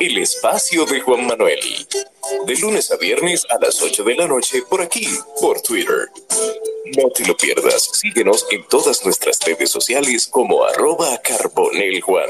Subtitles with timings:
[0.00, 1.60] El espacio de Juan Manuel.
[2.46, 5.06] De lunes a viernes a las 8 de la noche por aquí,
[5.40, 6.08] por Twitter.
[6.96, 7.90] No te lo pierdas.
[7.92, 12.28] Síguenos en todas nuestras redes sociales como arroba carboneljuan.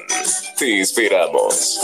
[0.58, 1.80] Te esperamos.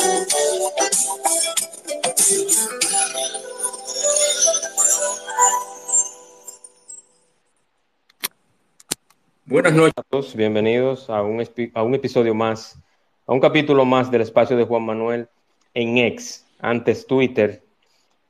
[9.46, 11.44] Buenas noches a todos, bienvenidos a un,
[11.74, 12.78] a un episodio más,
[13.26, 15.28] a un capítulo más del espacio de Juan Manuel
[15.74, 17.62] en X, antes Twitter.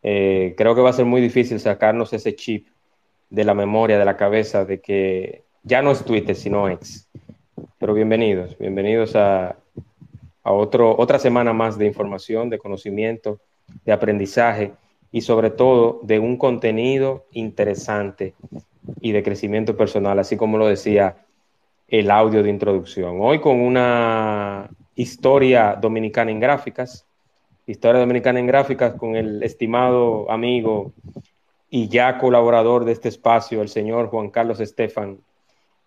[0.02, 2.66] Eh, creo que va a ser muy difícil sacarnos ese chip
[3.28, 7.08] de la memoria, de la cabeza, de que ya no es Twitter, sino X.
[7.78, 9.56] Pero bienvenidos, bienvenidos a,
[10.42, 13.40] otra semana más de información, de conocimiento,
[13.84, 14.72] de aprendizaje
[15.12, 18.34] y sobre todo de un contenido interesante
[19.00, 21.16] y de crecimiento personal, así como lo decía
[21.88, 23.18] el audio de introducción.
[23.20, 27.06] Hoy con una historia dominicana en gráficas,
[27.70, 30.92] historia dominicana en gráficas con el estimado amigo
[31.70, 35.18] y ya colaborador de este espacio, el señor Juan Carlos Estefan,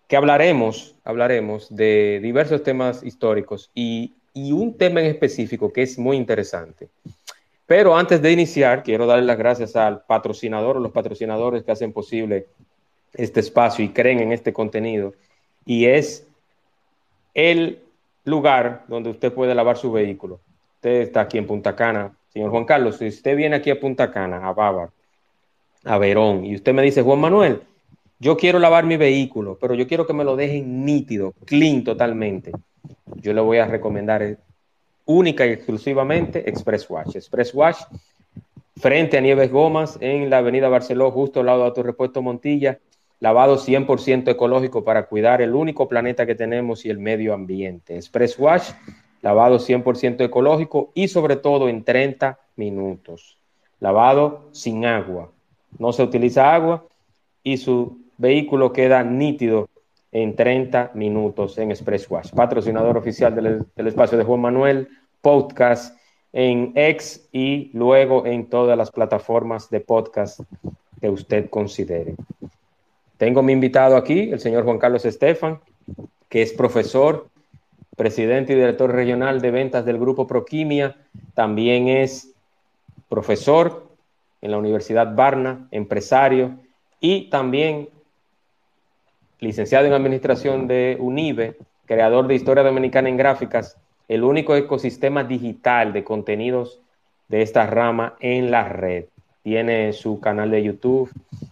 [0.08, 5.98] que hablaremos, hablaremos de diversos temas históricos y, y un tema en específico que es
[5.98, 6.88] muy interesante.
[7.66, 11.92] Pero antes de iniciar, quiero darle las gracias al patrocinador o los patrocinadores que hacen
[11.92, 12.46] posible
[13.14, 15.14] este espacio y creen en este contenido.
[15.64, 16.26] Y es
[17.32, 17.80] el
[18.24, 20.40] lugar donde usted puede lavar su vehículo.
[20.84, 22.12] Usted está aquí en Punta Cana.
[22.28, 24.92] Señor Juan Carlos, si usted viene aquí a Punta Cana, a Bávaro,
[25.82, 27.62] a Verón, y usted me dice, Juan Manuel,
[28.18, 32.52] yo quiero lavar mi vehículo, pero yo quiero que me lo dejen nítido, clean totalmente.
[33.14, 34.36] Yo le voy a recomendar
[35.06, 37.16] única y exclusivamente Express Wash.
[37.16, 37.78] Express Wash
[38.76, 42.78] frente a Nieves Gomas en la avenida Barceló, justo al lado de Autorepuesto Montilla,
[43.20, 47.96] lavado 100% ecológico para cuidar el único planeta que tenemos y el medio ambiente.
[47.96, 48.72] Express Wash,
[49.24, 53.38] lavado 100% ecológico y sobre todo en 30 minutos.
[53.80, 55.30] Lavado sin agua.
[55.78, 56.84] No se utiliza agua
[57.42, 59.70] y su vehículo queda nítido
[60.12, 62.32] en 30 minutos en Express Wash.
[62.32, 64.88] Patrocinador oficial del, del espacio de Juan Manuel,
[65.22, 65.96] podcast
[66.34, 70.40] en X y luego en todas las plataformas de podcast
[71.00, 72.14] que usted considere.
[73.16, 75.60] Tengo mi invitado aquí, el señor Juan Carlos Estefan,
[76.28, 77.28] que es profesor,
[77.96, 80.96] presidente y director regional de ventas del Grupo Proquimia.
[81.34, 82.32] También es
[83.08, 83.88] profesor
[84.40, 86.52] en la Universidad Barna, empresario
[87.00, 87.88] y también
[89.40, 91.56] licenciado en Administración de UNIBE,
[91.86, 93.76] creador de Historia Dominicana en Gráficas,
[94.08, 96.80] el único ecosistema digital de contenidos
[97.28, 99.06] de esta rama en la red.
[99.42, 101.10] Tiene su canal de YouTube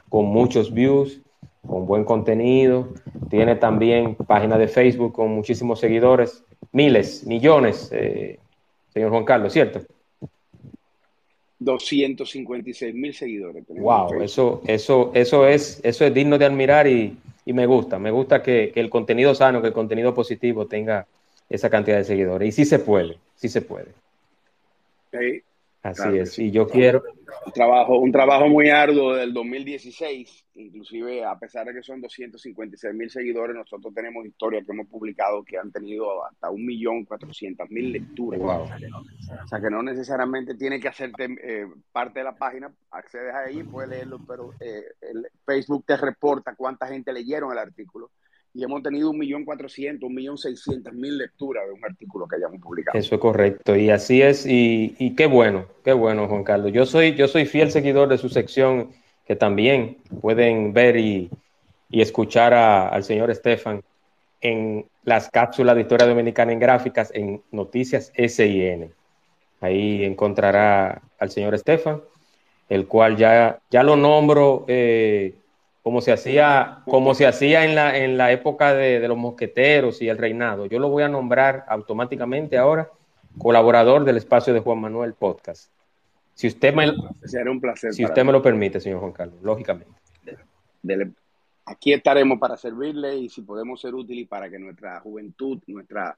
[0.09, 1.21] con muchos views,
[1.67, 2.89] con buen contenido.
[3.31, 8.39] Tiene también página de Facebook con muchísimos seguidores, miles, millones, eh,
[8.93, 9.81] señor Juan Carlos, ¿cierto?
[11.59, 13.65] 256 mil seguidores.
[13.69, 17.99] Wow, eso, eso, eso, es, eso es digno de admirar y, y me gusta.
[17.99, 21.07] Me gusta que, que, el contenido sano, que el contenido positivo tenga
[21.49, 22.49] esa cantidad de seguidores.
[22.49, 23.89] Y sí se puede, sí se puede.
[25.13, 25.43] Sí,
[25.83, 27.03] Así claro es, y yo quiero...
[27.45, 32.95] Un trabajo, un trabajo muy arduo del 2016, inclusive a pesar de que son 256
[32.95, 38.41] mil seguidores, nosotros tenemos historias que hemos publicado que han tenido hasta 1.400.000 lecturas.
[38.41, 38.63] Wow.
[39.43, 43.65] O sea que no necesariamente tiene que hacerte eh, parte de la página, accedes ahí,
[43.65, 48.11] puedes leerlo, pero eh, el Facebook te reporta cuánta gente leyeron el artículo
[48.55, 52.37] y hemos tenido un millón cuatrocientos, un millón seiscientos mil lecturas de un artículo que
[52.37, 52.99] hayamos publicado.
[52.99, 56.73] Eso es correcto, y así es, y, y, qué bueno, qué bueno, Juan Carlos.
[56.73, 58.91] Yo soy, yo soy fiel seguidor de su sección,
[59.27, 61.31] que también pueden ver y,
[61.91, 63.83] y escuchar a, al señor Estefan
[64.41, 68.93] en las cápsulas de historia dominicana en gráficas en Noticias SIN.
[69.61, 72.01] Ahí encontrará al señor Estefan,
[72.69, 74.65] el cual ya, ya lo nombro.
[74.67, 75.35] Eh,
[75.83, 80.01] como se hacía, como se hacía en la, en la época de, de, los mosqueteros
[80.01, 80.67] y el reinado.
[80.67, 82.89] Yo lo voy a nombrar automáticamente ahora
[83.39, 85.73] colaborador del espacio de Juan Manuel Podcast.
[86.35, 86.93] Si usted me,
[87.25, 89.93] Será un placer si usted me lo permite, señor Juan Carlos, lógicamente.
[90.83, 91.13] Dele,
[91.67, 96.17] aquí estaremos para servirle y si podemos ser útiles para que nuestra juventud, nuestra,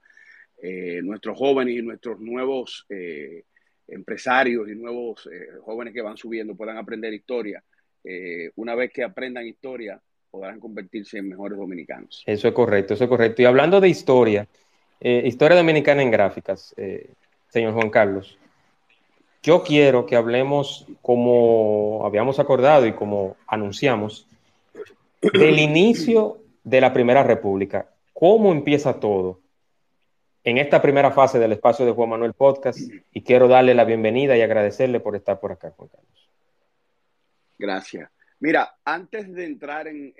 [0.62, 3.44] eh, nuestros jóvenes y nuestros nuevos eh,
[3.88, 7.62] empresarios y nuevos eh, jóvenes que van subiendo puedan aprender historia
[8.04, 12.22] eh, una vez que aprendan historia, podrán convertirse en mejores dominicanos.
[12.26, 13.42] Eso es correcto, eso es correcto.
[13.42, 14.46] Y hablando de historia,
[15.00, 17.10] eh, historia dominicana en gráficas, eh,
[17.48, 18.38] señor Juan Carlos,
[19.42, 24.26] yo quiero que hablemos como habíamos acordado y como anunciamos,
[25.20, 29.40] del inicio de la Primera República, cómo empieza todo
[30.42, 32.78] en esta primera fase del espacio de Juan Manuel Podcast
[33.12, 36.23] y quiero darle la bienvenida y agradecerle por estar por acá, Juan Carlos.
[37.58, 38.10] Gracias.
[38.40, 40.14] Mira, antes de entrar en,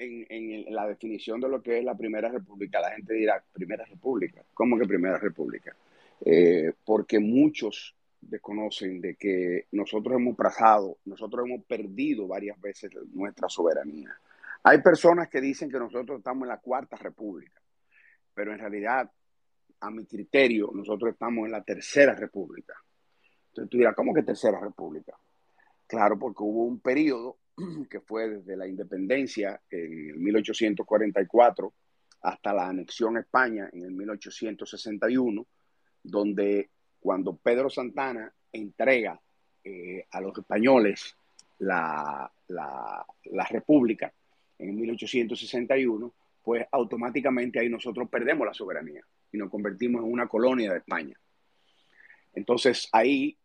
[0.71, 4.79] la definición de lo que es la Primera República, la gente dirá, Primera República, ¿cómo
[4.79, 5.77] que Primera República?
[6.25, 13.49] Eh, porque muchos desconocen de que nosotros hemos pasado, nosotros hemos perdido varias veces nuestra
[13.49, 14.17] soberanía.
[14.63, 17.61] Hay personas que dicen que nosotros estamos en la Cuarta República,
[18.33, 19.11] pero en realidad,
[19.81, 22.75] a mi criterio, nosotros estamos en la Tercera República.
[23.49, 25.15] Entonces tú dirás, ¿cómo que Tercera República?
[25.95, 27.39] Claro, porque hubo un periodo
[27.89, 31.73] que fue desde la independencia en 1844
[32.23, 35.47] hasta la anexión a España en el 1861,
[36.03, 39.21] donde cuando Pedro Santana entrega
[39.63, 41.17] eh, a los españoles
[41.59, 44.13] la, la, la, República
[44.59, 46.13] en 1861,
[46.43, 51.17] pues automáticamente ahí nosotros perdemos la soberanía y nos convertimos en una colonia de España.
[52.35, 53.39] Entonces ahí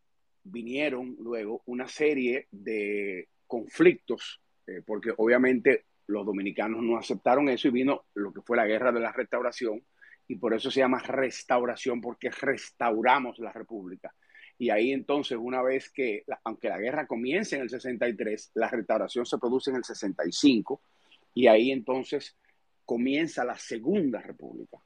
[0.50, 7.72] vinieron luego una serie de conflictos, eh, porque obviamente los dominicanos no aceptaron eso y
[7.72, 9.84] vino lo que fue la guerra de la restauración,
[10.28, 14.14] y por eso se llama restauración, porque restauramos la república.
[14.58, 19.26] Y ahí entonces, una vez que, aunque la guerra comience en el 63, la restauración
[19.26, 20.82] se produce en el 65,
[21.34, 22.36] y ahí entonces
[22.86, 24.78] comienza la Segunda República.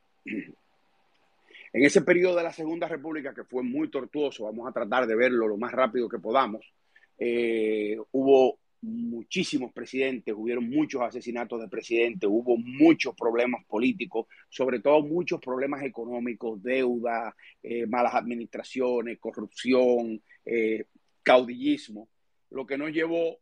[1.73, 5.15] En ese periodo de la Segunda República, que fue muy tortuoso, vamos a tratar de
[5.15, 6.71] verlo lo más rápido que podamos,
[7.17, 15.01] eh, hubo muchísimos presidentes, hubieron muchos asesinatos de presidentes, hubo muchos problemas políticos, sobre todo
[15.01, 20.85] muchos problemas económicos, deuda, eh, malas administraciones, corrupción, eh,
[21.23, 22.07] caudillismo,
[22.51, 23.39] lo que nos llevó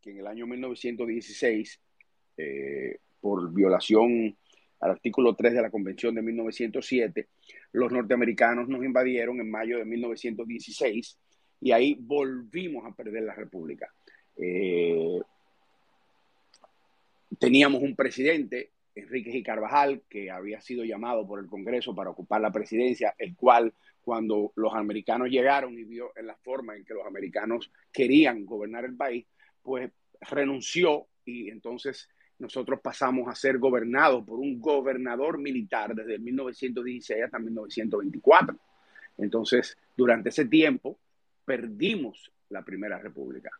[0.00, 1.80] que en el año 1916,
[3.20, 4.36] por violación
[4.80, 7.28] al artículo 3 de la Convención de 1907,
[7.72, 11.18] los norteamericanos nos invadieron en mayo de 1916
[11.60, 13.92] y ahí volvimos a perder la República.
[14.36, 15.20] Eh,
[17.38, 19.44] teníamos un presidente, Enrique G.
[19.44, 23.72] Carvajal, que había sido llamado por el Congreso para ocupar la presidencia, el cual
[24.02, 28.84] cuando los americanos llegaron y vio en la forma en que los americanos querían gobernar
[28.84, 29.26] el país,
[29.62, 32.08] pues renunció y entonces
[32.38, 38.58] nosotros pasamos a ser gobernados por un gobernador militar desde 1916 hasta 1924.
[39.18, 40.98] Entonces, durante ese tiempo,
[41.44, 43.50] perdimos la Primera República,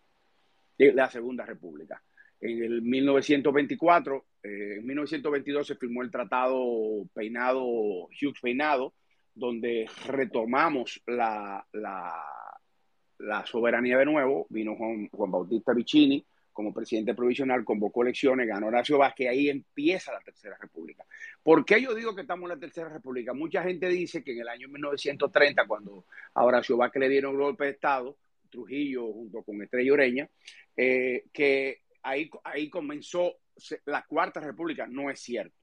[0.79, 2.03] eh, la Segunda República.
[2.41, 8.95] En el 1924, eh, en 1922 se firmó el Tratado Peinado, Hughes Peinado,
[9.35, 14.47] donde retomamos la, la, soberanía de nuevo.
[14.51, 16.25] Vino Juan, Juan Bautista Vicini,
[16.55, 21.05] como presidente provisional, convocó elecciones, ganó Horacio Vázquez, ahí empieza la Tercera República.
[21.43, 23.35] ¿Por qué yo digo que estamos en la Tercera República?
[23.35, 27.41] Mucha gente dice que en el año 1930, cuando a Horacio Vázquez le dieron el
[27.41, 28.17] golpe de Estado,
[28.49, 30.29] Trujillo junto con Estrella Ureña,
[30.77, 33.37] eh, que ahí, ahí comenzó
[33.85, 34.87] la Cuarta República.
[34.87, 35.57] No es cierto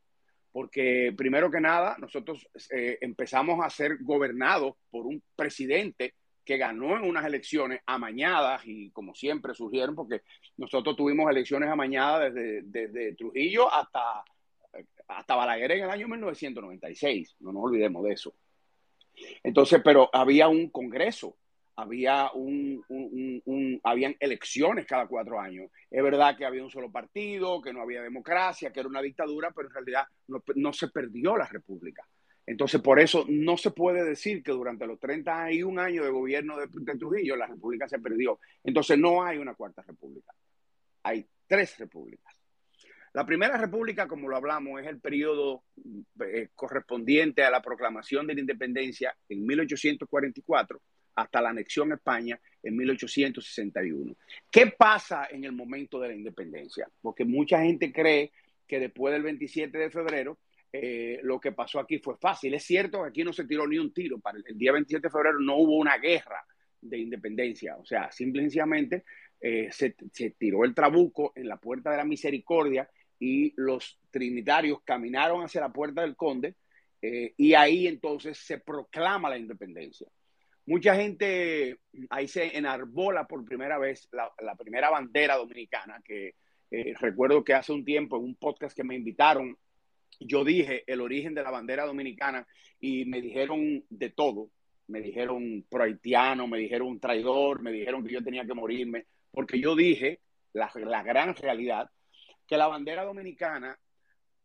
[0.52, 6.98] porque primero que nada nosotros eh, empezamos a ser gobernados por un presidente que ganó
[6.98, 10.22] en unas elecciones amañadas y como siempre surgieron, porque
[10.58, 14.24] nosotros tuvimos elecciones amañadas desde, desde Trujillo hasta,
[15.08, 18.34] hasta Balaguer en el año 1996, no nos olvidemos de eso.
[19.44, 21.38] Entonces, pero había un congreso,
[21.76, 25.69] había un, un, habían elecciones cada cuatro años.
[25.90, 29.52] Es verdad que había un solo partido, que no había democracia, que era una dictadura,
[29.52, 32.06] pero en realidad no, no se perdió la república.
[32.52, 36.68] Entonces, por eso no se puede decir que durante los 31 años de gobierno de,
[36.98, 38.42] Trujillo la república se perdió.
[38.62, 40.34] Entonces, no hay una cuarta república.
[41.04, 42.36] Hay tres repúblicas.
[43.14, 45.64] La primera república, como lo hablamos, es el periodo
[46.26, 50.81] eh, correspondiente a la proclamación de la independencia en 1844
[51.16, 54.14] hasta la anexión a España en 1861.
[54.50, 56.90] ¿Qué pasa en el momento de la independencia?
[57.02, 58.34] Porque mucha gente cree
[58.68, 60.38] que después del 27 de febrero
[60.73, 62.54] eh, lo que pasó aquí fue fácil.
[62.54, 64.19] Es cierto que aquí no se tiró ni un tiro.
[64.19, 66.45] Para el, día 27 de febrero no hubo una guerra
[66.80, 67.78] de independencia.
[67.78, 69.04] O sea, simplemente
[69.40, 69.92] eh, se,
[70.37, 75.73] tiró el trabuco en la puerta de la misericordia y los trinitarios caminaron hacia la
[75.73, 76.56] puerta del conde
[77.01, 80.07] eh, y ahí entonces se proclama la independencia.
[80.68, 86.35] Mucha gente ahí se enarbola por primera vez la, la primera bandera dominicana, que
[86.99, 89.57] recuerdo que hace un tiempo en un podcast que me invitaron
[90.19, 92.45] yo dije el origen de la bandera dominicana
[92.80, 94.49] y me dijeron de todo.
[94.87, 99.75] Me dijeron prohaitiano, me dijeron traidor, me dijeron que yo tenía que morirme, porque yo
[99.75, 100.19] dije
[100.53, 101.89] la, la gran realidad,
[102.45, 103.80] que la bandera dominicana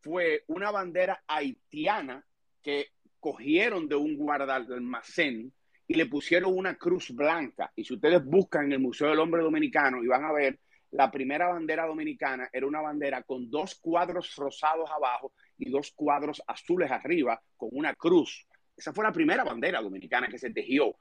[0.00, 2.24] fue una bandera haitiana
[2.62, 5.52] que cogieron de un guarda almacén
[5.88, 7.72] y le pusieron una cruz blanca.
[7.74, 10.58] Y si ustedes buscan en el Museo del Hombre Dominicano y van a ver,
[10.92, 16.42] la primera bandera dominicana era una bandera con dos cuadros rosados abajo y dos cuadros
[16.46, 18.46] azules arriba con una cruz.
[18.76, 20.96] Esa fue la primera bandera dominicana que se tejió.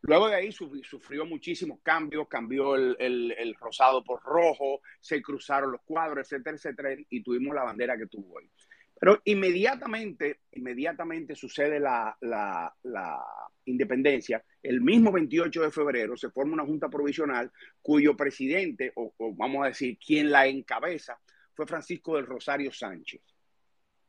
[0.00, 5.82] Luego de ahí sufrió muchísimos cambios, cambió el, el, rosado por rojo, se cruzaron los
[5.82, 8.48] cuadros, etcétera, etcétera, y tuvimos la bandera que tuvo hoy.
[9.00, 13.20] Pero inmediatamente, inmediatamente sucede la, la, la,
[13.64, 14.42] independencia.
[14.62, 19.68] El mismo 28 de febrero se forma una junta provisional cuyo presidente, o, vamos a
[19.68, 21.20] decir, quien la encabeza,
[21.54, 23.20] fue Francisco del Rosario Sánchez,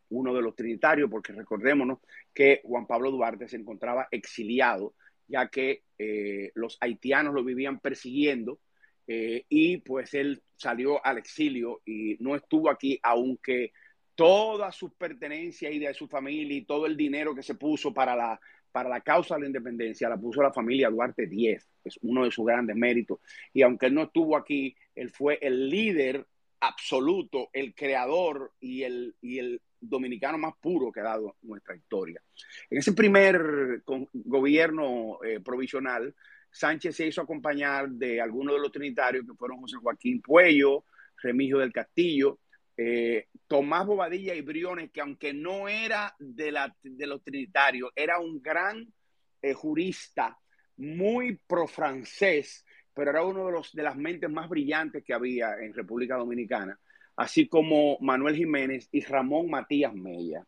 [0.09, 1.99] uno de los trinitarios, porque recordémonos
[2.33, 4.93] que Juan Pablo Duarte se encontraba exiliado,
[5.27, 8.59] ya que eh, los haitianos lo vivían persiguiendo
[9.07, 13.71] eh, y pues él salió al exilio y no estuvo aquí, aunque
[14.15, 18.15] todas sus pertenencias y de su familia y todo el dinero que se puso para
[18.15, 18.39] la,
[18.71, 22.31] para la causa de la independencia la puso la familia Duarte 10, es uno de
[22.31, 23.19] sus grandes méritos.
[23.53, 26.25] Y aunque él no estuvo aquí, él fue el líder
[26.59, 32.21] absoluto, el creador y el, y el dominicano más puro que ha dado nuestra historia.
[32.69, 33.83] En ese primer
[34.13, 36.13] gobierno eh, provisional,
[36.51, 40.85] Sánchez se hizo acompañar de algunos de los trinitarios que fueron José Joaquín Puello,
[41.21, 42.39] Remigio del Castillo,
[42.75, 48.41] eh, Tomás Bobadilla y Briones, que aunque no era de, la, los trinitarios, era un
[48.41, 48.87] gran
[49.41, 50.37] eh, jurista,
[50.77, 55.73] muy pro-francés, pero era uno de, los, de las mentes más brillantes que había en
[55.73, 56.79] República Dominicana,
[57.19, 60.47] así como Manuel Jiménez y Ramón Matías Mella.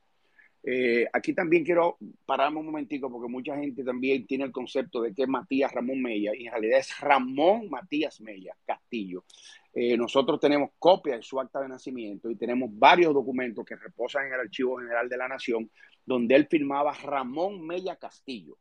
[0.63, 5.13] Eh, aquí también quiero pararme un momentico porque mucha gente también tiene el concepto de
[5.13, 9.25] que es Matías Ramón Mella y en realidad es Ramón Matías Mella Castillo.
[9.73, 14.27] Eh, nosotros tenemos copia de su acta de nacimiento y tenemos varios documentos que reposan
[14.27, 15.69] en el Archivo General de la Nación
[16.05, 18.57] donde él firmaba Ramón Mella Castillo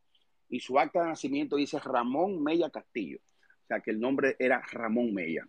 [0.49, 3.19] y su acta de nacimiento dice Ramón Mella Castillo.
[3.63, 5.47] O sea que el nombre era Ramón Mella.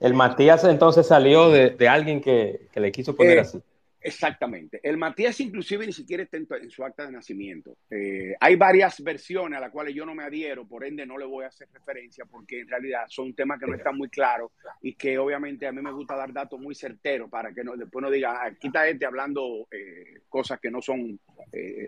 [0.00, 3.62] El Matías entonces salió de, alguien que, le quiso poner eh, así.
[4.00, 4.80] Exactamente.
[4.82, 7.76] El Matías inclusive ni siquiera está en, su acta de nacimiento.
[7.90, 11.24] Eh, hay varias versiones a las cuales yo no me adhiero, por ende no le
[11.24, 14.52] voy a hacer referencia porque en realidad son temas que no están muy claros
[14.82, 18.02] y que obviamente a mí me gusta dar datos muy certeros para que no, después
[18.02, 21.18] no diga, aquí está este hablando eh, cosas que no son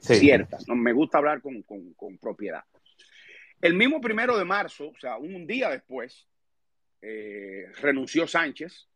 [0.00, 0.66] ciertas.
[0.66, 0.74] ¿no?
[0.74, 2.64] Me gusta hablar con, con, propiedad.
[3.60, 6.26] El mismo primero de marzo, o sea, un día después,
[7.00, 8.88] renunció Sánchez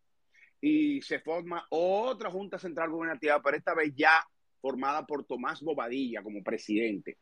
[0.60, 4.26] y se forma otra Junta Central Gubernativa, pero esta vez ya
[4.60, 7.18] formada por Tomás Bobadilla como presidente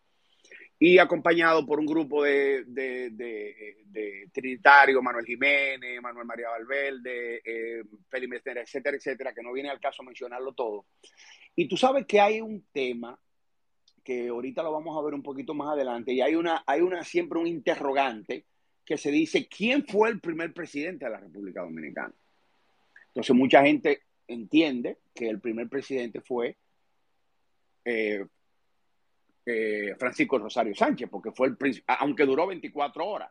[0.79, 8.43] y acompañado por un grupo de, de, Trinitario, Manuel Jiménez, Manuel María Valverde, eh, Félix
[8.45, 10.87] etcétera, etcétera, que no viene al caso mencionarlo todo.
[11.55, 13.17] Y tú sabes que hay un tema
[14.03, 17.05] que ahorita lo vamos a ver un poquito más adelante, y hay una, hay una
[17.05, 18.47] siempre un interrogante
[18.85, 22.15] que se dice, ¿quién fue el primer presidente de la República Dominicana?
[23.09, 26.57] Entonces mucha gente entiende que el primer presidente fue
[27.85, 28.25] eh,
[29.45, 33.31] eh, Francisco Rosario Sánchez, porque fue el aunque duró 24 horas.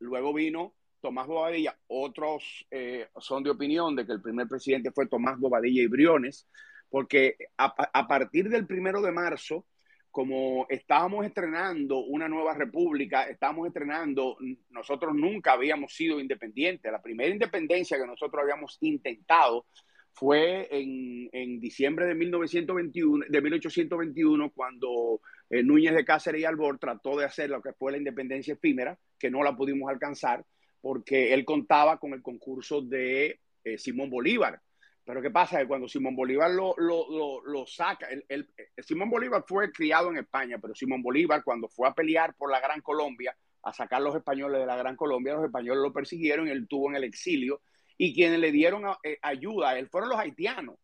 [0.00, 1.78] Luego vino Tomás Bobadilla.
[1.88, 6.46] Otros eh, son de opinión de que el primer presidente fue Tomás Bobadilla y Briones,
[6.88, 9.66] porque a, a partir del primero de marzo
[10.10, 14.36] como estábamos estrenando una nueva república, estábamos estrenando,
[14.70, 16.90] nosotros nunca habíamos sido independientes.
[16.90, 19.66] La primera independencia que nosotros habíamos intentado
[20.12, 27.16] fue en, diciembre de, 1921, de 1821, cuando eh, Núñez de Cáceres y Albor trató
[27.16, 30.44] de hacer lo que fue la independencia efímera, que no la pudimos alcanzar,
[30.80, 34.60] porque él contaba con el concurso de eh, Simón Bolívar
[35.04, 35.58] pero ¿qué pasa?
[35.58, 40.58] Que cuando Simón Bolívar lo, lo, lo, saca, el, Simón Bolívar fue criado en España,
[40.60, 44.60] pero Simón Bolívar cuando fue a pelear por la Gran Colombia, a sacar los españoles
[44.60, 47.62] de la Gran Colombia, los españoles lo persiguieron él estuvo en el exilio.
[47.96, 50.76] Y quienes le dieron eh, ayuda a él fueron los haitianos.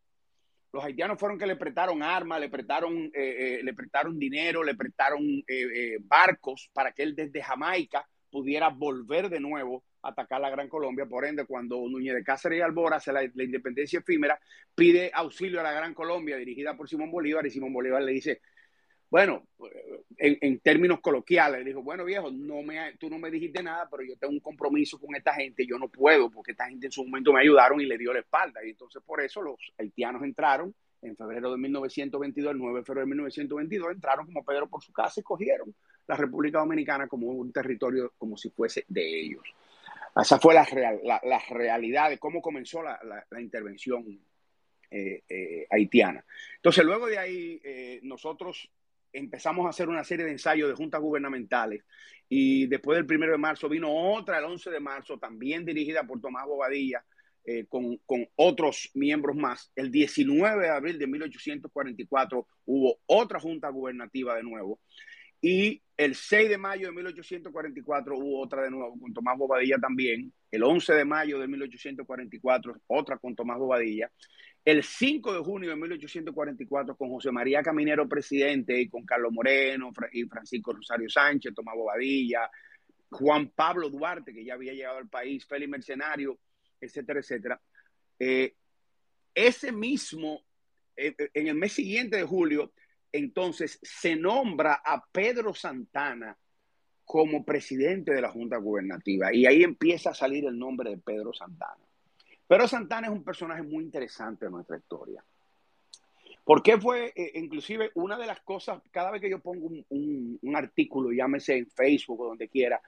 [0.71, 4.75] Los haitianos fueron que le prestaron armas, le prestaron, eh, eh, le prestaron dinero, le
[4.75, 5.23] prestaron
[6.01, 11.05] barcos para que él desde Jamaica pudiera volver de nuevo atacar la Gran Colombia.
[11.05, 14.39] Por ende, cuando Núñez de Cáceres y Albora hace la, independencia efímera,
[14.73, 18.41] pide auxilio a la Gran Colombia dirigida por Simón Bolívar y Simón Bolívar le dice,
[19.09, 19.47] bueno,
[20.17, 24.03] en, términos coloquiales, le dijo, bueno viejo, no me, tú no me dijiste nada, pero
[24.03, 27.05] yo tengo un compromiso con esta gente, yo no puedo porque esta gente en su
[27.05, 28.65] momento me ayudaron y le dio la espalda.
[28.65, 33.05] Y entonces por eso los haitianos entraron en febrero de 1922, el 9 de febrero
[33.05, 35.73] de 1922, entraron como Pedro por su casa y cogieron
[36.07, 39.43] la República Dominicana como un territorio como si fuese de ellos.
[40.15, 40.67] Esa fue la,
[41.03, 44.05] la, realidad de cómo comenzó la, intervención
[44.89, 46.23] eh, eh, haitiana.
[46.55, 48.69] Entonces, luego de ahí, eh, nosotros
[49.13, 51.83] empezamos a hacer una serie de ensayos de juntas gubernamentales
[52.29, 56.19] y después del primero de marzo vino otra el 11 de marzo, también dirigida por
[56.21, 57.03] Tomás Bobadilla,
[57.69, 59.71] con, con, otros miembros más.
[59.73, 64.81] El 19 de abril de 1844 hubo otra junta gubernativa de nuevo.
[65.41, 70.31] Y el 6 de mayo de 1844 hubo otra de nuevo con Tomás Bobadilla también.
[70.51, 74.11] El 11 de mayo de 1844 otra con Tomás Bobadilla.
[74.63, 79.91] El 5 de junio de 1844 con José María Caminero presidente y con Carlos Moreno
[80.11, 82.49] y Francisco Rosario Sánchez, Tomás Bobadilla,
[83.09, 86.37] Juan Pablo Duarte, que ya había llegado al país, Félix Mercenario,
[86.79, 87.61] etcétera, etcétera.
[88.19, 88.55] Eh,
[89.33, 90.43] ese mismo,
[90.95, 92.71] eh, en el mes siguiente de julio,
[93.11, 96.37] entonces se nombra a Pedro Santana
[97.05, 101.33] como presidente de la Junta Gubernativa y ahí empieza a salir el nombre de Pedro
[101.33, 101.83] Santana.
[102.47, 105.23] Pedro Santana es un personaje muy interesante en nuestra historia.
[106.43, 110.55] Porque fue, eh, inclusive, una de las cosas, cada vez que yo pongo un, un,
[110.55, 112.81] artículo, llámese en Facebook o donde quiera,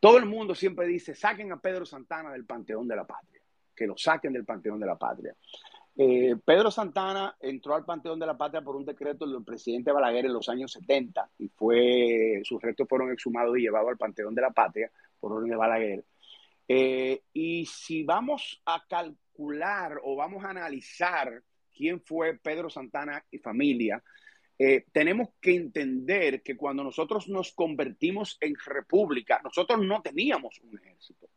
[0.00, 3.40] todo el mundo siempre dice, saquen a Pedro Santana del Panteón de la Patria,
[3.74, 5.34] que lo saquen del Panteón de la Patria.
[5.98, 10.26] Eh, Pedro Santana entró al Panteón de la Patria por un decreto del presidente Balaguer
[10.26, 14.42] en los años 70 y fue, sus restos fueron exhumados y llevados al Panteón de
[14.42, 16.04] la Patria por orden de Balaguer.
[16.68, 21.42] Eh, y si vamos a calcular o vamos a analizar
[21.74, 24.02] quién fue Pedro Santana y familia,
[24.58, 30.78] eh, tenemos que entender que cuando nosotros nos convertimos en república, nosotros no teníamos un
[30.78, 31.28] ejército.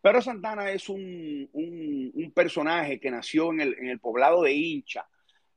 [0.00, 1.50] Pedro Santana es un,
[2.34, 5.06] personaje que nació en el, poblado de Hincha,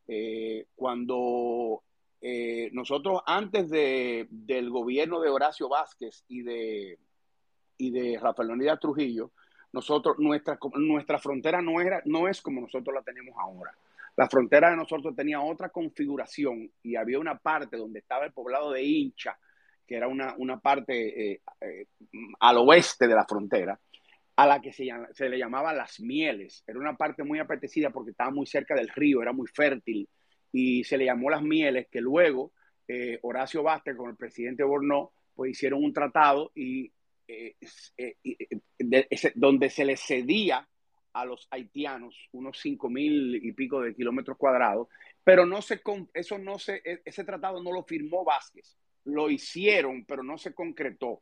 [0.08, 1.84] eh, cuando
[2.20, 7.00] eh, nosotros antes del gobierno de Horacio Vázquez y de,
[7.78, 9.32] y de Rafael Leonidas Trujillo,
[9.72, 10.58] nosotros, nuestra,
[11.20, 13.72] frontera no, era, no es como nosotros la tenemos ahora.
[14.16, 18.72] La frontera de nosotros tenía otra configuración y había una parte donde estaba el poblado
[18.72, 19.38] de Hincha,
[19.88, 21.42] que era una, parte eh,
[22.40, 23.80] al oeste de la frontera,
[24.36, 26.64] a la que se, se, le llamaba Las Mieles.
[26.66, 30.10] Era una parte muy apetecida porque estaba muy cerca del río, era muy fértil.
[30.52, 32.52] Y se le llamó Las Mieles, que luego
[32.88, 36.92] eh, Horacio Vázquez con el presidente Bornó pues hicieron un tratado y,
[37.28, 37.56] eh,
[37.98, 38.16] eh,
[39.36, 40.68] donde se le cedía
[41.14, 44.88] a los haitianos unos cinco mil y pico de kilómetros cuadrados,
[45.24, 45.82] pero no se,
[46.14, 50.54] eso no se, e, ese tratado no lo firmó Vázquez, lo hicieron, pero no se
[50.54, 51.22] concretó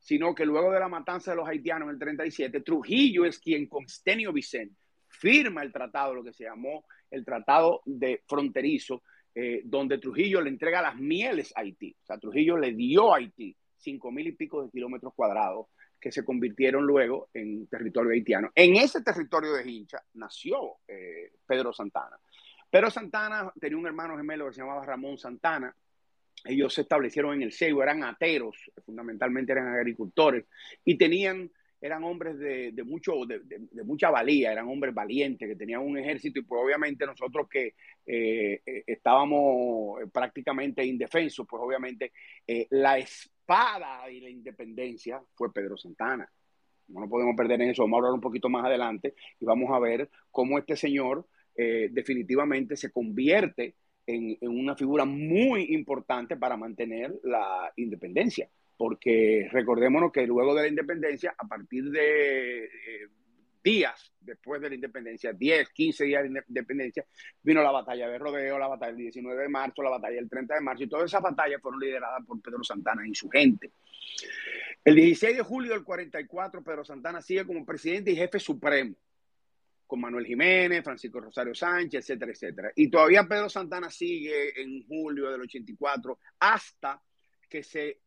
[0.00, 3.68] sino que luego de la matanza de los haitianos en el 37, Trujillo es quien
[3.68, 4.74] con Stenio Vicente
[5.06, 9.02] firma el tratado, lo que se llamó el tratado de fronterizo,
[9.34, 11.94] eh, donde Trujillo le entrega las mieles a Haití.
[12.02, 15.66] O sea, Trujillo le dio a Haití cinco mil y pico de kilómetros cuadrados
[16.00, 18.50] que se convirtieron luego en territorio haitiano.
[18.54, 22.18] En ese territorio de Hincha nació eh, Pedro Santana.
[22.70, 25.74] Pedro Santana tenía un hermano gemelo que se llamaba Ramón Santana,
[26.44, 30.46] ellos se establecieron en el Seibo, eran ateros, fundamentalmente eran agricultores,
[30.84, 31.50] y tenían,
[31.80, 36.42] eran hombres de, mucho, de, mucha valía, eran hombres valientes, que tenían un ejército, y
[36.42, 37.74] pues obviamente nosotros que
[38.06, 42.12] eh, eh, estábamos prácticamente indefensos, pues obviamente
[42.46, 46.30] eh, la espada y la independencia fue Pedro Santana.
[46.88, 49.70] No nos podemos perder en eso, vamos a hablar un poquito más adelante y vamos
[49.70, 51.26] a ver cómo este señor
[51.56, 53.74] definitivamente se convierte
[54.06, 60.68] en, una figura muy importante para mantener la independencia, porque recordémonos que luego de la
[60.68, 63.08] independencia, a partir de eh,
[63.62, 67.04] días después de la independencia, 10, 15 días de independencia,
[67.42, 70.54] vino la batalla de Rodeo, la batalla del 19 de marzo, la batalla del 30
[70.54, 73.70] de marzo, y todas esas batallas fueron lideradas por Pedro Santana y su gente.
[74.84, 78.94] El 16 de julio del 44, Pedro Santana sigue como presidente y jefe supremo
[79.90, 82.72] con Manuel Jiménez, Francisco Rosario Sánchez, etcétera, etcétera.
[82.76, 87.02] Y todavía Pedro Santana sigue en julio del 84 hasta
[87.48, 87.98] que se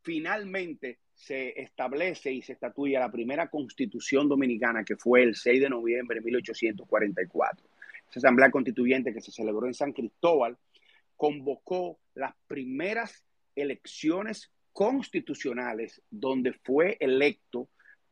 [0.00, 5.68] finalmente se establece y se estatuya la primera constitución dominicana que fue el 6 de
[5.68, 7.68] noviembre de 1844.
[8.08, 10.56] Esa asamblea constituyente que se celebró en San Cristóbal
[11.14, 13.22] convocó las primeras
[13.54, 17.68] elecciones constitucionales donde fue electo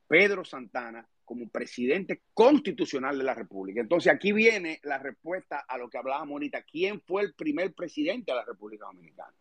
[0.06, 3.80] Pedro Santana como presidente constitucional de la República.
[3.80, 6.62] Entonces aquí viene la respuesta a lo que hablábamos ahorita.
[6.62, 9.34] ¿Quién fue el primer presidente de la República Dominicana?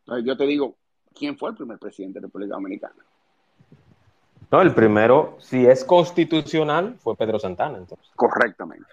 [0.00, 0.78] Entonces yo te digo,
[1.14, 3.04] ¿quién fue el primer presidente de la República Dominicana?
[4.50, 7.76] No, el primero, si es constitucional, fue Pedro Santana.
[7.76, 8.08] Entonces.
[8.14, 8.86] Correctamente.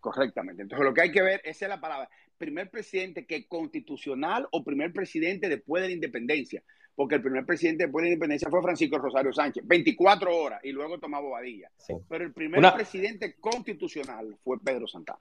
[0.00, 0.62] Correctamente.
[0.62, 4.62] Entonces lo que hay que ver, esa es la palabra, primer presidente que constitucional o
[4.62, 6.62] primer presidente después de la independencia
[6.94, 10.72] porque el primer presidente después de la independencia fue Francisco Rosario Sánchez, 24 horas, y
[10.72, 11.70] luego Tomás Bobadilla.
[12.08, 15.18] Pero el primer presidente constitucional fue Pedro Santana.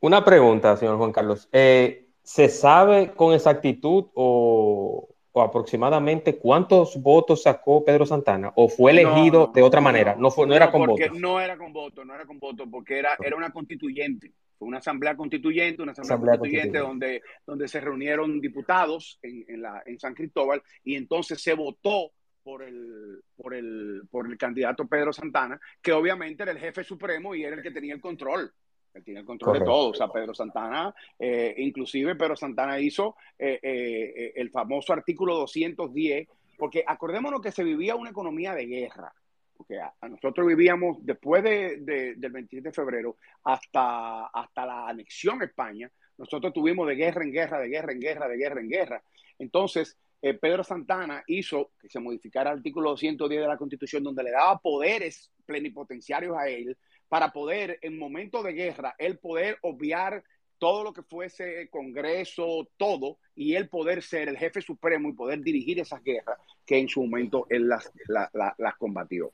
[0.00, 1.48] Una pregunta, señor Juan Carlos.
[1.52, 8.52] Eh, ¿se sabe con exactitud o, aproximadamente cuántos votos sacó Pedro Santana?
[8.56, 10.16] ¿O fue elegido de otra manera?
[10.16, 11.18] No, fue, no, era con votos.
[11.18, 14.32] No era con votos, no era con votos, porque era, era una constituyente.
[14.58, 19.82] Fue una asamblea constituyente, una asamblea, constituyente, Donde, donde se reunieron diputados en, en, la,
[19.86, 22.12] en San Cristóbal y entonces se votó
[22.42, 27.34] por el, por, el, por el candidato Pedro Santana, que obviamente era el jefe supremo
[27.34, 28.52] y era el que tenía el control.
[28.94, 29.90] Él tiene el control de todo.
[29.90, 36.28] O sea, Pedro Santana, eh, inclusive Pedro Santana hizo eh, eh, el famoso artículo 210,
[36.56, 39.12] porque acordémonos que se vivía una economía de guerra
[39.56, 45.92] porque nosotros vivíamos después de, del 27 de febrero hasta, hasta la anexión a España,
[46.16, 49.02] nosotros tuvimos de guerra en guerra, de guerra en guerra, de guerra en guerra.
[49.38, 54.30] Entonces, Pedro Santana hizo que se modificara el artículo 210 de la Constitución, donde le
[54.30, 56.74] daba poderes plenipotenciarios a él
[57.10, 60.22] para poder, en momentos de guerra, él poder obviar
[60.58, 65.40] todo lo que fuese Congreso, todo, y él poder ser el jefe supremo y poder
[65.40, 69.32] dirigir esas guerras que en su momento él las, las combatió.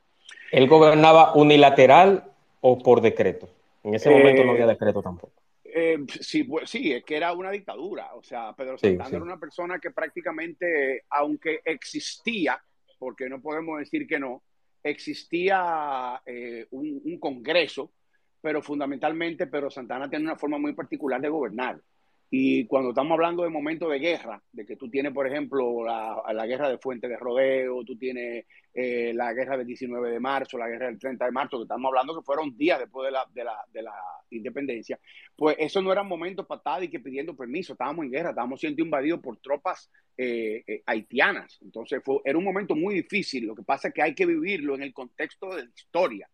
[0.50, 2.24] ¿Él gobernaba unilateral
[2.62, 3.48] o por decreto?
[3.84, 5.34] En ese momento no había eh, decreto tampoco.
[5.64, 8.14] Eh, sí, pues, sí, es que era una dictadura.
[8.14, 12.58] O sea, Pedro Santana era una persona que prácticamente, aunque existía,
[12.98, 14.42] porque no podemos decir que no,
[14.90, 17.92] existía eh, un, congreso,
[18.40, 21.80] pero fundamentalmente Pedro Santana tiene una forma muy particular de gobernar.
[22.28, 26.20] Y cuando estamos hablando de momentos de guerra, de que tú tienes, por ejemplo, la,
[26.32, 30.58] la guerra de Fuente de Rodeo, tú tienes eh, la guerra del 19 de marzo,
[30.58, 33.26] la guerra del 30 de marzo, que estamos hablando que fueron días después de la,
[33.32, 33.94] de la, de la
[34.30, 34.98] independencia,
[35.34, 38.82] pues eso no eran momentos para y que pidiendo permiso, estábamos en guerra, estábamos siendo
[38.82, 41.58] invadidos por tropas eh, eh, haitianas.
[41.62, 44.74] Entonces fue, era un momento muy difícil, lo que pasa es que hay que vivirlo
[44.74, 46.28] en el contexto de la historia.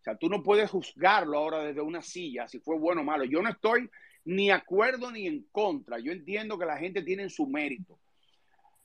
[0.00, 3.24] O sea, tú no puedes juzgarlo ahora desde una silla, si fue bueno o malo.
[3.24, 3.88] Yo no estoy
[4.26, 5.98] ni acuerdo ni en contra.
[5.98, 7.98] Yo entiendo que la gente tiene su mérito.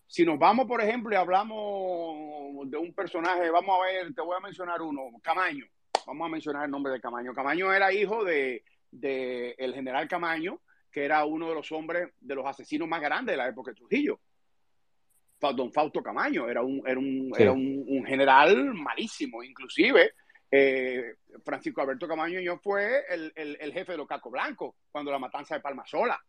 [0.08, 4.36] Si nos vamos, por ejemplo, y hablamos de un personaje, vamos a ver, te voy
[4.38, 5.66] a mencionar uno, Camaño.
[6.06, 7.34] Vamos a mencionar el nombre de Camaño.
[7.34, 12.46] Camaño era hijo de, el general Camaño, que era uno de los hombres, de los
[12.46, 14.20] asesinos más grandes de la época de Trujillo.
[15.56, 20.14] Don Fausto Camaño era un, era un, era un general malísimo, inclusive
[20.52, 25.62] eh, Francisco Alberto Camaño fue el, jefe de los Cacos Blancos cuando la matanza de
[25.62, 26.22] Palmasola.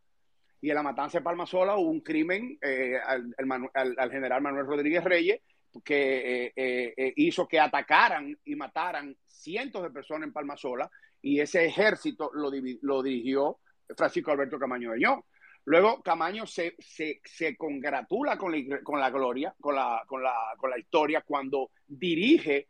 [0.60, 5.40] Y en la matanza de Palmasola hubo un crimen eh, al, general Manuel Rodríguez Reyes
[5.84, 10.88] que eh, hizo que atacaran y mataran cientos de personas en Palmasola
[11.20, 13.58] y ese ejército lo, dirigió
[13.96, 15.24] Francisco Alberto Camaño Ño.
[15.64, 20.70] Luego Camaño se, se, congratula con la, con la gloria, con la, con, la, con
[20.70, 22.68] la historia cuando dirige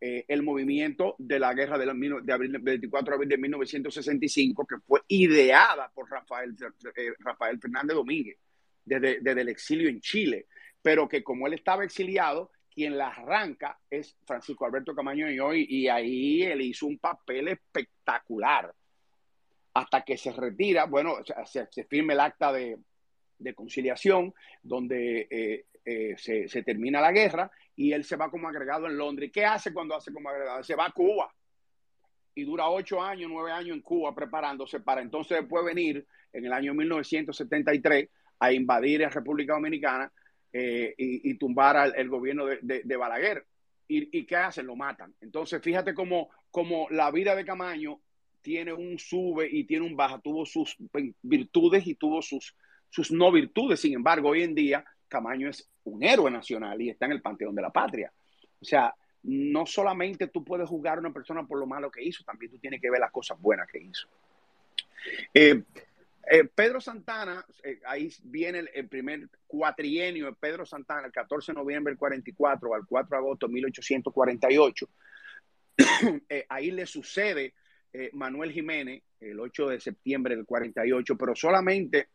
[0.00, 1.86] eh, el movimiento de la guerra de,
[2.22, 6.54] de abril, 24 de abril de 1965, que fue ideada por Rafael,
[6.96, 8.38] eh, Rafael Fernández Domínguez
[8.84, 10.46] desde, desde, el exilio en Chile,
[10.80, 15.66] pero que como él estaba exiliado, quien la arranca es Francisco Alberto Camaño y hoy,
[15.68, 18.72] y ahí él hizo un papel espectacular.
[19.74, 22.78] Hasta que se retira, bueno, se, se firma el acta de,
[23.38, 28.86] de conciliación, donde eh, eh, se, termina la guerra y él se va como agregado
[28.86, 29.30] en Londres.
[29.32, 30.62] ¿Qué hace cuando hace como agregado?
[30.62, 31.34] Se va a Cuba
[32.34, 36.52] y dura ocho años, nueve años en Cuba preparándose para entonces después venir en el
[36.52, 38.06] año 1973
[38.38, 40.12] a invadir la República Dominicana
[40.52, 43.46] eh, y, tumbar el gobierno de, Balaguer.
[43.88, 44.66] ¿Y, qué hacen?
[44.66, 45.14] Lo matan.
[45.22, 47.98] Entonces, fíjate cómo, cómo la vida de Camaño
[48.42, 50.76] tiene un sube y tiene un baja, tuvo sus
[51.22, 52.54] virtudes y tuvo sus,
[52.90, 53.80] sus no virtudes.
[53.80, 57.54] Sin embargo, hoy en día Camaño es un héroe nacional y está en el panteón
[57.54, 58.12] de la patria.
[58.60, 62.24] O sea, no solamente tú puedes juzgar a una persona por lo malo que hizo,
[62.24, 64.08] también tú tienes que ver las cosas buenas que hizo.
[65.34, 65.62] Eh,
[66.30, 71.58] eh, Pedro Santana, eh, ahí viene el, primer cuatrienio de Pedro Santana, el 14 de
[71.58, 74.88] noviembre del 44 al 4 de agosto de 1848.
[76.48, 77.54] ahí le sucede
[78.12, 82.08] Manuel Jiménez el 8 de septiembre del 48, pero solamente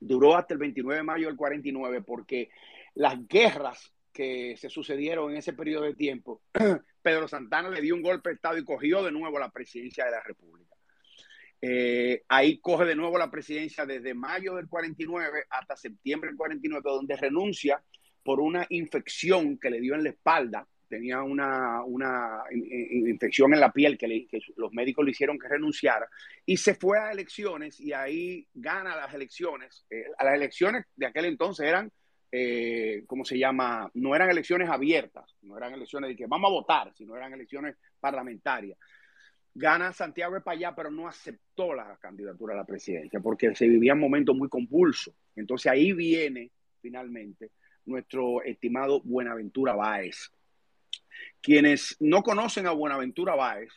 [0.00, 2.50] duró hasta el 29 de mayo del 49 porque
[2.94, 6.42] las guerras que se sucedieron en ese periodo de tiempo,
[7.02, 10.12] Pedro Santana le dio un golpe de Estado y cogió de nuevo la presidencia de
[10.12, 10.74] la República.
[11.60, 16.82] Eh, ahí coge de nuevo la presidencia desde mayo del 49 hasta septiembre del 49,
[16.84, 17.82] donde renuncia
[18.22, 23.98] por una infección que le dio en la espalda tenía una, infección en la piel
[23.98, 26.08] que, los médicos le hicieron que renunciara
[26.46, 29.84] y se fue a elecciones y ahí gana las elecciones.
[29.90, 31.90] Eh, las elecciones de aquel entonces eran,
[32.36, 33.88] eh, ¿cómo se llama?
[33.94, 37.76] No eran elecciones abiertas, no eran elecciones de que vamos a votar, sino eran elecciones
[38.00, 38.76] parlamentarias.
[39.54, 44.00] Gana Santiago Payá, pero no aceptó la candidatura a la presidencia porque se vivía un
[44.00, 45.14] momento muy convulso.
[45.36, 47.52] Entonces ahí viene finalmente
[47.84, 50.32] nuestro estimado Buenaventura Báez.
[51.40, 53.70] Quienes no conocen a Buenaventura Báez,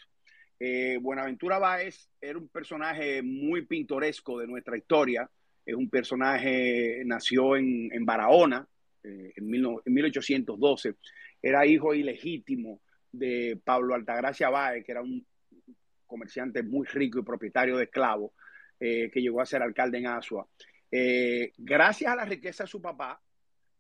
[0.60, 5.30] eh, Buenaventura Báez era un personaje muy pintoresco de nuestra historia.
[5.68, 8.66] Es un personaje, nació en, Barahona
[9.04, 10.96] eh, en, en 1812.
[11.42, 12.80] Era hijo ilegítimo
[13.12, 15.26] de Pablo Altagracia Báez, que era un
[16.06, 18.32] comerciante muy rico y propietario de esclavos,
[18.80, 20.48] eh, que llegó a ser alcalde en Asua.
[20.90, 23.22] Eh, gracias a la riqueza de su papá,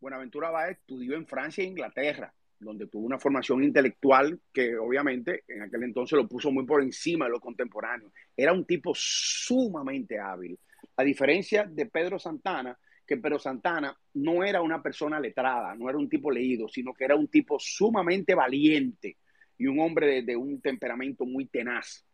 [0.01, 5.61] Buenaventura Báez estudió en Francia e Inglaterra, donde tuvo una formación intelectual que obviamente en
[5.61, 8.11] aquel entonces lo puso muy por encima de los contemporáneos.
[8.35, 10.59] Era un tipo sumamente hábil,
[10.95, 15.97] a diferencia de Pedro Santana, que Pedro Santana no era una persona letrada, no era
[15.97, 19.17] un tipo leído, sino que era un tipo sumamente valiente
[19.57, 22.05] y un hombre de un temperamento muy tenaz.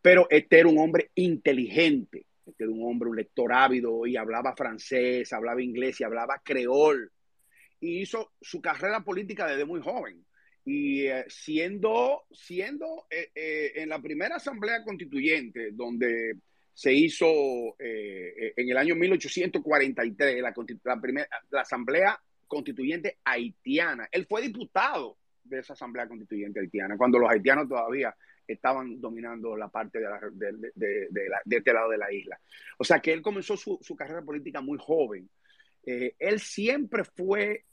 [0.00, 4.54] Pero este era un hombre inteligente, este era un hombre, un lector ávido y hablaba
[4.54, 7.10] francés, hablaba inglés y hablaba creol.
[7.80, 10.24] Y hizo su carrera política desde muy joven.
[10.64, 16.36] Y eh, siendo, siendo eh, eh, en la primera asamblea constituyente, donde
[16.80, 17.26] se hizo
[17.78, 25.74] en el año 1843, la, la, la asamblea constituyente haitiana, él fue diputado de esa
[25.74, 28.16] asamblea constituyente haitiana, cuando los haitianos todavía
[28.46, 32.40] estaban dominando la parte de, de, este lado de la isla.
[32.78, 35.28] O sea que él comenzó su, carrera política muy joven.
[35.84, 37.66] Eh, él siempre fue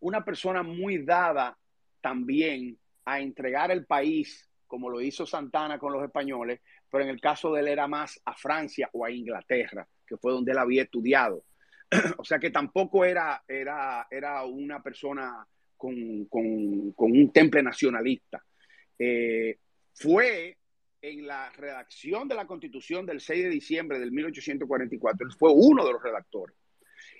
[0.00, 1.56] una persona muy dada
[2.00, 7.20] también a entregar el país, como lo hizo Santana con los españoles, pero en el
[7.20, 10.82] caso de él era más a Francia o a Inglaterra, que fue donde él había
[10.82, 11.44] estudiado.
[12.18, 18.44] o sea que tampoco era, era, era una persona con, un temple nacionalista.
[18.98, 19.58] Eh,
[19.94, 20.58] fue
[21.00, 25.84] en la redacción de la Constitución del 6 de diciembre del 1844, él fue uno
[25.86, 26.56] de los redactores.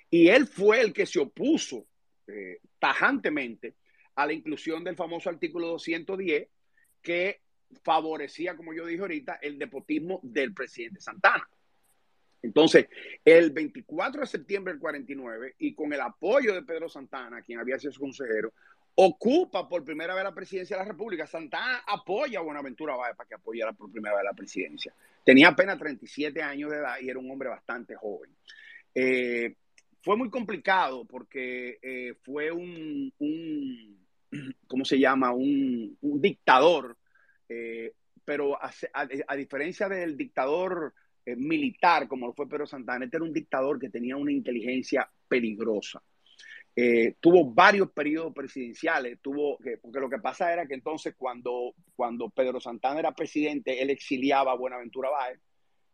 [0.09, 1.87] Y él fue el que se opuso
[2.27, 3.75] eh, tajantemente
[4.15, 6.47] a la inclusión del famoso artículo 210
[7.01, 7.41] que
[7.83, 11.47] favorecía, como yo dije ahorita, el nepotismo del presidente Santana.
[12.41, 12.87] Entonces,
[13.23, 17.77] el 24 de septiembre del 49, y con el apoyo de Pedro Santana, quien había
[17.77, 18.53] sido su consejero,
[18.95, 21.27] ocupa por primera vez la presidencia de la República.
[21.27, 24.93] Santana apoya a Buenaventura Báez para que apoyara por primera vez la presidencia.
[25.23, 28.31] Tenía apenas 37 años de edad y era un hombre bastante joven.
[28.93, 29.55] Eh,
[30.03, 33.13] fue muy complicado porque eh, fue un,
[34.67, 35.31] ¿cómo se llama?
[35.31, 36.97] Un, dictador,
[37.51, 40.93] eh, pero a, diferencia del dictador
[41.37, 46.01] militar como lo fue Pedro Santana, este era un dictador que tenía una inteligencia peligrosa.
[46.73, 52.29] Eh, tuvo varios periodos presidenciales, tuvo porque lo que pasa era que entonces cuando, cuando
[52.29, 55.39] Pedro Santana era presidente, él exiliaba a Buenaventura Báez.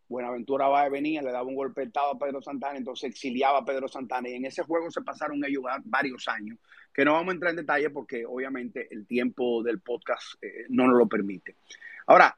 [0.08, 3.66] Buenaventura Báez venía, le daba un golpe de estado a Pedro Santana, entonces exiliaba a
[3.66, 6.60] Pedro Santana y en ese juego se pasaron ellos varios años,
[6.98, 10.88] que no vamos a entrar en detalle porque obviamente el tiempo del podcast eh, no
[10.88, 11.58] nos lo permite.
[12.08, 12.36] Ahora,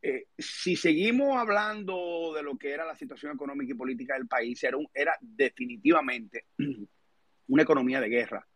[0.00, 4.62] eh, si seguimos hablando de lo que era la situación económica y política del país,
[4.62, 6.44] era, un, era definitivamente
[7.48, 8.46] una economía de guerra.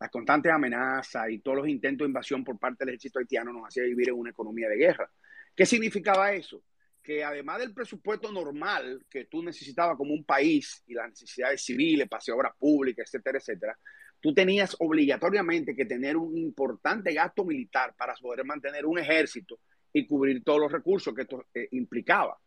[0.00, 3.66] Las constantes amenazas y todos los intentos de invasión por parte del ejército haitiano nos
[3.66, 5.10] hacía vivir en una economía de guerra.
[5.54, 6.62] ¿Qué significaba eso?
[7.02, 12.08] Que además del presupuesto normal que tú necesitabas como un país y las necesidades civiles,
[12.08, 13.78] pase obras públicas, etcétera, etcétera,
[14.20, 19.58] tú tenías obligatoriamente que tener un importante gasto militar para poder mantener un ejército
[19.92, 22.38] y cubrir todos los recursos que esto eh, implicaba.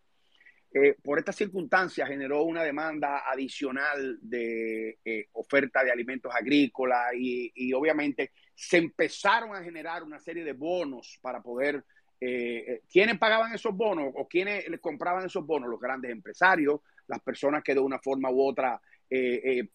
[0.71, 7.73] Eh, por estas circunstancias generó una demanda adicional de eh, oferta de alimentos agrícolas y,
[7.73, 11.83] obviamente se empezaron a generar una serie de bonos para poder...
[12.21, 15.69] Eh, ¿Quiénes pagaban esos bonos o quiénes les compraban esos bonos?
[15.69, 18.79] Los grandes empresarios, las personas que de una forma u otra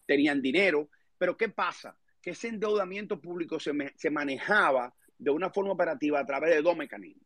[0.05, 0.89] tenían dinero.
[1.17, 1.97] Pero ¿qué pasa?
[2.21, 6.75] Que ese endeudamiento público se, se manejaba de una forma operativa a través de dos
[6.75, 7.25] mecanismos.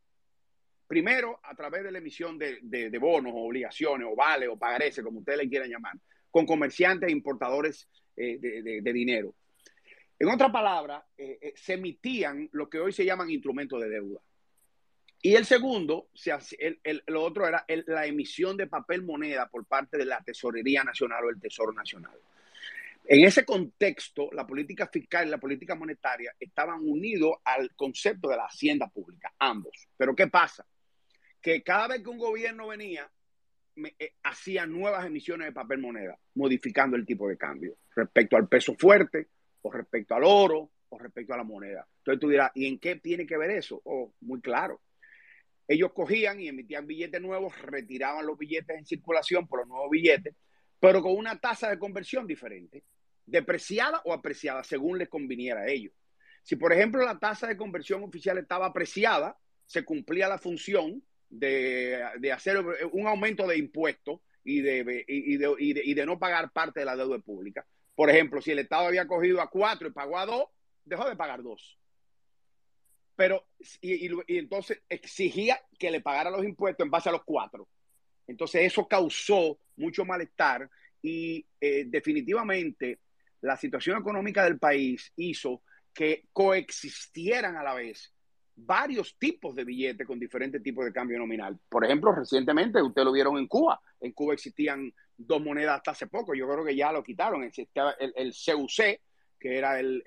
[0.90, 5.20] Primero, a través de la emisión de, bonos o obligaciones o vales o pagarés, como
[5.20, 5.94] ustedes le quieran llamar,
[6.28, 9.36] con comerciantes e importadores eh, de, dinero.
[10.18, 14.20] En otra palabra, eh, eh, se emitían lo que hoy se llaman instrumentos de deuda.
[15.22, 16.08] Y el segundo,
[17.06, 21.30] lo otro era la emisión de papel moneda por parte de la Tesorería Nacional o
[21.30, 22.18] el Tesoro Nacional.
[23.04, 28.36] En ese contexto, la política fiscal y la política monetaria estaban unidos al concepto de
[28.36, 29.88] la hacienda pública, ambos.
[29.96, 30.64] Pero ¿qué pasa?
[31.40, 33.10] que cada vez que un gobierno venía,
[33.98, 38.74] eh, hacía nuevas emisiones de papel moneda, modificando el tipo de cambio respecto al peso
[38.74, 39.28] fuerte
[39.62, 41.86] o respecto al oro o respecto a la moneda.
[41.98, 43.80] Entonces tú dirás, ¿y en qué tiene que ver eso?
[43.84, 44.80] Oh, muy claro.
[45.68, 50.34] ellos cogían y emitían billetes nuevos, retiraban los billetes en circulación por los nuevos billetes,
[50.80, 52.82] pero con una tasa de conversión diferente,
[53.26, 55.92] depreciada o apreciada, según les conviniera a ellos.
[56.42, 62.02] Si, por ejemplo, la tasa de conversión oficial estaba apreciada, se cumplía la función de,
[62.32, 62.58] hacer
[62.92, 67.66] un aumento de impuestos y de, y, de, no pagar parte de la deuda pública.
[67.94, 70.46] Por ejemplo, si el Estado había cogido a cuatro y pagó a dos,
[70.84, 71.78] dejó de pagar dos.
[73.14, 73.46] Pero,
[73.82, 77.68] y, entonces exigía que le pagara los impuestos en base a los cuatro.
[78.26, 80.68] Entonces, eso causó mucho malestar
[81.02, 83.00] y eh, definitivamente
[83.40, 85.62] la situación económica del país hizo
[85.92, 88.12] que coexistieran a la vez
[88.54, 91.58] varios tipos de billetes con diferentes tipos de cambio nominal.
[91.68, 93.80] Por ejemplo, recientemente, ustedes lo vieron en Cuba.
[94.00, 96.34] En Cuba existían dos monedas hasta hace poco.
[96.34, 97.42] Yo creo que ya lo quitaron.
[97.42, 99.00] Existía el, el CUC,
[99.40, 100.02] que era el,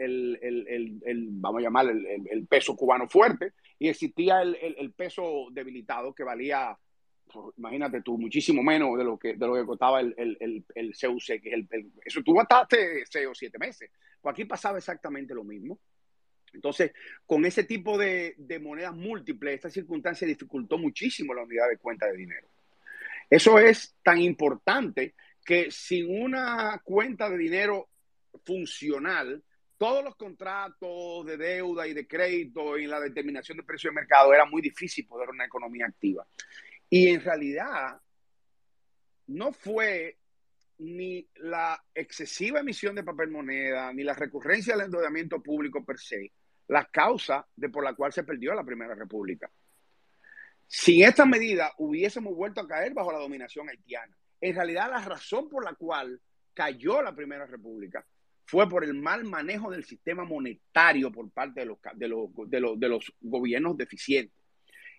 [1.31, 6.77] vamos a llamar, el, peso cubano fuerte, y existía el, peso debilitado que valía,
[7.57, 11.49] imagínate tú, muchísimo menos de lo que, de lo que costaba el, el, CUC, que
[11.49, 13.89] es el, eso hasta hace seis o siete meses.
[14.21, 15.79] Pues aquí pasaba exactamente lo mismo.
[16.53, 16.91] Entonces,
[17.25, 22.17] con ese tipo de, monedas múltiples, esta circunstancia dificultó muchísimo la unidad de cuenta de
[22.17, 22.47] dinero.
[23.29, 27.89] Eso es tan importante que sin una cuenta de dinero
[28.45, 29.43] funcional,
[29.77, 34.33] todos los contratos de deuda y de crédito y la determinación de precio de mercado
[34.33, 36.25] era muy difícil poder una economía activa.
[36.93, 37.99] Y en realidad
[39.25, 40.19] no fue
[40.77, 46.31] ni la excesiva emisión de papel moneda, ni la recurrencia del endeudamiento público per se,
[46.67, 49.49] la causa de por la cual se perdió la Primera República.
[50.67, 54.15] Sin esta medida hubiésemos vuelto a caer bajo la dominación haitiana.
[54.39, 56.21] En realidad la razón por la cual
[56.53, 58.05] cayó la Primera República
[58.45, 62.87] fue por el mal manejo del sistema monetario por parte de los, de los, de
[62.87, 64.42] los, gobiernos deficientes.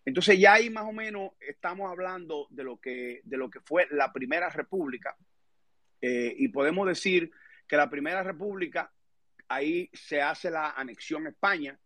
[0.04, 3.86] Entonces ya ahí más o menos estamos hablando de lo que, de lo que fue
[3.90, 5.16] la Primera República
[6.00, 7.30] eh, y podemos decir
[7.66, 8.92] que la Primera República
[9.48, 11.78] ahí se hace la anexión a España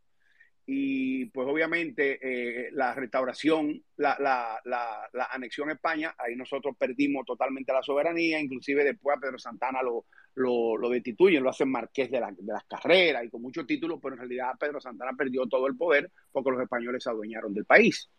[0.70, 7.24] y pues obviamente eh, la restauración, la, la, la, anexión a España, ahí nosotros perdimos
[7.24, 10.04] totalmente la soberanía, inclusive después a Pedro Santana lo,
[10.38, 14.20] lo, destituyen, lo hacen marqués de, de, las carreras y con muchos títulos, pero en
[14.20, 18.10] realidad Pedro Santana perdió todo el poder porque los españoles se adueñaron del país.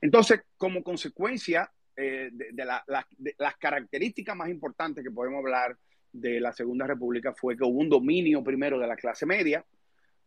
[0.00, 5.76] Entonces, como consecuencia eh, de, de las características más importantes que podemos hablar
[6.12, 9.64] de la Segunda República fue que hubo un dominio primero de la clase media,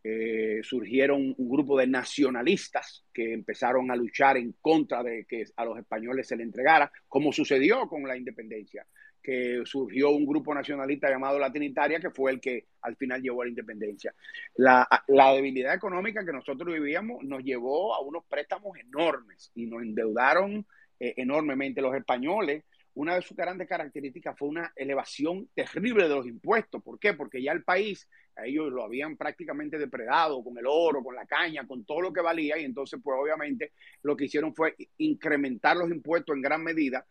[0.05, 5.63] eh, surgieron un grupo de nacionalistas que empezaron a luchar en contra de que a
[5.63, 8.85] los españoles se le entregara, como sucedió con la independencia,
[9.23, 13.45] que surgió un grupo nacionalista llamado Latinitaria, que fue el que al final llevó a
[13.45, 14.13] la independencia.
[14.55, 14.87] La,
[15.33, 20.65] debilidad económica que nosotros vivíamos nos llevó a unos préstamos enormes y nos endeudaron
[20.99, 22.63] eh, enormemente los españoles
[22.95, 26.83] una de sus grandes características fue una elevación terrible de los impuestos.
[26.83, 27.13] ¿Por qué?
[27.13, 28.07] Porque ya el país,
[28.43, 32.21] ellos lo habían prácticamente depredado con el oro, con la caña, con todo lo que
[32.21, 33.71] valía, y entonces, pues obviamente,
[34.03, 37.05] lo que hicieron fue incrementar los impuestos en gran medida,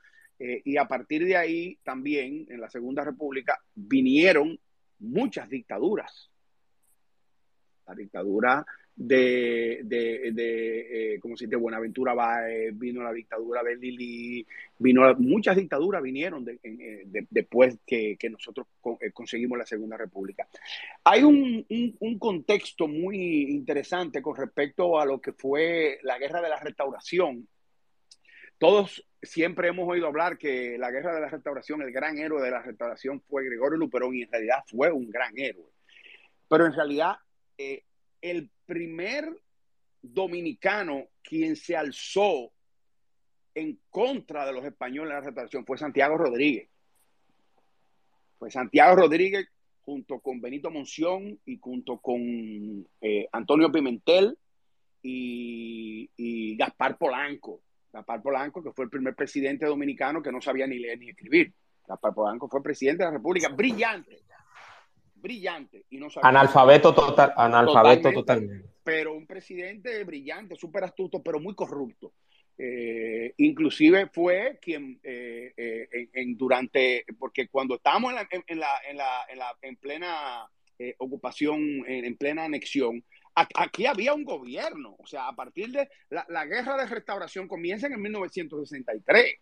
[0.44, 4.58] eh, y a partir de ahí también, en la Segunda República, vinieron
[4.98, 6.30] muchas dictaduras.
[7.86, 14.44] La dictadura de, de, eh, como si de Buenaventura Báez, vino la dictadura de Lili,
[14.78, 18.66] vino muchas dictaduras vinieron eh, después que, nosotros
[19.00, 20.48] eh, conseguimos la Segunda República.
[21.04, 21.64] Hay un,
[22.00, 27.46] un, contexto muy interesante con respecto a lo que fue la guerra de la restauración.
[28.58, 32.50] Todos siempre hemos oído hablar que la guerra de la restauración, el gran héroe de
[32.50, 35.70] la restauración fue Gregorio Luperón y en realidad fue un gran héroe.
[36.48, 37.16] Pero en realidad
[38.20, 39.32] el primer
[40.02, 42.52] dominicano quien se alzó
[43.54, 46.68] en contra de los españoles en la restauración fue Santiago Rodríguez.
[48.38, 49.46] Fue Santiago Rodríguez
[49.82, 52.20] junto con Benito Monción y junto con
[53.00, 54.36] eh, Antonio Pimentel
[55.02, 57.60] y, Gaspar Polanco.
[57.92, 61.52] Gaspar Polanco, que fue el primer presidente dominicano que no sabía ni leer ni escribir.
[61.86, 64.22] Gaspar Polanco fue presidente de la República, brillante,
[65.14, 71.54] brillante y no analfabeto total analfabeto totalmente, pero un presidente brillante súper astuto pero muy
[71.54, 72.12] corrupto.
[72.58, 78.68] Eh, inclusive fue quien eh, eh, en, durante porque cuando estábamos en la en, la,
[78.88, 80.50] en, la, en, la, en plena
[80.98, 83.04] ocupación en, plena anexión
[83.34, 88.00] aquí había un gobierno o sea a partir de la, guerra de restauración comienza en
[88.00, 89.34] 1963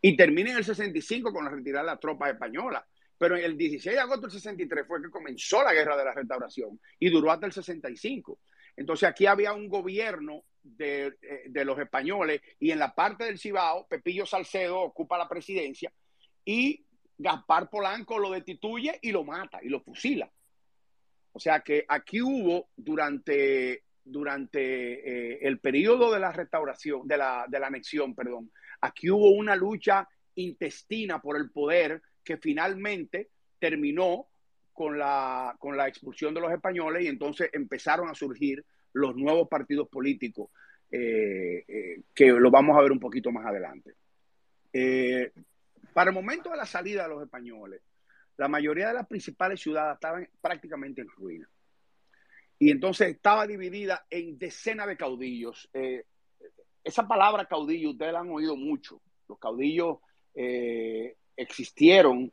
[0.00, 2.84] y termina en el 65 con la retirada de las tropas españolas
[3.18, 6.80] pero el 16 de agosto del 63 fue que comenzó la guerra de la restauración
[7.00, 8.38] y duró hasta el 65.
[8.76, 11.14] Entonces aquí había un gobierno de,
[11.48, 15.92] de, los españoles y en la parte del Cibao, Pepillo Salcedo ocupa la presidencia
[16.44, 16.84] y
[17.16, 20.30] Gaspar Polanco lo destituye y lo mata y lo fusila.
[21.38, 27.46] O sea que aquí hubo durante, durante eh, el periodo de la restauración, de la,
[27.48, 34.26] de la anexión, perdón, aquí hubo una lucha intestina por el poder que finalmente terminó
[34.72, 38.64] con la, con la expulsión de los españoles y entonces empezaron a surgir
[38.94, 40.50] los nuevos partidos políticos,
[40.90, 43.94] eh, eh, que lo vamos a ver un poquito más adelante.
[45.92, 47.80] para el momento de la salida de los españoles,
[48.38, 51.48] la mayoría de las principales ciudades estaban prácticamente en ruina.
[52.58, 55.68] Y entonces estaba dividida en decenas de caudillos.
[55.74, 56.04] Eh,
[56.82, 59.02] esa palabra caudillo, ustedes la han oído mucho.
[59.28, 59.98] Los caudillos
[60.34, 62.32] eh, existieron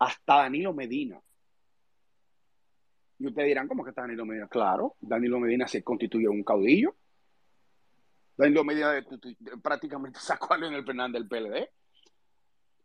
[0.00, 1.20] hasta Danilo Medina.
[3.20, 4.48] Y ustedes dirán, ¿cómo que está Danilo Medina?
[4.48, 6.96] Claro, Danilo Medina se constituyó un caudillo.
[8.36, 9.04] Danilo Medina
[9.62, 11.70] prácticamente sacó a Leonel Fernández del PLD.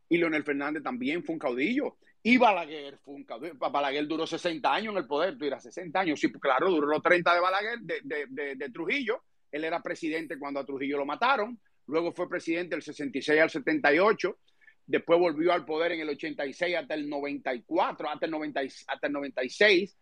[0.10, 1.98] Y Leonel Fernández también fue un caudillo.
[2.22, 3.56] Y Balaguer fue un caudillo.
[3.56, 6.20] Balaguer duró 60 años en el poder, tú dirás, 60 años.
[6.20, 9.24] Sí, claro, duró los 30 de Balaguer, de, Trujillo.
[9.52, 11.60] Él era presidente cuando a Trujillo lo mataron.
[11.88, 14.38] Luego fue presidente del 66 al 78.
[14.86, 19.14] Después volvió al poder en el 86 hasta el 94, hasta el, 90, hasta el
[19.14, 19.98] 96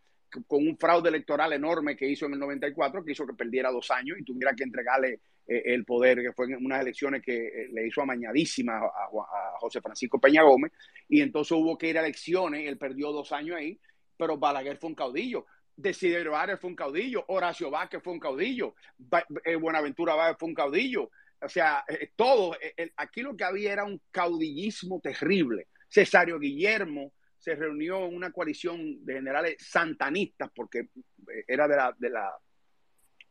[0.48, 3.92] con un fraude electoral enorme que hizo en el 94, que hizo que perdiera dos
[3.92, 7.88] años y tuviera que entregarle el poder, que fue en unas elecciones que eh, le
[7.88, 9.10] hizo amañadísima a,
[9.60, 10.72] José Francisco Peña Gómez,
[11.08, 13.80] y entonces hubo que ir a elecciones, él perdió dos años ahí,
[14.18, 15.46] pero Balaguer fue un caudillo.
[15.76, 18.76] Desiderio Arias fue un caudillo, Horacio Vázquez fue un caudillo,
[19.46, 21.10] eh, Buenaventura Vázquez fue un caudillo.
[21.44, 21.84] O sea,
[22.16, 22.56] todo,
[22.98, 25.68] aquí lo que había era un caudillismo terrible.
[25.90, 30.90] Cesario Guillermo, se reunió en una coalición de generales santanistas, porque
[31.48, 32.32] era de la, de la,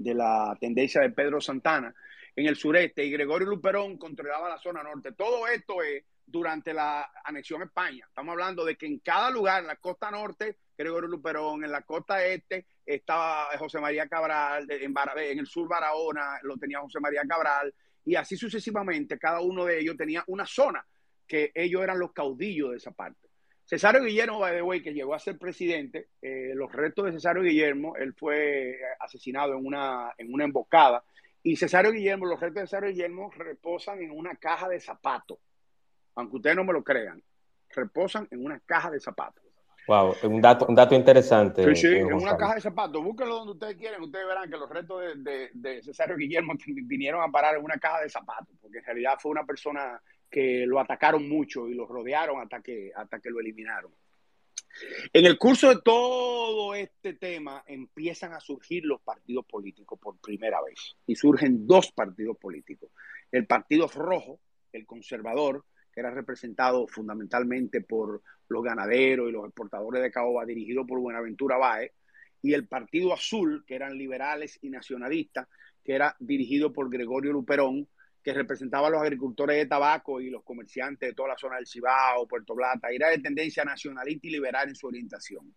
[0.01, 1.95] de la tendencia de Pedro Santana
[2.35, 5.13] en el sureste, y Gregorio Luperón controlaba la zona norte.
[5.13, 8.07] Todo esto es durante la anexión a España.
[8.09, 11.83] Estamos hablando de que en cada lugar, en la costa norte, Gregorio Luperón, en la
[11.83, 17.23] costa este estaba José María Cabral, en, en el sur Barahona lo tenía José María
[17.29, 17.75] Cabral,
[18.05, 20.85] y así sucesivamente, cada uno de ellos tenía una zona
[21.27, 23.30] que ellos eran los caudillos de esa parte.
[23.71, 27.45] Cesario Guillermo, by the way, que llegó a ser presidente, eh, los restos de Cesario
[27.45, 31.05] Guillermo, él fue asesinado en una, en una emboscada,
[31.45, 35.39] y Cesario Guillermo, los restos de Cesario Guillermo reposan en una caja de zapatos,
[36.17, 37.23] aunque ustedes no me lo crean,
[37.69, 39.45] reposan en una caja de zapatos.
[39.87, 41.63] Wow, un dato, un dato interesante.
[41.77, 43.03] Sí, sí, en una caja de zapatos.
[43.03, 44.03] Búsquenlo donde ustedes quieran.
[44.03, 47.79] Ustedes verán que los restos de, de, de, Cesario Guillermo vinieron a parar en una
[47.79, 50.01] caja de zapatos, porque en realidad fue una persona
[50.31, 53.93] que lo atacaron mucho y lo rodearon hasta que, hasta que lo eliminaron.
[55.13, 60.63] En el curso de todo este tema empiezan a surgir los partidos políticos por primera
[60.63, 62.91] vez y surgen dos partidos políticos.
[63.33, 64.41] El Partido Rojo,
[64.73, 70.87] el conservador, que era representado fundamentalmente por los ganaderos y los exportadores de caoba, dirigido
[70.87, 71.93] por Buenaventura Báez,
[72.43, 75.49] y el Partido Azul, que eran liberales y nacionalistas,
[75.85, 77.89] que era dirigido por Gregorio Luperón,
[78.23, 81.67] que representaba a los agricultores de tabaco y los comerciantes de toda la zona del
[81.67, 85.55] Cibao, Puerto Plata, era de tendencia nacionalista y liberal en su orientación.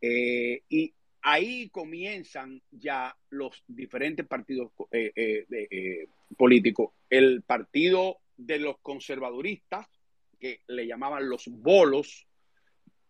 [0.00, 5.12] Eh, y ahí comienzan ya los diferentes partidos eh,
[5.50, 6.92] eh, políticos.
[7.08, 9.86] El partido de los conservaduristas,
[10.38, 12.24] que le llamaban los bolos,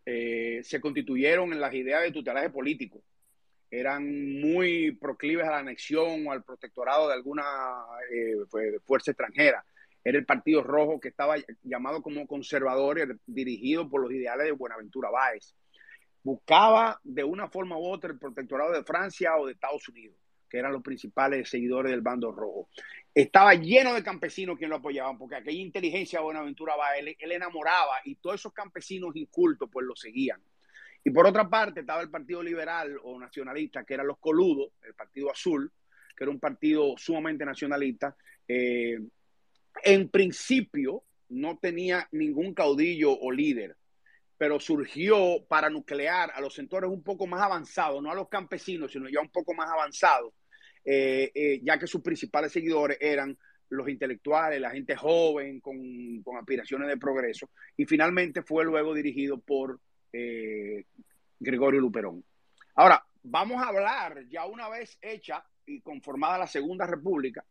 [0.05, 3.03] se constituyeron en las ideas de tutelaje político
[3.71, 7.43] eran muy proclives a la anexión o al protectorado de alguna
[8.11, 8.35] eh,
[8.85, 9.63] fuerza extranjera.
[10.03, 15.09] Era el Partido Rojo que estaba llamado como conservador, dirigido por los ideales de Buenaventura
[15.09, 15.53] Báez.
[16.23, 20.17] Buscaba de una forma u otra el protectorado de Francia o de Estados Unidos,
[20.49, 22.69] que eran los principales seguidores del bando rojo.
[23.13, 27.97] Estaba lleno de campesinos que lo apoyaban, porque aquella inteligencia de Buenaventura Báez, él enamoraba
[28.05, 30.41] y todos esos campesinos incultos pues lo seguían.
[31.03, 34.93] Y por otra parte estaba el Partido Liberal o Nacionalista, que eran los coludos, el
[34.93, 35.71] Partido Azul,
[36.15, 38.15] que era un partido sumamente nacionalista.
[38.47, 38.99] Eh,
[39.83, 43.77] en principio no tenía ningún caudillo o líder,
[44.37, 48.91] pero surgió para nuclear a los sectores un poco más avanzados, no a los campesinos,
[48.91, 50.33] sino ya un poco más avanzados,
[50.83, 53.37] eh, eh, ya que sus principales seguidores eran
[53.69, 55.77] los intelectuales, la gente joven con,
[56.23, 59.79] con aspiraciones de progreso, y finalmente fue luego dirigido por
[60.11, 60.85] eh,
[61.39, 62.23] Gregorio Luperón.
[62.75, 67.45] Ahora, vamos a hablar, ya una vez hecha y conformada la Segunda República,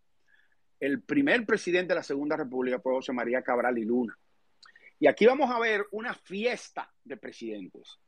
[0.81, 4.17] el primer presidente de la Segunda República fue José María Cabral y Luna.
[5.01, 7.99] Y aquí vamos a ver una fiesta de presidentes.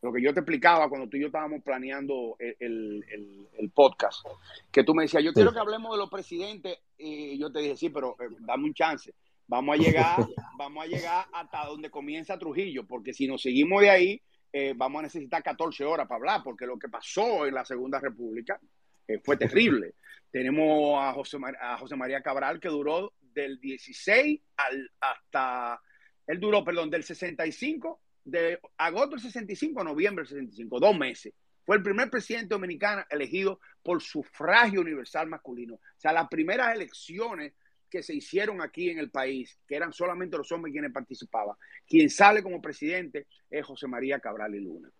[0.00, 4.24] lo que yo te explicaba cuando tú y yo estábamos planeando el, podcast,
[4.70, 7.76] que tú me decías, yo quiero que hablemos de los presidentes, y yo te dije,
[7.76, 9.14] sí, pero eh, dame un chance.
[9.48, 10.26] Vamos a llegar,
[10.58, 14.22] vamos a llegar hasta donde comienza Trujillo, porque si nos seguimos de ahí,
[14.52, 17.98] eh, vamos a necesitar 14 horas para hablar, porque lo que pasó en la Segunda
[17.98, 18.60] República
[19.06, 19.94] eh, fue terrible.
[20.30, 25.80] Tenemos a José, a José María Cabral, que duró del 16 al, hasta,
[26.26, 31.32] él duró, perdón, del 65 de agosto del 65 a noviembre del 65, dos meses.
[31.64, 35.76] Fue el primer presidente dominicano elegido por sufragio universal masculino.
[35.76, 37.54] O sea, las primeras elecciones
[37.88, 42.10] que se hicieron aquí en el país, que eran solamente los hombres quienes participaban, quien
[42.10, 44.90] sale como presidente es José María Cabral y Luna.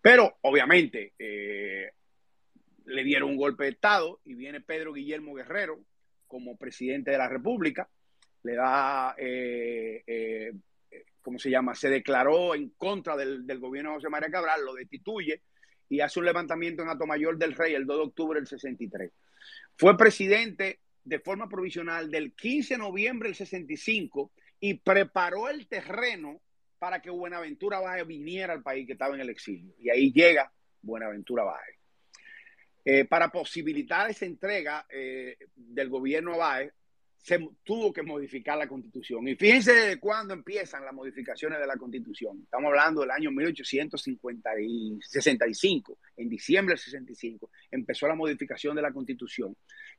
[0.00, 1.90] Pero, obviamente, eh,
[2.86, 5.80] le dieron un golpe de Estado y viene Pedro Guillermo Guerrero
[6.26, 7.88] como presidente de la República,
[8.42, 10.52] le da eh, eh,
[11.26, 11.74] ¿cómo se llama?
[11.74, 15.42] Se declaró en contra del, gobierno de José María Cabral, lo destituye
[15.88, 19.10] y hace un levantamiento en Mayor del Rey el 2 de octubre del 63.
[19.76, 26.40] Fue presidente de forma provisional del 15 de noviembre del 65 y preparó el terreno
[26.80, 29.72] para que Buenaventura Baje viniera al país que estaba en el exilio.
[29.78, 30.52] Y ahí llega
[30.82, 31.78] Buenaventura Baje.
[32.84, 36.60] Eh, para posibilitar esa entrega eh, del gobierno a
[37.26, 39.26] se tuvo que modificar la constitución.
[39.26, 42.42] Y fíjense de cuándo empiezan las modificaciones de la constitución.
[42.44, 45.98] Estamos hablando del año 1865.
[46.16, 49.56] En diciembre del 65 empezó la modificación de la constitución,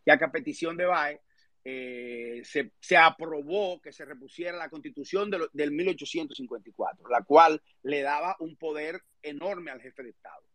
[0.08, 1.22] ya que a petición de BAE
[1.66, 8.56] eh, se, aprobó que se repusiera la constitución del 1854, la cual le daba un
[8.56, 10.46] poder enorme al jefe de Estado.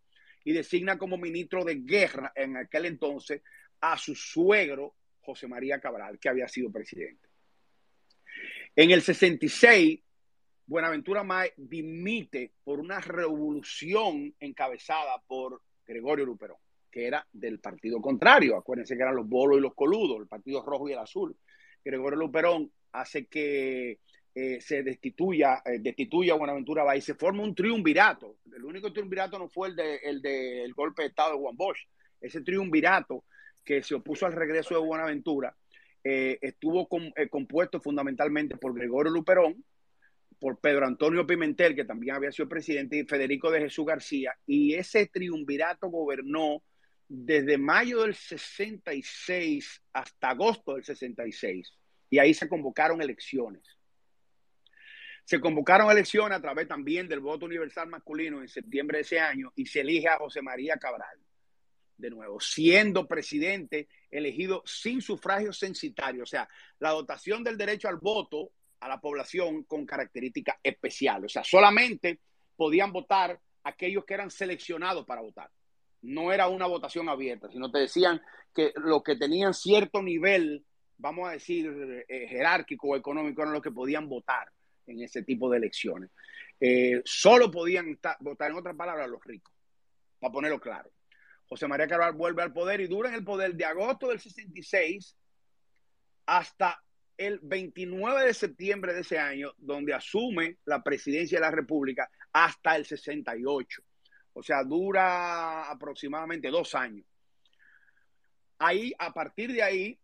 [0.42, 3.42] Y designa como ministro de guerra en aquel entonces
[3.82, 7.28] a su suegro José María Cabral, que había sido presidente.
[8.74, 10.00] En el 66,
[10.64, 16.56] Buenaventura Mae dimite por una revolución encabezada por Gregorio Luperón,
[16.92, 18.56] que era del partido contrario.
[18.56, 21.34] Acuérdense que eran los bolos y los coludos, el partido rojo y el azul.
[21.82, 23.98] Gregorio Luperón hace que
[24.34, 28.36] eh, se destituya, eh, destituya a Buenaventura y se forma un triunvirato.
[28.54, 31.88] El único triunvirato no fue el del el de, golpe de Estado de Juan Bosch.
[32.20, 33.24] Ese triunvirato
[33.64, 35.56] que se opuso al regreso de Buenaventura,
[36.04, 36.88] eh, estuvo
[37.30, 39.64] compuesto fundamentalmente por Gregorio Luperón,
[40.38, 44.74] por Pedro Antonio Pimentel, que también había sido presidente, y Federico de Jesús García, y
[44.74, 46.62] ese triunvirato gobernó
[47.14, 51.70] desde mayo del 66 hasta agosto del 66,
[52.08, 53.62] y ahí se convocaron elecciones.
[55.24, 59.52] Se convocaron elecciones a través también del voto universal masculino en septiembre de ese año
[59.54, 61.18] y se elige a José María Cabral
[61.98, 66.48] de nuevo, siendo presidente elegido sin sufragio censitario, o sea,
[66.78, 72.20] la dotación del derecho al voto a la población con características especiales, o sea, solamente
[72.56, 75.50] podían votar aquellos que eran seleccionados para votar.
[76.02, 78.20] No era una votación abierta, sino te decían
[78.54, 80.64] que los que tenían cierto nivel,
[80.98, 84.50] vamos a decir, eh, jerárquico o económico, eran los que podían votar
[84.86, 86.10] en ese tipo de elecciones.
[86.60, 89.52] Eh, solo podían votar, en otras palabras, los ricos,
[90.18, 90.90] para ponerlo claro.
[91.46, 95.16] José María Cabral vuelve al poder y dura en el poder de agosto del 66
[96.26, 96.82] hasta
[97.16, 102.76] el 29 de septiembre de ese año, donde asume la presidencia de la República hasta
[102.76, 103.82] el 68.
[104.34, 107.06] O sea, dura aproximadamente dos años.
[108.58, 109.98] Ahí, a partir de ahí,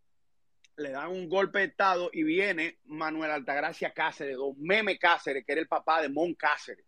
[0.77, 5.51] le dan un golpe de Estado y viene Manuel Altagracia Cáceres, don Meme Cáceres, que
[5.51, 6.85] era el papá de Mon Cáceres.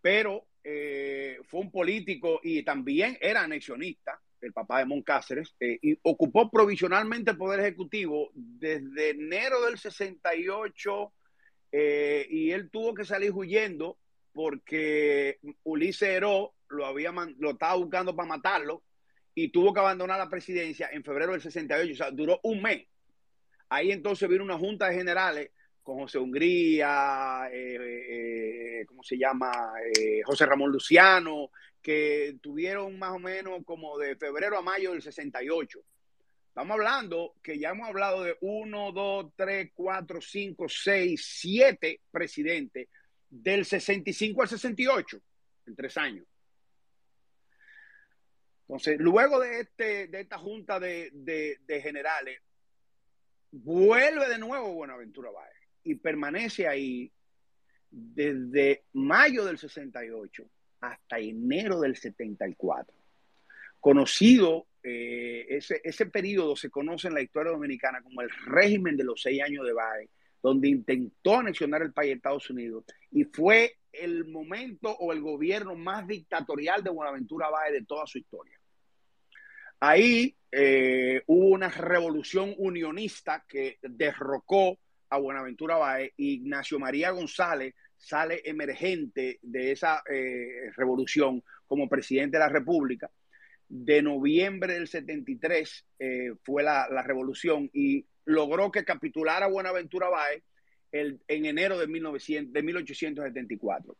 [0.00, 5.96] Pero eh, fue un político y también era anexionista, el papá de Moncáceres, eh, y
[6.02, 11.12] ocupó provisionalmente el Poder Ejecutivo desde enero del 68
[11.70, 13.98] eh, y él tuvo que salir huyendo
[14.36, 18.82] porque Ulises Heró lo, había, lo estaba buscando para matarlo
[19.34, 22.86] y tuvo que abandonar la presidencia en febrero del 68, o sea, duró un mes.
[23.70, 25.50] Ahí entonces vino una junta de generales
[25.82, 29.72] con José Hungría, eh, eh, ¿cómo se llama?
[29.98, 35.00] Eh, José Ramón Luciano, que tuvieron más o menos como de febrero a mayo del
[35.00, 35.78] 68.
[36.48, 42.88] Estamos hablando que ya hemos hablado de 1, 2, 3, 4, 5, 6, 7 presidentes
[43.28, 45.20] del 65 al 68,
[45.66, 46.26] en tres años.
[48.62, 52.40] Entonces, luego de, este, de esta junta de, de generales,
[53.50, 55.54] vuelve de nuevo Buenaventura Báez
[55.84, 57.12] y permanece ahí
[57.90, 60.44] desde mayo del 68
[60.80, 62.94] hasta enero del 74.
[63.80, 69.04] Conocido, eh, ese, ese periodo se conoce en la historia dominicana como el régimen de
[69.04, 70.10] los seis años de Biden,
[70.42, 75.74] donde intentó anexionar el país de Estados Unidos y fue el momento o el gobierno
[75.74, 78.58] más dictatorial de Buenaventura Báez de toda su historia.
[79.80, 84.78] Ahí eh, hubo una revolución unionista que derrocó
[85.10, 86.12] a Buenaventura Báez.
[86.16, 93.10] Ignacio María González sale emergente de esa eh, revolución como presidente de la República.
[93.68, 100.42] De noviembre del 73 eh, fue la, revolución y logró que capitulara Buenaventura Báez
[100.92, 103.96] en enero de, 1900, de 1874.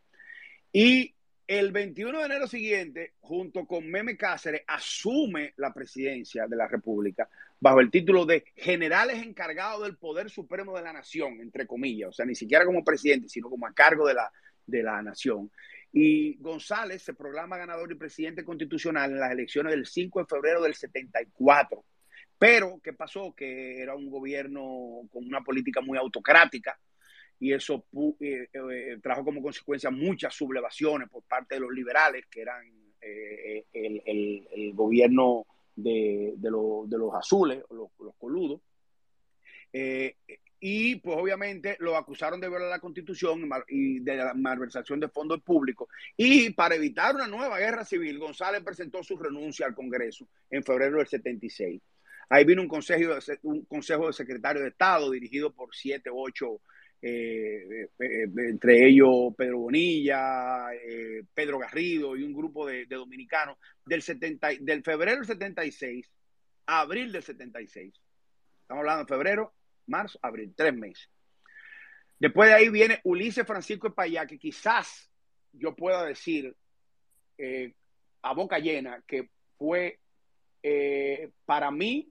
[0.73, 1.15] Y
[1.47, 7.29] el 21 de enero siguiente, junto con Meme Cáceres, asume la presidencia de la República
[7.61, 12.13] bajo el título de generales encargados del poder supremo de la nación, entre comillas, o
[12.13, 14.31] sea, ni siquiera como presidente, sino como a cargo de la,
[14.67, 15.51] de la nación.
[15.93, 20.63] Y González se proclama ganador y presidente constitucional en las elecciones del 5 de febrero
[20.63, 21.85] del 74.
[22.39, 23.35] Pero, ¿qué pasó?
[23.35, 26.79] Que era un gobierno con una política muy autocrática,
[27.39, 27.85] y eso
[28.21, 32.65] eh, eh, trajo como consecuencia muchas sublevaciones por parte de los liberales, que eran
[33.01, 38.61] eh, el, gobierno de, los azules, los, coludos.
[40.59, 45.43] y pues obviamente lo acusaron de violar la constitución y de la malversación de fondos
[45.43, 45.89] públicos.
[46.17, 50.97] Y para evitar una nueva guerra civil, González presentó su renuncia al Congreso en febrero
[50.99, 51.83] del 76.
[52.29, 56.61] Ahí vino un consejo, un consejo de secretario de Estado dirigido por siete o ocho
[57.03, 64.03] eh, eh, entre ellos Pedro Bonilla, eh, Pedro Garrido y un grupo de, dominicanos, del,
[64.03, 66.11] 70, del febrero del 76
[66.67, 67.95] a abril del 76.
[68.63, 69.55] Estamos hablando de febrero,
[69.87, 71.09] marzo, abril, tres meses.
[72.19, 75.11] Después de ahí viene Ulises Francisco Payá, que quizás
[75.53, 76.57] yo pueda decir
[78.23, 80.01] a boca llena que fue
[81.45, 82.11] para mí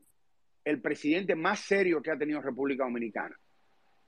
[0.65, 3.39] el presidente más serio que ha tenido República Dominicana.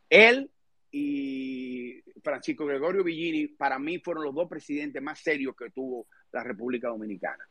[0.09, 0.51] Él
[0.91, 6.43] y Francisco Gregorio Villini, para mí fueron los dos presidentes más serios que tuvo la
[6.43, 7.47] República Dominicana.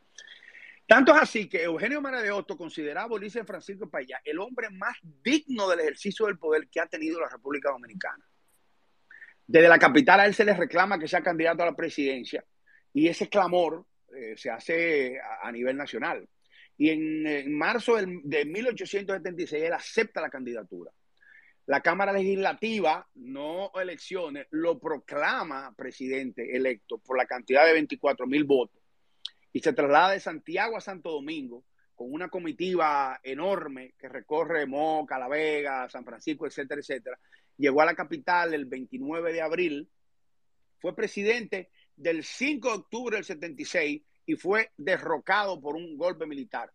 [0.85, 4.69] Tanto es así que Eugenio Mara de Otto consideraba a Ulises Francisco Payá el hombre
[4.69, 8.25] más digno del ejercicio del poder que ha tenido la República Dominicana.
[9.45, 12.43] Desde la capital a él se le reclama que sea candidato a la presidencia
[12.93, 13.85] y ese clamor
[14.15, 16.27] eh, se hace a, nivel nacional.
[16.77, 20.91] Y en, marzo de 1876 él acepta la candidatura
[21.67, 28.45] la Cámara Legislativa, no elecciones, lo proclama presidente electo por la cantidad de 24 mil
[28.45, 28.81] votos
[29.51, 35.19] y se traslada de Santiago a Santo Domingo con una comitiva enorme que recorre Moca,
[35.19, 37.19] La Vega, San Francisco, etcétera, etcétera.
[37.57, 39.89] Llegó a la capital el 29 de abril,
[40.79, 46.71] fue presidente del 5 de octubre del 76 y fue derrocado por un golpe militar,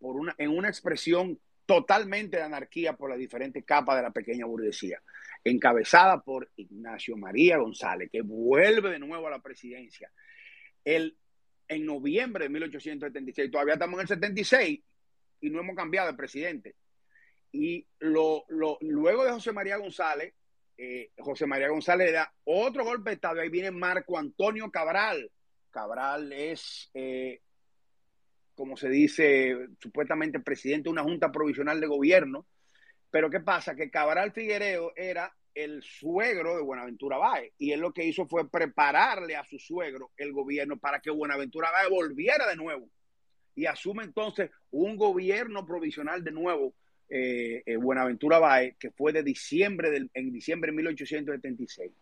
[0.00, 4.46] por una, en una expresión totalmente de anarquía por las diferentes capas de la pequeña
[4.46, 5.00] burguesía,
[5.44, 10.10] encabezada por Ignacio María González, que vuelve de nuevo a la presidencia.
[10.82, 11.16] El,
[11.68, 14.80] en noviembre de 1876, todavía estamos en el 76
[15.42, 16.74] y no hemos cambiado de presidente.
[17.52, 20.32] Y lo, luego de José María González,
[20.78, 25.30] eh, José María González da otro golpe de Estado, ahí viene Marco Antonio Cabral.
[25.72, 27.40] Cabral es eh,
[28.54, 32.46] como se dice, supuestamente presidente de una junta provisional de gobierno.
[33.10, 33.74] Pero ¿qué pasa?
[33.74, 38.48] Que Cabral Figuereo era el suegro de Buenaventura Báez y él lo que hizo fue
[38.48, 42.88] prepararle a su suegro el gobierno para que Buenaventura Báez volviera de nuevo
[43.54, 46.72] y asume entonces un gobierno provisional de nuevo
[47.10, 51.92] eh, eh, Buenaventura Báez que fue de diciembre del, en diciembre de 1876.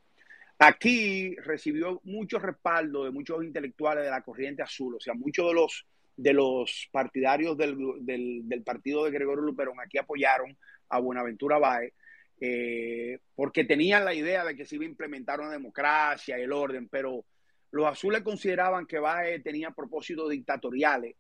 [0.61, 5.55] Aquí recibió mucho respaldo de muchos intelectuales de la corriente azul, o sea, muchos de
[5.55, 5.87] los
[6.17, 10.55] de los partidarios del, partido de Gregorio Luperón aquí apoyaron
[10.91, 11.95] a Buenaventura Báez,
[12.39, 16.89] eh, porque tenían la idea de que se iba a implementar una democracia el orden,
[16.89, 17.25] pero
[17.71, 21.17] los azules consideraban que Báez tenía propósitos dictatoriales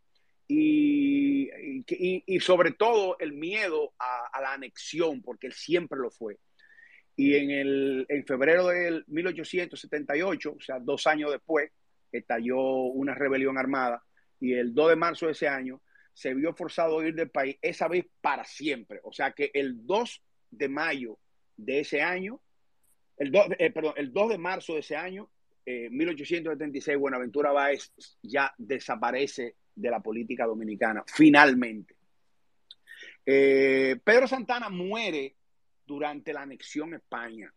[0.47, 1.49] y,
[1.87, 6.39] y, sobre todo el miedo a, la anexión, porque él siempre lo fue.
[7.17, 11.71] Y en, el, en febrero del 1878, o sea, dos años después,
[12.13, 14.03] estalló una rebelión armada
[14.41, 15.81] y el 2 de marzo de ese año
[16.13, 19.01] se vio forzado a ir del país, esa vez para siempre.
[19.05, 21.19] O sea que el 2 de mayo
[21.57, 22.41] de ese año,
[23.17, 25.31] el 2, eh, perdón, el 2 de marzo de ese año,
[25.67, 27.93] 1876, eh, Buenaventura Báez
[28.23, 31.95] ya desaparece de la política dominicana, finalmente.
[33.25, 35.37] Eh, Pedro Santana muere
[35.91, 37.53] durante la anexión a España.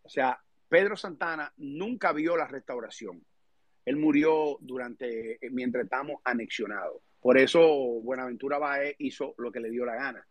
[0.00, 3.22] O sea, Pedro Santana nunca vio la restauración.
[3.84, 7.02] Él murió durante, eh, mientras estamos anexionados.
[7.20, 7.60] Por eso
[8.00, 10.26] Buenaventura Baez hizo lo que le dio la gana.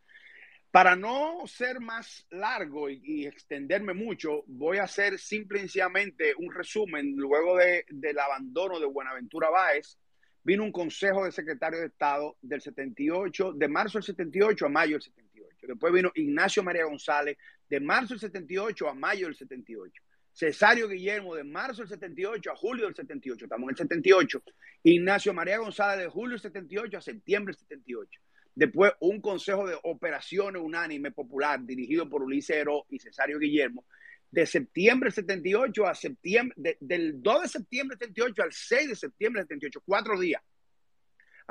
[0.72, 6.52] Para no ser más largo y, extenderme mucho, voy a hacer simple y sencillamente un
[6.52, 7.16] resumen.
[7.16, 10.00] Luego de, del abandono de Buenaventura Báez,
[10.44, 14.94] vino un consejo de secretario de Estado del 78, de marzo del 78 a mayo
[14.94, 15.29] del 78.
[15.68, 17.38] Después vino Ignacio María González,
[17.70, 20.02] de marzo del 78 a mayo del 78.
[20.32, 23.46] Cesario Guillermo, de marzo del 78 a julio del 78.
[23.46, 24.44] Estamos en el 78.
[24.84, 28.22] Ignacio María González, de julio del 78 a septiembre del 78.
[28.56, 33.86] Después, un consejo de operaciones unánime popular dirigido por Ulises Heró y Cesario Guillermo,
[34.32, 38.96] de septiembre del 78 a septiembre, del 2 de septiembre del 78 al 6 de
[38.96, 40.42] septiembre del 78, cuatro días.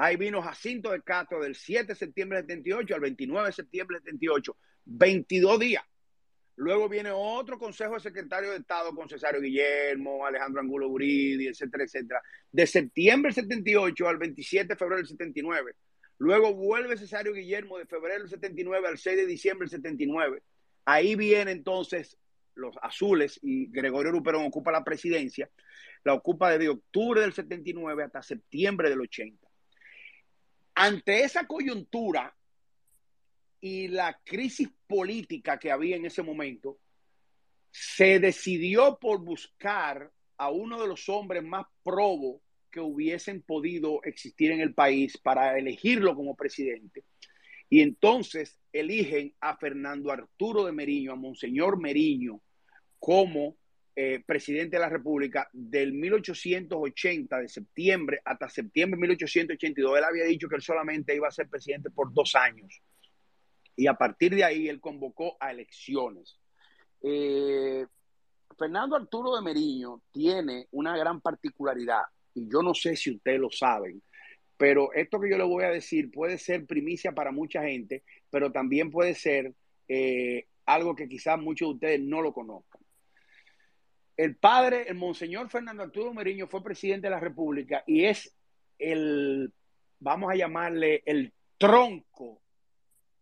[0.01, 3.97] Ahí vino Jacinto de Castro del 7 de septiembre del 78 al 29 de septiembre
[3.97, 5.85] del 78, 22 días.
[6.55, 11.83] Luego viene otro consejo de secretario de Estado con Cesario Guillermo, Alejandro Angulo Buridi, etcétera,
[11.83, 12.23] etcétera,
[12.53, 15.75] de septiembre del 78 al 27 de febrero del 79.
[16.19, 20.45] Luego vuelve Cesario Guillermo de febrero del 79 al 6 de diciembre del 79.
[20.85, 22.17] Ahí viene entonces
[22.55, 25.51] los azules y Gregorio Luperón ocupa la presidencia.
[26.05, 29.48] La ocupa desde octubre del 79 hasta septiembre del 80.
[30.81, 32.33] Ante esa coyuntura
[33.61, 36.79] y la crisis política que había en ese momento,
[37.69, 44.53] se decidió por buscar a uno de los hombres más probos que hubiesen podido existir
[44.53, 47.03] en el país para elegirlo como presidente.
[47.69, 52.41] Y entonces eligen a Fernando Arturo de Meriño, a Monseñor Meriño,
[53.01, 53.57] como
[54.01, 59.99] eh, presidente de la República del 1880, de septiembre hasta septiembre de 1882.
[59.99, 62.81] Él había dicho que él solamente iba a ser presidente por dos años.
[63.75, 66.39] Y a partir de ahí él convocó a elecciones.
[67.03, 67.87] Eh,
[68.57, 72.03] Fernando Arturo de Meriño tiene una gran particularidad
[72.35, 74.01] y yo no sé si ustedes lo saben,
[74.57, 78.53] pero esto que yo le voy a decir puede ser primicia para mucha gente, pero
[78.53, 79.55] también puede ser
[79.89, 82.81] eh, algo que quizás muchos de ustedes no lo conozcan.
[84.19, 88.37] El padre, el monseñor Fernando Arturo Meriño fue presidente de la República y es
[88.77, 89.53] el,
[90.01, 92.43] vamos a llamarle, el tronco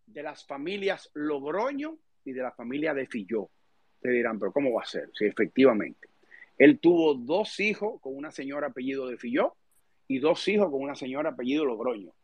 [0.07, 3.51] de las familias Logroño y de la familia de Filló.
[3.97, 5.11] Ustedes dirán, pero ¿cómo va a ser?
[5.13, 6.09] Sí, efectivamente.
[6.57, 9.55] Él tuvo dos hijos con una señora apellido de Filló
[10.09, 12.15] y dos hijos con una señora apellido Logroño.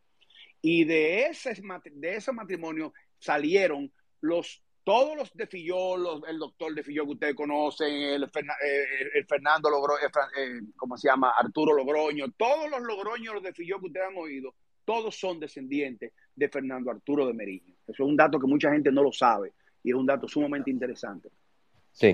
[0.62, 1.60] Y de ese,
[1.92, 3.92] de ese matrimonio salieron
[4.22, 9.70] los todos los de Filló, el doctor de Filló que ustedes conocen, el, eh, Fernando
[9.70, 10.06] Logroño,
[10.36, 11.34] eh, ¿cómo se llama?
[11.38, 14.54] Arturo Logroño, todos los Logroños de Filló que ustedes han oído,
[14.84, 17.74] todos son descendientes de Fernando Arturo de Meriño.
[17.86, 19.52] Eso es un dato que mucha gente no lo sabe
[19.82, 21.30] y es un dato sumamente interesante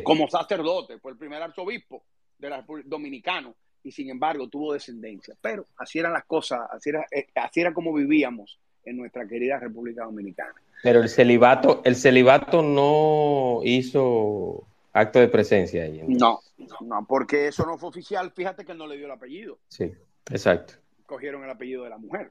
[0.02, 2.04] como sacerdote, fue el primer arzobispo
[2.38, 5.34] de la Dominicano y sin embargo tuvo descendencia.
[5.40, 9.58] Pero así eran las cosas, así era, eh, así era como vivíamos en nuestra querida
[9.58, 10.60] República Dominicana.
[10.82, 16.02] Pero el celibato, el celibato no hizo acto de presencia ahí.
[16.06, 16.40] No,
[16.80, 18.32] no, porque eso no fue oficial.
[18.32, 19.58] Fíjate que no le dio el apellido.
[19.68, 19.92] Sí,
[20.30, 20.74] exacto.
[21.06, 22.30] Cogieron el apellido de la mujer.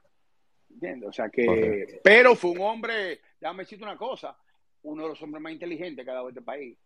[0.69, 1.09] ¿Entiendes?
[1.09, 1.99] O sea que.
[2.03, 4.37] Pero fue un hombre, déjame decirte una cosa,
[4.83, 6.77] uno de los hombres más inteligentes que ha dado este país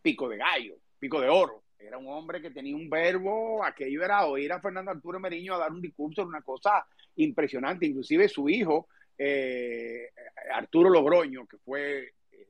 [0.00, 1.62] pico de gallo, pico de oro.
[1.78, 5.58] Era un hombre que tenía un verbo, aquello era oír a Fernando Arturo Meriño a
[5.58, 7.86] dar un discurso, una cosa impresionante.
[7.86, 10.10] Inclusive su hijo, eh,
[10.52, 12.48] Arturo Logroño, que fue, eh,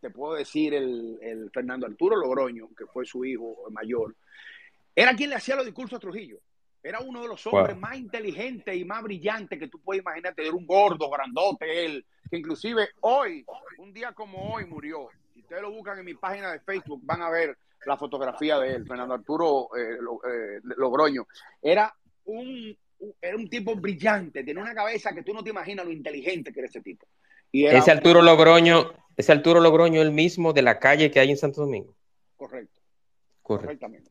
[0.00, 4.14] te puedo decir, el, Fernando Arturo Logroño, que fue su hijo mayor,
[4.94, 6.38] era quien le hacía los discursos a Trujillo.
[6.82, 10.46] Era uno de los hombres más inteligentes y más brillantes que tú puedes imaginarte.
[10.46, 13.44] Era un gordo, grandote él, que inclusive hoy,
[13.78, 15.10] un día como hoy, murió
[15.50, 18.86] ustedes lo buscan en mi página de Facebook, van a ver la fotografía de él,
[18.86, 21.26] Fernando Arturo eh, eh, Logroño.
[21.60, 21.92] Era
[22.26, 22.76] un,
[23.20, 26.60] era un tipo brillante, tenía una cabeza que tú no te imaginas lo inteligente que
[26.60, 27.06] era ese tipo.
[27.52, 31.36] Y ese Arturo Logroño, ese Arturo Logroño el mismo de la calle que hay en
[31.36, 31.96] Santo Domingo.
[32.36, 32.80] Correcto.
[33.42, 34.10] Correctamente.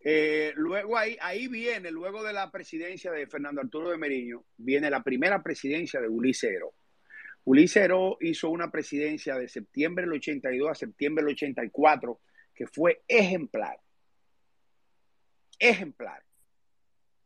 [0.00, 4.90] Eh, luego ahí, ahí viene, luego de la presidencia de Fernando Arturo de Meriño, viene
[4.90, 6.60] la primera presidencia de Ulises
[7.44, 7.90] Ulises
[8.20, 12.20] hizo una presidencia de septiembre del 82 a septiembre del 84
[12.54, 13.78] que fue ejemplar.
[15.58, 16.22] Ejemplar.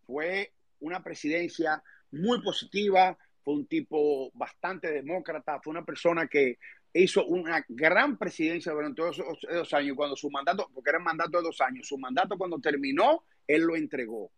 [0.07, 6.59] Fue una presidencia muy positiva, fue un tipo bastante demócrata, fue una persona que
[6.93, 11.45] hizo una gran presidencia durante esos años, cuando su mandato, porque era un mandato de
[11.45, 14.31] dos años, su mandato cuando terminó, él lo entregó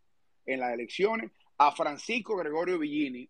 [0.46, 3.28] en las elecciones a Francisco Gregorio Villini,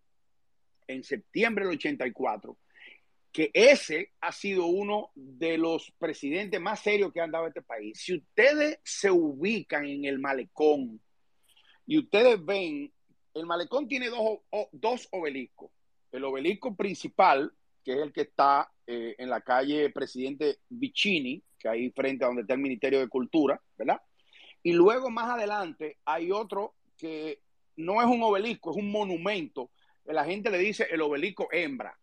[0.87, 2.57] en septiembre del 84,
[3.31, 7.99] que ese ha sido uno de los presidentes más serios que han dado este país.
[7.99, 10.99] Si ustedes se ubican en el malecón
[11.85, 12.91] y ustedes ven,
[13.33, 14.39] el malecón tiene dos,
[14.71, 15.71] dos obeliscos.
[16.11, 17.51] el obelisco principal,
[17.83, 22.27] que es el que está eh, en la calle Presidente Vicini, que ahí frente a
[22.27, 24.01] donde está el Ministerio de Cultura, ¿verdad?
[24.63, 27.41] Y luego más adelante hay otro que
[27.77, 29.71] no es un obelisco, es un monumento.
[30.05, 31.97] La gente le dice el obelisco hembra.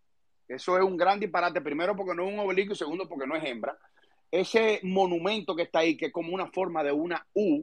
[0.49, 3.37] Eso es un gran disparate, primero porque no es un obelisco y segundo porque no
[3.37, 3.76] es hembra.
[4.31, 7.62] Ese monumento que está ahí, que es como una forma de una U,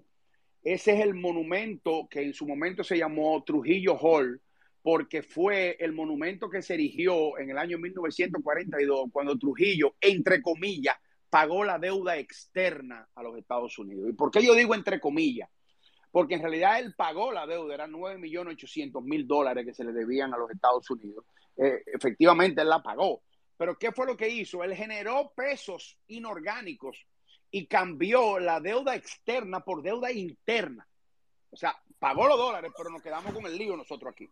[0.66, 4.42] ese es el monumento que en su momento se llamó Trujillo Hall,
[4.82, 10.98] porque fue el monumento que se erigió en el año 1942, cuando Trujillo, entre comillas,
[11.30, 14.10] pagó la deuda externa a los Estados Unidos.
[14.10, 15.50] ¿Y por qué yo digo entre comillas?
[16.10, 20.38] Porque en realidad él pagó la deuda, eran 9.800.000 dólares que se le debían a
[20.38, 21.26] los Estados Unidos.
[21.58, 23.22] Eh, efectivamente, él la pagó.
[23.56, 24.64] Pero ¿qué fue lo que hizo?
[24.64, 27.06] Él generó pesos inorgánicos
[27.56, 30.86] y cambió la deuda externa por deuda interna.
[31.52, 34.30] O sea, pagó los dólares, pero nos quedamos con el lío nosotros aquí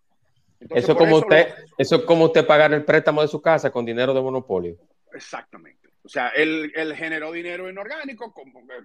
[0.70, 4.14] eso, como usted, eso es como usted pagar el préstamo de su casa con dinero
[4.14, 4.78] de monopolio.
[5.14, 5.90] Exactamente.
[6.06, 8.34] O sea, él, generó dinero inorgánico,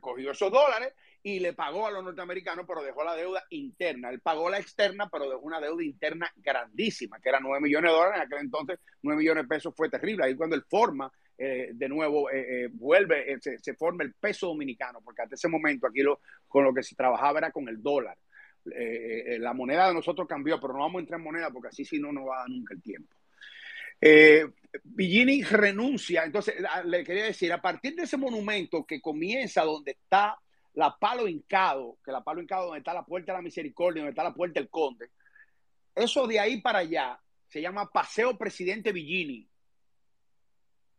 [0.00, 4.10] cogió esos dólares y le pagó a los norteamericanos, pero dejó la deuda interna.
[4.10, 7.96] Él pagó la externa, pero dejó una deuda interna grandísima, que era 9 millones de
[7.96, 8.20] dólares.
[8.20, 10.26] En aquel entonces, 9 millones de pesos fue terrible.
[10.26, 15.00] Ahí cuando él forma, eh, de nuevo, eh, eh, vuelve, se, forma el peso dominicano,
[15.00, 18.18] porque hasta ese momento aquí lo, con lo que se trabajaba era con el dólar.
[18.64, 21.98] La moneda de nosotros cambió, pero no vamos a entrar en moneda porque así si
[21.98, 23.16] no, no va a dar nunca el tiempo.
[24.00, 24.46] Eh,
[24.84, 30.38] Villini renuncia, entonces le quería decir, a partir de ese monumento que comienza donde está
[30.74, 34.10] la Palo Hincado, que la Palo Hincado donde está la Puerta de la Misericordia, donde
[34.10, 35.10] está la Puerta del Conde,
[35.94, 37.18] eso de ahí para allá
[37.48, 39.48] se llama Paseo Presidente Villini.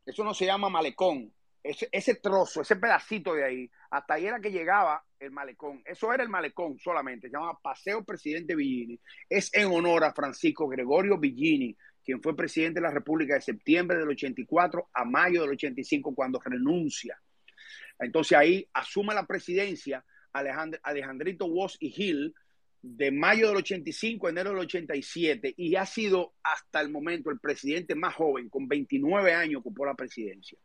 [0.10, 1.32] Eso no se llama malecón.
[1.62, 5.84] Ese, ese trozo, ese pedacito de ahí, hasta ahí era que llegaba el malecón.
[5.86, 9.00] Eso era el malecón solamente, se llama Paseo Presidente Villini.
[9.30, 14.00] Es en honor a Francisco Gregorio Villini, quien fue presidente de la República de septiembre
[14.00, 17.22] del 84 a mayo del 85 cuando renuncia.
[18.00, 22.34] Entonces ahí asume la presidencia Alejandrito Woz y Gil
[22.82, 27.40] de mayo del 85 a enero del 87 y ha sido hasta el momento el
[27.40, 30.58] presidente más joven, con 29 años ocupó la presidencia.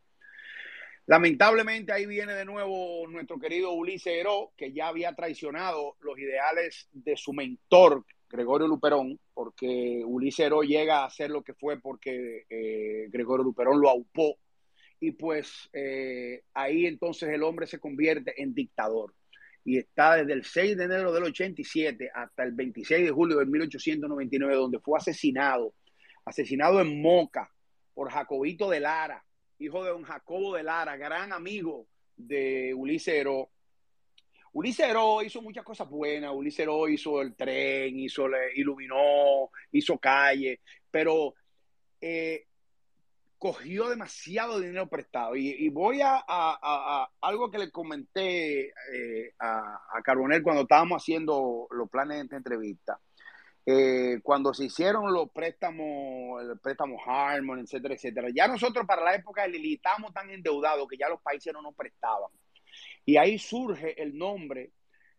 [1.07, 6.89] Lamentablemente ahí viene de nuevo nuestro querido Ulises Heró, que ya había traicionado los ideales
[6.93, 12.45] de su mentor, Gregorio Luperón, porque Ulises Heró llega a ser lo que fue porque
[12.49, 14.37] eh, Gregorio Luperón lo aupó.
[14.99, 19.13] Y pues eh, ahí entonces el hombre se convierte en dictador.
[19.65, 23.45] Y está desde el 6 de enero del 87 hasta el 26 de julio de
[23.45, 25.73] 1899, donde fue asesinado,
[26.23, 27.51] asesinado en Moca
[27.93, 29.25] por Jacobito de Lara,
[29.59, 33.49] hijo de don Jacobo de Lara, gran amigo de Ulises Heró.
[34.53, 34.87] Ulises
[35.25, 41.35] hizo muchas cosas buenas, Ulises hizo el tren, hizo, iluminó, hizo calle, pero
[41.99, 42.45] eh,
[43.37, 45.35] cogió demasiado dinero prestado.
[45.35, 46.23] Y, voy a,
[47.21, 52.99] algo que le comenté eh, a, Carbonel cuando estábamos haciendo los planes de esta entrevista.
[53.67, 59.15] Eh, cuando se hicieron los préstamos, el préstamo Harmon, etcétera, etcétera, ya nosotros para la
[59.15, 62.29] época de Lili estábamos tan endeudados que ya los países no nos prestaban.
[63.05, 64.71] Y ahí surge el nombre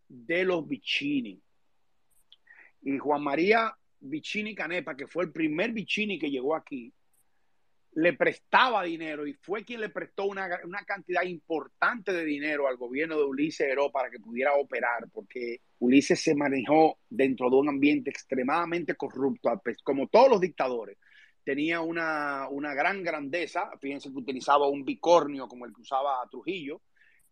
[0.08, 1.42] de los Vicini.
[2.82, 6.92] Y Juan María Vicini Canepa, que fue el primer Vicini que llegó aquí,
[7.96, 10.50] le prestaba dinero y fue quien le prestó una,
[10.86, 16.20] cantidad importante de dinero al gobierno de Ulises Heró para que pudiera operar, porque Ulises
[16.22, 19.50] se manejó dentro de un ambiente extremadamente corrupto,
[19.82, 20.98] como todos los dictadores.
[21.42, 26.82] Tenía una, gran grandeza, fíjense que utilizaba un bicornio como el que usaba Trujillo,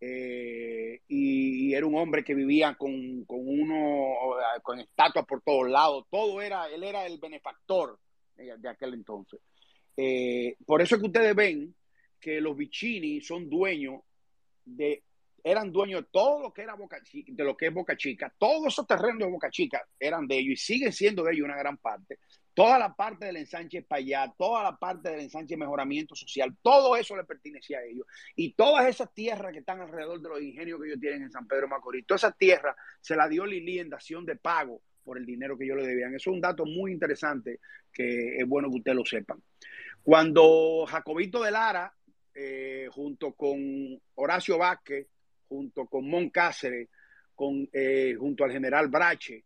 [0.01, 6.07] eh, y, era un hombre que vivía con, con uno, con estatuas por todos lados,
[6.11, 7.99] todo era, él era el benefactor
[8.35, 9.41] de aquel entonces.
[9.97, 11.75] Eh, por eso es que ustedes ven
[12.21, 14.01] que los Vicini son dueños
[14.65, 15.03] de,
[15.45, 18.35] eran dueños de todo lo que era Boca Chica, de lo que es Boca Chica,
[18.39, 21.59] todos esos terrenos de Boca Chica eran de ellos y siguen siendo de ellos una
[21.59, 22.19] gran parte.
[22.55, 26.97] Toda la parte del ensanche para allá, toda la parte del ensanche mejoramiento social, todo
[26.97, 28.07] eso le pertenecía a ellos.
[28.37, 31.49] Y todas esas tierras que están alrededor de los ingenios que ellos tienen en San
[31.49, 35.27] Pedro Macorís, todas esas tierras se las dio Lili en dación de pago por el
[35.27, 36.15] dinero que ellos le debían.
[36.15, 37.61] Eso es un dato muy interesante
[37.93, 39.43] que es bueno que ustedes lo sepan.
[40.05, 41.91] Cuando Jacobito de Lara,
[42.35, 43.59] eh, junto con
[44.17, 45.09] Horacio Vázquez,
[45.49, 46.91] junto con Mon Cáceres,
[47.35, 49.45] con, eh, junto al general Brache,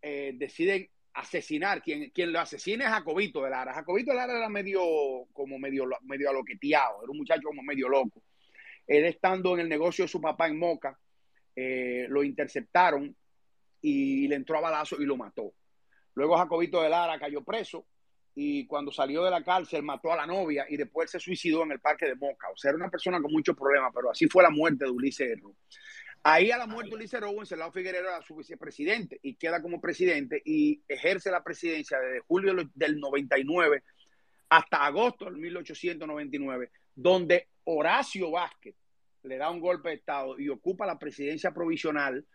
[0.00, 3.74] eh, deciden asesinar, quien, quien lo asesina es Jacobito de Lara.
[3.74, 4.80] Jacobito de Lara era medio,
[5.30, 8.22] como medio, medio aloqueteado, era un muchacho como medio loco.
[8.86, 10.98] Él estando en el negocio de su papá en Moca,
[11.54, 13.14] lo interceptaron
[13.82, 15.52] y le entró a balazo y lo mató.
[16.14, 17.84] Luego Jacobito de Lara cayó preso
[18.34, 21.72] y cuando salió de la cárcel mató a la novia y después se suicidó en
[21.72, 22.48] el parque de Moca.
[22.50, 25.30] O sea, era una persona con muchos problemas, pero así fue la muerte de Ulises
[25.30, 25.54] Erro.
[26.22, 29.80] Ahí a la muerte de Ulises Erro, Wenceslao Figueroa era su vicepresidente y queda como
[29.80, 33.82] presidente y ejerce la presidencia desde julio del 99
[34.48, 38.76] hasta agosto del 1899, donde Horacio Vázquez
[39.22, 42.26] le da un golpe de Estado y ocupa la presidencia provisional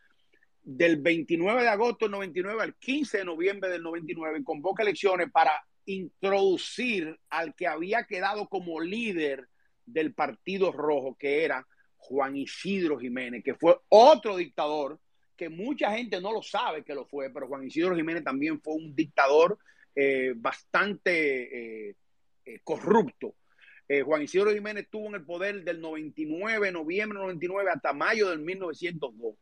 [0.63, 5.51] del 29 de agosto del 99 al 15 de noviembre del 99, convoca elecciones para
[5.87, 9.49] introducir al que había quedado como líder
[9.85, 11.65] del Partido Rojo, que era
[11.95, 14.99] Juan Isidro Jiménez, que fue otro dictador
[15.35, 18.73] que mucha gente no lo sabe que lo fue, pero Juan Isidro Jiménez también fue
[18.73, 19.57] un dictador
[19.95, 21.95] eh, bastante eh,
[22.45, 23.35] eh, corrupto.
[24.03, 28.39] Juan Isidro Jiménez estuvo en el poder del 99, noviembre del 99 hasta mayo del
[28.39, 29.35] 1902.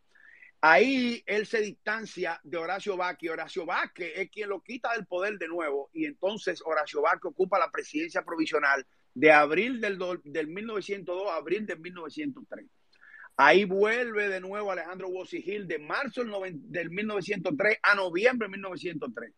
[0.67, 3.29] Ahí él se distancia de Horacio Vázquez.
[3.29, 7.59] Horacio Vázquez es quien lo quita del poder de nuevo y entonces Horacio Vázquez ocupa
[7.59, 12.65] la presidencia provisional de abril del, del 1902 a abril del 1903.
[13.37, 19.33] Ahí vuelve de nuevo Alejandro Gil de marzo del 1903 a noviembre del 1903.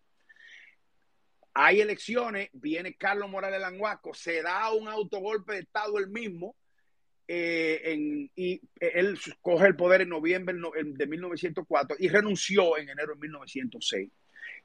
[1.56, 6.56] Hay elecciones, viene Carlos Morales Languaco, se da un autogolpe de Estado el mismo,
[7.28, 13.20] eh, y él coge el poder en noviembre de 1904 y renunció en enero de
[13.20, 14.10] 1906.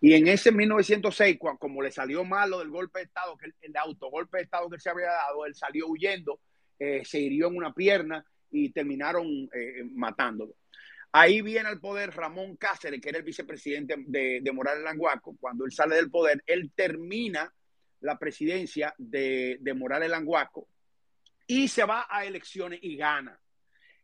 [0.00, 3.76] Y en ese 1906, como le salió mal lo del golpe de Estado, que el,
[3.76, 6.40] autogolpe de Estado que se había dado, él salió huyendo,
[6.78, 10.54] eh, se hirió en una pierna y terminaron eh, matándolo.
[11.12, 15.36] Ahí viene al poder Ramón Cáceres, que era el vicepresidente de, de Morales Languaco.
[15.38, 17.52] Cuando él sale del poder, él termina
[18.00, 20.68] la presidencia de, de Morales Languaco
[21.46, 23.38] y se va a elecciones y gana.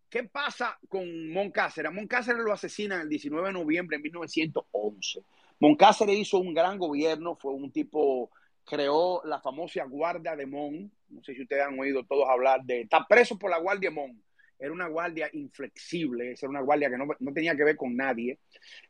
[0.09, 1.93] ¿Qué pasa con Moncáceres?
[1.93, 5.23] Moncáceres lo asesina el 19 de noviembre de 1911.
[5.61, 8.31] Moncáceres hizo un gran gobierno, fue un tipo,
[8.65, 10.91] creó la famosa Guardia de Mon.
[11.09, 12.83] No sé si ustedes han oído todos hablar de.
[12.83, 14.23] Está preso por la Guardia de Mon.
[14.59, 18.41] Era una guardia inflexible, era una guardia que no, no tenía que ver con nadie,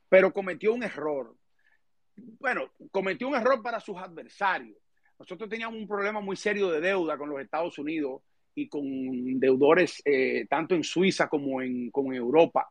[0.09, 1.37] pero cometió un error.
[2.17, 4.79] Bueno, cometió un error para sus adversarios.
[5.19, 8.23] Nosotros teníamos un problema muy serio de deuda con los Estados Unidos
[8.59, 12.69] y con deudores eh, tanto en Suiza como en, Europa.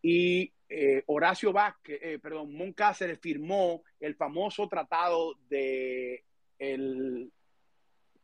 [0.00, 6.24] Y eh, Horacio Vázquez, eh, perdón, Moncáceres firmó el famoso tratado de,
[6.58, 7.30] el,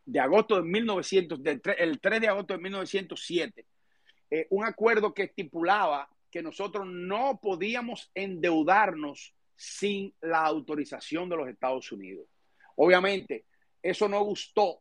[0.06, 1.40] de agosto de 1900,
[1.76, 3.66] el 3 de agosto de 1907,
[4.50, 11.92] un acuerdo que estipulaba que nosotros no podíamos endeudarnos sin la autorización de los Estados
[11.92, 12.26] Unidos.
[12.76, 13.44] Obviamente,
[13.82, 14.80] eso no gustó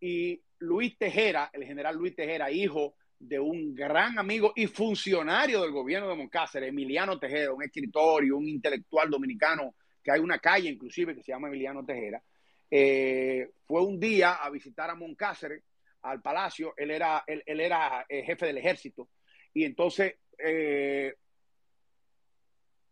[0.00, 5.70] y Luis Tejera, el general Luis Tejera, hijo de un gran amigo y funcionario del
[5.70, 10.68] gobierno de Moncáceres, Emiliano Tejera, un escritor y un intelectual dominicano, que hay una calle
[10.68, 12.22] inclusive que se llama Emiliano Tejera,
[12.70, 15.62] eh, fue un día a visitar a Moncáceres,
[16.02, 19.08] al palacio, él era, él, era eh, jefe del ejército,
[19.54, 21.14] y entonces eh,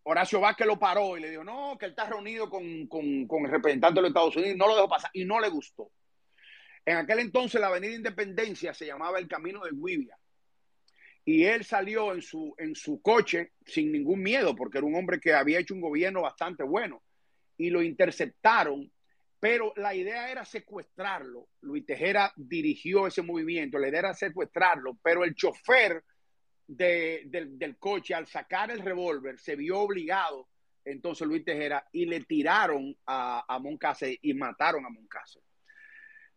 [0.05, 3.45] Horacio Vázquez lo paró y le dijo, no, que él está reunido con, con, con
[3.45, 5.91] el representante de los Estados Unidos, no lo dejó pasar, y no le gustó.
[6.85, 10.17] En aquel entonces la Avenida Independencia se llamaba el Camino de Guivia.
[11.25, 15.21] Y él salió en su, en su coche sin ningún miedo, porque era un hombre
[15.21, 17.03] que había hecho un gobierno bastante bueno.
[17.57, 18.91] Y lo interceptaron,
[19.39, 21.49] pero la idea era secuestrarlo.
[21.61, 26.03] Luis Tejera dirigió ese movimiento, la idea era secuestrarlo, pero el chofer
[26.67, 30.49] del coche, al sacar el revólver, se vio obligado,
[30.85, 35.43] entonces Luis Tejera, y le tiraron a, a y mataron a Moncácer.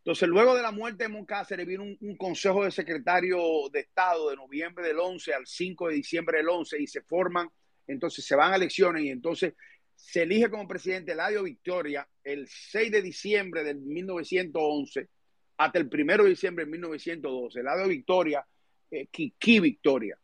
[0.04, 3.40] Entonces, luego de la muerte de Moncáceres, vino un, consejo de secretario
[3.72, 7.50] de Estado de noviembre del 11 al 5 de diciembre del 11 y se forman,
[7.88, 9.54] entonces se van a elecciones y entonces
[9.96, 15.08] se elige como presidente Eladio Victoria el 6 de diciembre del 1911
[15.56, 17.62] hasta el 1 de diciembre de 1912.
[17.62, 18.46] Eladio Victoria,
[18.92, 20.20] eh, Kiki Victoria.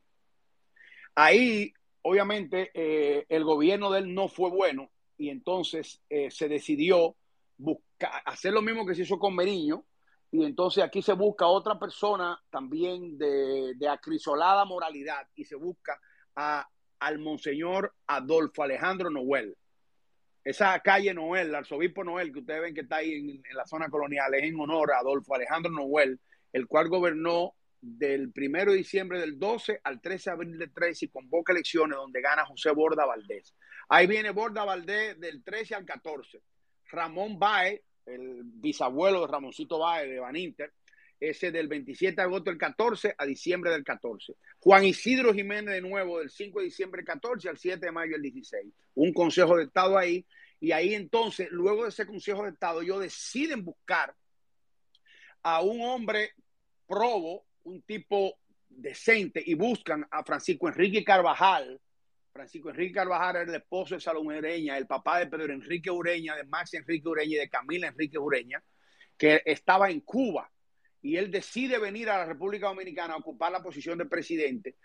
[1.15, 1.71] Ahí,
[2.01, 7.15] obviamente, eh, el gobierno de él no fue bueno y entonces eh, se decidió
[8.25, 9.85] hacer lo mismo que se hizo con Meriño,
[10.31, 15.99] y entonces aquí se busca otra persona también de, acrisolada moralidad y se busca
[16.35, 16.67] a,
[16.99, 19.57] al monseñor Adolfo Alejandro Noel.
[20.43, 23.89] Esa calle Noel, el arzobispo Noel, que ustedes ven que está ahí en, la zona
[23.89, 26.19] colonial, es en honor a Adolfo Alejandro Noel,
[26.53, 31.05] el cual gobernó del 1 de diciembre del 12 al 13 de abril del 13
[31.05, 33.53] y convoca elecciones donde gana José Borda Valdés.
[33.89, 36.41] Ahí viene Borda Valdés del 13 al 14.
[36.91, 40.73] Ramón Baez, el bisabuelo de Ramoncito Baez de Van Inter,
[41.19, 44.35] ese del 27 de agosto del 14 a diciembre del 14.
[44.59, 48.13] Juan Isidro Jiménez de nuevo del 5 de diciembre del 14 al 7 de mayo
[48.13, 48.65] del 16.
[48.95, 50.25] Un consejo de Estado ahí
[50.61, 54.13] Y ahí entonces, luego de ese Consejo de Estado, ellos deciden buscar
[55.41, 56.31] a un hombre
[56.85, 58.37] probo, un tipo
[58.67, 61.79] decente, y buscan a Francisco Enrique Carvajal.
[62.39, 66.37] Francisco Enrique Carvajal era el esposo de Salomé Ureña, el papá de Pedro Enrique Ureña,
[66.37, 68.63] de Max Enrique Ureña y de Camila Enrique Ureña,
[69.17, 70.49] que estaba en Cuba.
[71.01, 74.77] Y él decide venir a la República Dominicana a ocupar la posición de presidente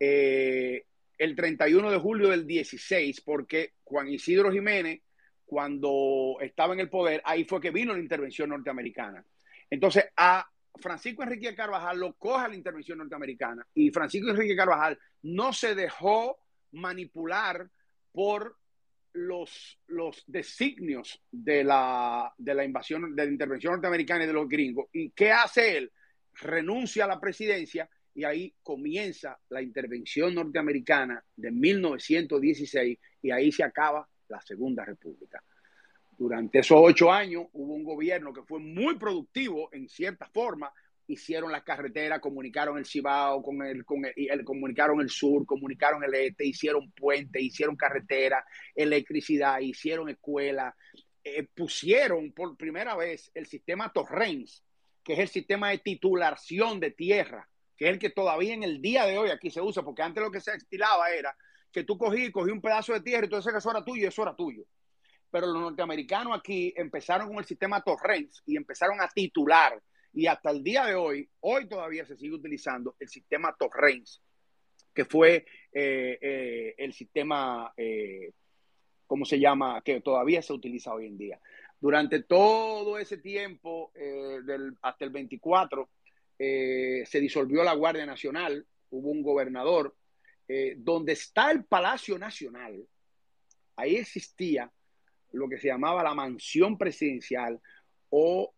[0.00, 0.86] eh,
[1.16, 5.00] el 31 de julio del 16, porque Juan Isidro Jiménez,
[5.46, 9.24] cuando estaba en el poder, ahí fue que vino la intervención norteamericana.
[9.70, 10.44] Entonces, a
[10.80, 16.40] Francisco Enrique Carvajal lo coja la intervención norteamericana y Francisco Enrique Carvajal no se dejó
[16.72, 17.68] manipular
[18.12, 18.56] por
[19.12, 24.48] los, los designios de la, de la invasión, de la intervención norteamericana y de los
[24.48, 24.86] gringos.
[24.92, 25.92] ¿Y qué hace él?
[26.40, 33.64] Renuncia a la presidencia y ahí comienza la intervención norteamericana de 1916 y ahí se
[33.64, 35.42] acaba la Segunda República.
[36.18, 40.72] Durante esos ocho años hubo un gobierno que fue muy productivo en cierta forma.
[41.08, 46.14] Hicieron las carreteras, comunicaron el Cibao, con el, con el, comunicaron el sur, comunicaron el
[46.14, 48.44] este, hicieron puentes, hicieron carretera,
[48.74, 50.76] electricidad, hicieron escuela,
[51.24, 54.62] eh, pusieron por primera vez el sistema Torrens,
[55.02, 58.80] que es el sistema de titulación de tierra, que es el que todavía en el
[58.80, 61.36] día de hoy aquí se usa, porque antes lo que se estilaba era
[61.72, 64.08] que tú cogí, cogí un pedazo de tierra y tú decías que eso era tuyo
[64.08, 64.64] eso era tuyo
[65.30, 69.80] pero los norteamericanos aquí empezaron con el sistema Torrens y empezaron a titular.
[70.12, 74.22] Y hasta el día de hoy, hoy todavía se sigue utilizando el sistema Torrens,
[74.94, 78.32] que fue eh, eh, el sistema, eh,
[79.06, 81.40] ¿cómo se llama?, que todavía se utiliza hoy en día.
[81.80, 85.88] Durante todo ese tiempo, del, hasta el 24,
[86.36, 89.94] se disolvió la Guardia Nacional, hubo un gobernador,
[90.78, 92.84] donde está el Palacio Nacional,
[93.76, 94.72] ahí existía
[95.32, 97.60] lo que se llamaba la mansión presidencial
[98.10, 98.52] o,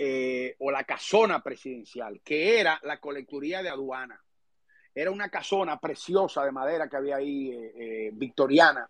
[0.00, 4.22] eh, o la casona presidencial, que era la colecturía de aduana.
[4.94, 8.88] Era una casona preciosa de madera que había ahí, eh, eh, victoriana,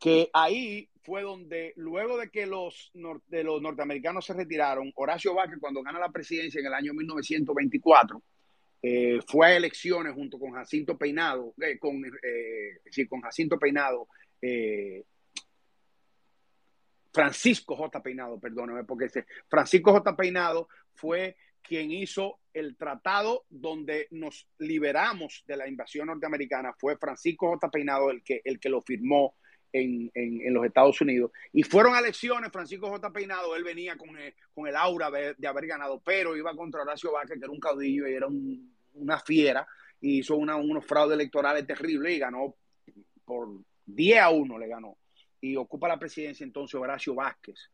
[0.00, 2.90] que ahí fue donde, luego de que los,
[3.28, 8.22] de los norteamericanos se retiraron, Horacio Vázquez, cuando gana la presidencia en el año 1924,
[8.82, 12.02] eh, fue a elecciones junto con Jacinto Peinado, con,
[13.08, 14.08] con Jacinto Peinado,
[17.12, 18.02] Francisco J.
[18.02, 20.16] Peinado, perdóname, porque ese, Francisco J.
[20.16, 27.48] Peinado fue quien hizo el tratado donde nos liberamos de la invasión norteamericana, fue Francisco
[27.50, 27.70] J.
[27.70, 29.34] Peinado el que, el que lo firmó
[29.72, 31.30] en, en, los Estados Unidos.
[31.52, 33.12] Y fueron a elecciones, Francisco J.
[33.12, 37.12] Peinado, él venía con el, con el aura de, haber ganado, pero iba contra Horacio
[37.12, 38.26] Vázquez, que era un caudillo y era
[38.94, 39.66] una fiera,
[40.00, 42.54] y hizo una, unos fraudes electorales terribles y ganó
[43.24, 43.48] por
[43.86, 44.96] 10 a 1 le ganó.
[45.40, 47.70] Y ocupa la presidencia entonces Horacio Vázquez.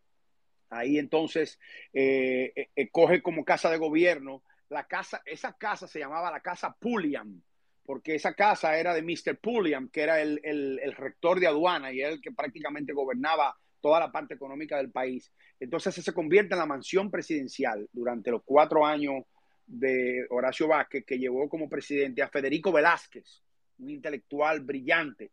[0.71, 1.59] Ahí entonces
[1.93, 6.41] eh, eh, eh, coge como casa de gobierno la casa, esa casa se llamaba la
[6.41, 7.41] casa Pulliam
[7.87, 9.39] porque esa casa era de Mr.
[9.39, 14.35] Pulliam, que era el, rector de aduana y el que prácticamente gobernaba toda la parte
[14.35, 15.33] económica del país.
[15.61, 19.23] Entonces se convierte en la mansión presidencial durante los cuatro años
[19.67, 23.43] de Horacio Vázquez, que llevó como presidente a Federico Velázquez,
[23.79, 25.31] un intelectual brillante.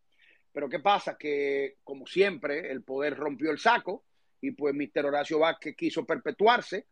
[0.53, 1.17] Pero ¿qué pasa?
[1.17, 4.05] Que, como siempre, el poder rompió el saco
[4.39, 5.07] y pues Mr.
[5.07, 6.87] Horacio Vázquez quiso perpetuarse,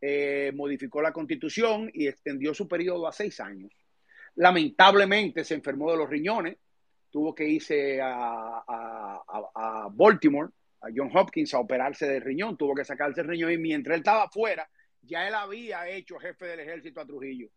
[0.00, 3.72] eh, modificó la constitución y extendió su periodo a seis años.
[4.34, 6.58] Lamentablemente se enfermó de los riñones,
[7.10, 9.22] tuvo que irse a,
[9.94, 10.50] Baltimore,
[10.82, 14.00] a John Hopkins, a operarse del riñón, tuvo que sacarse el riñón y mientras él
[14.00, 14.68] estaba afuera,
[15.00, 17.48] ya él había hecho jefe del ejército a Trujillo.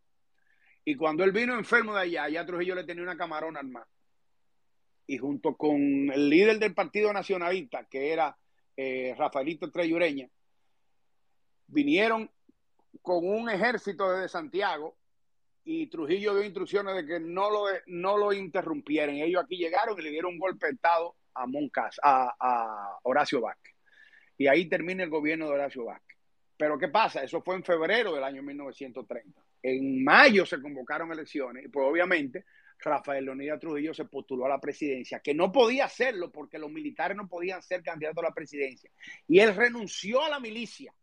[0.85, 3.87] Y cuando él vino enfermo de allá, ya Trujillo le tenía una camarona armada.
[5.09, 5.81] Y junto con
[6.11, 8.37] el líder del Partido Nacionalista, que era
[8.77, 10.29] eh, Rafaelito Treyureña,
[11.65, 12.29] vinieron
[13.01, 14.95] con un ejército desde Santiago
[15.63, 19.15] y Trujillo dio instrucciones de que no lo, no lo interrumpieran.
[19.15, 23.73] Ellos aquí llegaron y le dieron un golpe de Estado a Moncas, a, Horacio Vázquez.
[24.37, 26.19] Y ahí termina el gobierno de Horacio Vázquez.
[26.55, 27.23] Pero ¿qué pasa?
[27.23, 29.41] Eso fue en febrero del año 1930.
[29.63, 32.45] En mayo se convocaron elecciones y pues obviamente
[32.79, 37.17] Rafael Leonidas Trujillo se postuló a la presidencia, que no podía hacerlo porque los militares
[37.17, 38.89] no podían ser candidatos a la presidencia.
[39.27, 40.93] Y él renunció a la milicia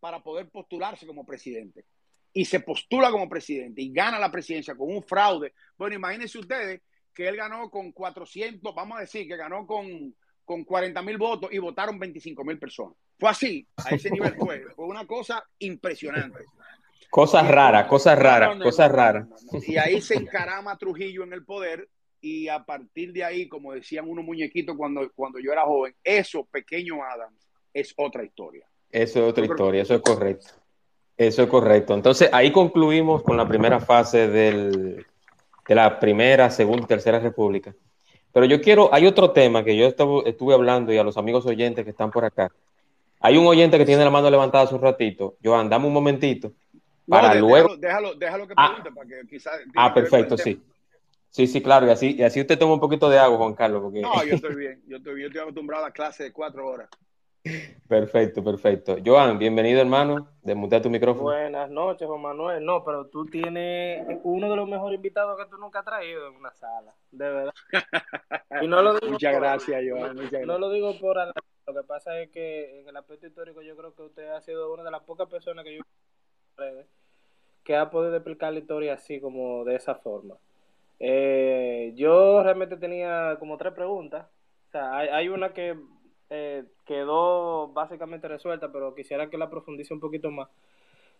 [0.00, 1.84] para poder postularse como presidente
[2.32, 5.54] y se postula como presidente y gana la presidencia con un fraude.
[5.76, 6.82] Bueno, imagínense ustedes
[7.12, 10.14] que él ganó con 400, vamos a decir que ganó con,
[10.44, 12.94] con 40 mil votos y votaron 25 mil personas.
[13.18, 14.64] Fue así, a ese nivel fue.
[14.76, 16.44] Fue una cosa impresionante.
[17.10, 19.26] Cosas raras, cosas raras, cosas raras.
[19.66, 21.88] Y ahí se encarama Trujillo en el poder
[22.20, 26.44] y a partir de ahí, como decían unos muñequitos cuando, cuando yo era joven, eso,
[26.44, 28.66] pequeño Adams, es otra historia.
[28.90, 30.48] Eso es otra historia, eso es correcto.
[31.16, 31.94] Eso es correcto.
[31.94, 35.04] Entonces, ahí concluimos con la primera fase del,
[35.66, 37.74] de la primera, segunda y tercera república.
[38.32, 41.84] Pero yo quiero, hay otro tema que yo estuve hablando y a los amigos oyentes
[41.84, 42.52] que están por acá.
[43.20, 45.36] Hay un oyente que tiene la mano levantada hace un ratito.
[45.42, 46.52] Joan, dame un momentito.
[47.08, 47.76] Para luego.
[47.76, 48.74] Déjalo, déjalo, que ah.
[48.74, 49.60] pregunte, para que quizás.
[49.74, 50.62] Ah, perfecto, sí.
[51.30, 53.82] Sí, sí, claro, y así, y así usted toma un poquito de agua, Juan Carlos.
[53.82, 54.00] Porque...
[54.00, 56.88] No, yo estoy bien, yo estoy, yo estoy acostumbrado a clase de cuatro horas.
[57.86, 58.96] Perfecto, perfecto.
[59.04, 60.28] Joan, bienvenido, hermano.
[60.42, 61.24] Desmutea tu micrófono.
[61.24, 62.64] Buenas noches, Juan Manuel.
[62.64, 66.36] No, pero tú tienes uno de los mejores invitados que tú nunca has traído en
[66.36, 67.54] una sala, de verdad.
[68.60, 70.16] Y no lo digo muchas gracias, Joan.
[70.46, 73.94] no lo digo por lo que pasa es que en el aspecto histórico yo creo
[73.94, 75.82] que usted ha sido una de las pocas personas que yo
[77.68, 80.36] que ha podido explicar la historia así como de esa forma.
[81.00, 84.26] Eh, yo realmente tenía como tres preguntas.
[84.68, 85.78] O sea, hay, hay una que
[86.30, 90.48] eh, quedó básicamente resuelta, pero quisiera que la profundice un poquito más.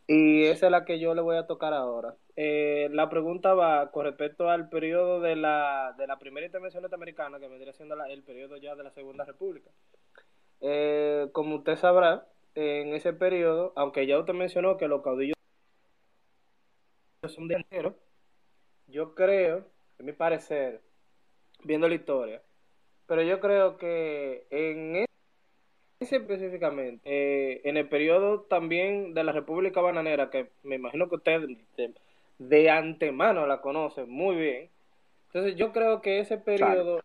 [0.07, 2.15] Y esa es la que yo le voy a tocar ahora.
[2.35, 7.39] Eh, la pregunta va con respecto al periodo de la, de la primera intervención norteamericana,
[7.39, 9.69] que vendría siendo el periodo ya de la Segunda República.
[10.63, 15.38] Eh, como usted sabrá, en ese periodo, aunque ya usted mencionó que los caudillos
[18.87, 19.67] yo creo,
[19.99, 20.81] en mi parecer,
[21.65, 22.43] viendo la historia,
[23.07, 25.07] pero yo creo que en
[26.01, 31.17] ese específicamente, eh, en el periodo también de la República Bananera, que me imagino que
[31.17, 31.49] usted
[32.39, 34.71] de, antemano la conoce muy bien,
[35.27, 37.03] entonces yo creo que ese periodo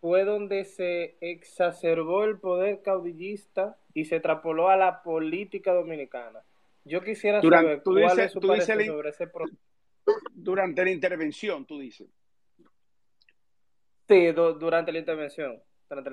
[0.00, 6.40] fue donde se exacerbó el poder caudillista y se trapoló a la política dominicana.
[6.84, 9.60] Yo quisiera saber cuál es su parecer sobre ese proceso.
[10.32, 12.08] Durante la intervención, tú dices.
[14.08, 15.62] Sí, durante la intervención.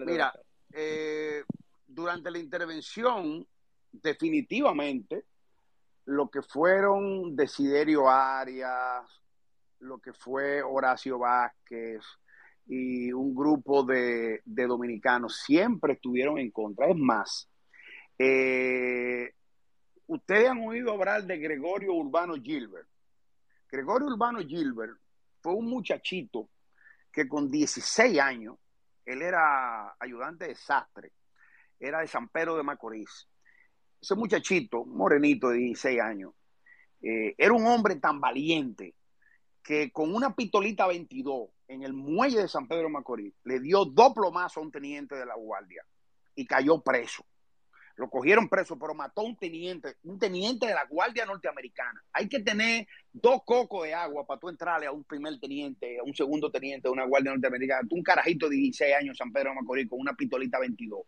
[0.05, 0.33] Mira,
[0.73, 1.43] eh,
[1.87, 3.47] durante la intervención,
[3.91, 5.25] definitivamente,
[6.05, 9.03] lo que fueron Desiderio Arias,
[9.79, 12.03] lo que fue Horacio Vázquez
[12.67, 16.87] y un grupo de, dominicanos siempre estuvieron en contra.
[16.87, 17.49] Es más,
[18.17, 19.33] eh,
[20.07, 22.87] ustedes han oído hablar de Gregorio Urbano Gilbert.
[23.69, 24.97] Gregorio Urbano Gilbert
[25.41, 26.49] fue un muchachito
[27.11, 28.57] que con 16 años,
[29.05, 31.11] él era ayudante de sastre,
[31.79, 33.27] era de San Pedro de Macorís.
[34.01, 36.33] Ese muchachito, morenito de 16 años,
[37.01, 38.95] eh, era un hombre tan valiente
[39.63, 43.85] que con una pistolita 22 en el muelle de San Pedro de Macorís le dio
[43.85, 45.83] dos plomazos a un teniente de la guardia
[46.35, 47.25] y cayó preso.
[47.97, 51.99] Lo cogieron preso, pero mató a un teniente, un teniente de la Guardia Norteamericana.
[52.13, 56.03] Hay que tener dos cocos de agua para tú entrarle a un primer teniente, a
[56.03, 57.87] un segundo teniente de una Guardia Norteamericana.
[57.89, 61.01] Un carajito de 16 años, San Pedro de Macorís, con una pistolita 22.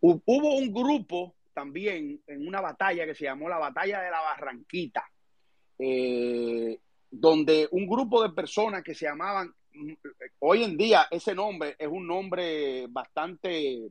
[0.00, 5.04] Hubo un grupo también en una batalla que se llamó la Batalla de la Barranquita,
[5.78, 6.78] eh,
[7.10, 9.54] donde un grupo de personas que se llamaban,
[10.38, 13.90] hoy en día ese nombre es un nombre bastante eh,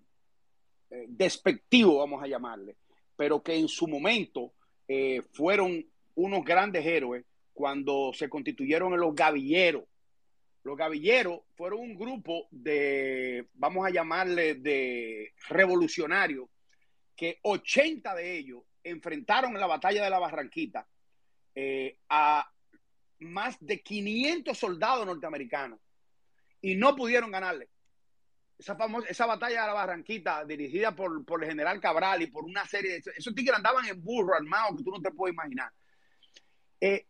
[1.08, 2.76] despectivo, vamos a llamarle,
[3.16, 4.54] pero que en su momento
[4.88, 9.84] eh, fueron unos grandes héroes cuando se constituyeron en los gavilleros.
[10.64, 16.48] Los gavilleros fueron un grupo de, vamos a llamarle, de revolucionarios,
[17.16, 20.88] que 80 de ellos enfrentaron en la batalla de la Barranquita
[21.56, 22.50] eh, a
[23.20, 25.80] más de 500 soldados norteamericanos
[26.62, 27.70] y no pudieron ganarle
[28.58, 32.46] esa famosa, esa batalla de la Barranquita, dirigida por, por el general Cabral y por
[32.46, 33.04] una serie de...
[33.18, 35.72] Esos tigres andaban en burro armados que tú no te puedes imaginar.
[36.80, 37.08] Eh,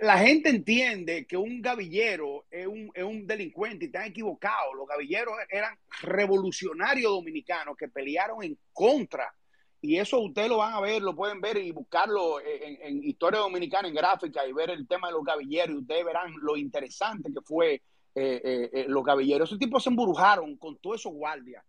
[0.00, 4.74] la gente entiende que un gavillero es un, es un delincuente y están equivocados.
[4.76, 9.32] Los gavilleros eran revolucionarios dominicanos que pelearon en contra.
[9.80, 13.88] Y eso ustedes lo van a ver, lo pueden ver y buscarlo en, historia dominicana,
[13.88, 15.76] en gráfica y ver el tema de los gavilleros.
[15.76, 17.82] Y ustedes verán lo interesante que fue
[18.14, 19.48] eh, eh, eh, los gavilleros.
[19.48, 21.64] Esos tipos se embrujaron con todos esos guardias.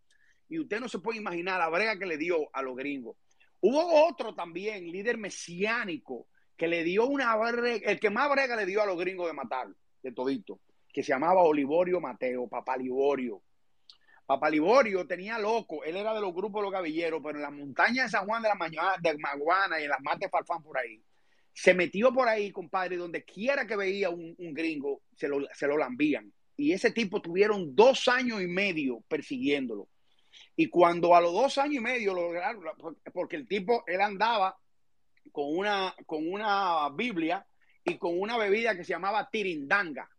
[0.47, 3.17] Y usted no se puede imaginar la brega que le dio a los gringos.
[3.61, 8.65] Hubo otro también, líder mesiánico, que le dio una brega, el que más brega le
[8.65, 9.67] dio a los gringos de matar,
[10.03, 10.59] de todito,
[10.93, 13.41] que se llamaba Olivorio Mateo, Papá Liborio.
[14.25, 17.51] Papá Liborio tenía loco, él era de los grupos de los gavilleros, pero en las
[17.51, 20.77] montañas de San Juan de la Mañana, de Maguana y en las mates Farfán por
[20.77, 21.03] ahí,
[21.55, 25.77] se metió por ahí, compadre, donde quiera que veía un, gringo, se lo, se lo
[25.77, 26.31] lambían.
[26.57, 29.87] Y ese tipo tuvieron dos años y medio persiguiéndolo.
[30.57, 32.61] Y cuando a los dos años y medio lograron,
[33.13, 34.57] porque el tipo, él andaba
[35.31, 37.47] con una, con una Biblia
[37.85, 40.09] y con una bebida que se llamaba tirindanga.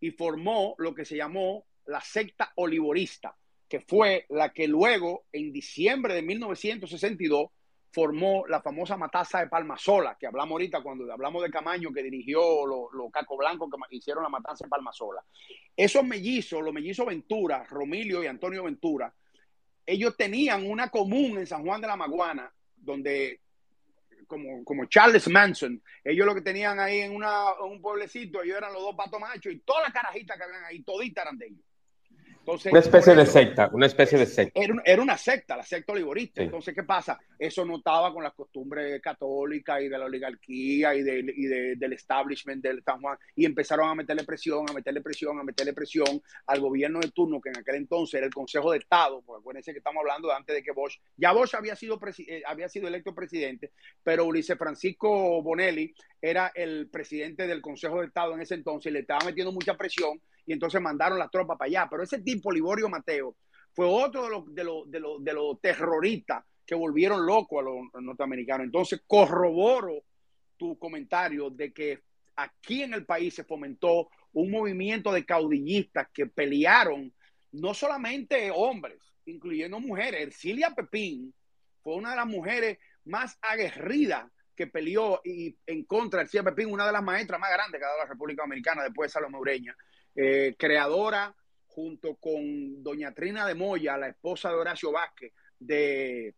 [0.00, 3.36] y formó lo que se llamó la secta olivorista,
[3.68, 7.50] que fue la que luego, en diciembre de 1962,
[7.90, 12.66] formó la famosa matanza de Palmasola, que hablamos ahorita cuando hablamos de Camaño, que dirigió
[12.66, 15.24] los lo Caco Blanco que hicieron la matanza de Palmasola.
[15.76, 19.12] Esos mellizos, los mellizos Ventura, Romilio y Antonio Ventura,
[19.86, 23.40] ellos tenían una común en San Juan de la Maguana, donde
[24.26, 28.74] como, como Charles Manson, ellos lo que tenían ahí en, una, un pueblecito, ellos eran
[28.74, 31.67] los dos patos machos y todas las carajitas que habían ahí, toditas eran de ellos
[32.70, 34.60] una especie de secta, una especie de secta.
[34.84, 36.42] Era, una secta, la secta olivorista.
[36.42, 37.18] Entonces, ¿qué pasa?
[37.38, 42.62] Eso no estaba con las costumbres católicas y de la oligarquía y, de, del establishment
[42.62, 43.18] del San Juan.
[43.36, 47.40] Y empezaron a meterle presión, a meterle presión, a meterle presión al gobierno de turno,
[47.40, 50.34] que en aquel entonces era el Consejo de Estado, porque acuérdense que estamos hablando de
[50.34, 53.72] antes de que Bosch, ya Bosch había sido, eh, había sido electo presidente,
[54.02, 58.92] pero Ulises Francisco Bonelli era el presidente del Consejo de Estado en ese entonces y
[58.92, 61.86] le estaba metiendo mucha presión y entonces mandaron las tropas para allá.
[61.90, 63.36] Pero ese tipo, Liborio Mateo,
[63.74, 67.62] fue otro de los, de los, de los, de los terroristas que volvieron locos a
[67.62, 68.64] los norteamericanos.
[68.64, 70.04] Entonces corroboro
[70.56, 72.00] tu comentario de que
[72.34, 77.12] aquí en el país se fomentó un movimiento de caudillistas que pelearon
[77.52, 80.22] no solamente hombres, incluyendo mujeres.
[80.22, 81.34] Ercilia Pepín
[81.82, 84.24] fue una de las mujeres más aguerridas
[84.56, 87.84] que peleó y en contra de Ercilia Pepín, una de las maestras más grandes que
[87.84, 89.76] ha dado la República Dominicana después de Salomé Ureña.
[90.14, 91.34] Eh, creadora
[91.66, 96.34] junto con doña Trina de Moya, la esposa de Horacio Vázquez, de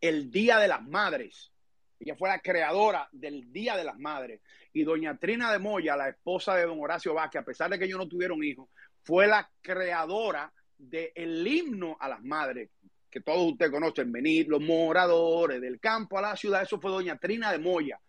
[0.00, 1.52] El Día de las Madres.
[1.98, 4.40] Ella fue la creadora del Día de las Madres.
[4.72, 7.84] Y doña Trina de Moya, la esposa de don Horacio Vázquez, a pesar de que
[7.84, 8.70] ellos no tuvieron hijos,
[9.02, 12.70] fue la creadora del himno a las madres,
[13.10, 16.62] que todos ustedes conocen, venir los moradores del campo a la ciudad.
[16.62, 18.00] Eso fue doña Trina de Moya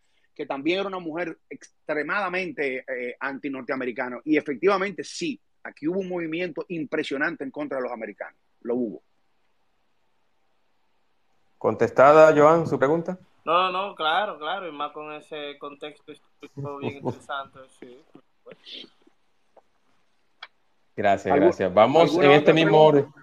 [0.42, 4.20] que también era una mujer extremadamente eh, anti-norteamericana.
[4.26, 8.40] Y efectivamente sí, aquí hubo un movimiento impresionante en contra de los americanos.
[8.62, 9.04] Lo hubo.
[11.60, 13.20] ¿Contestada, Joan, su pregunta?
[13.46, 17.60] No, no, claro, claro, y más con ese contexto histórico bien interesante.
[20.96, 21.72] Gracias, gracias.
[21.72, 23.14] Vamos en este mismo orden.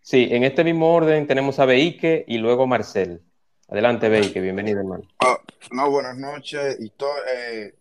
[0.00, 3.20] Sí, en este mismo orden tenemos a Beike y luego Marcel.
[3.70, 5.04] Adelante, Beike, bienvenido, hermano.
[5.18, 5.38] Ah,
[5.72, 6.78] no, buenas noches.
[6.80, 7.74] Eh,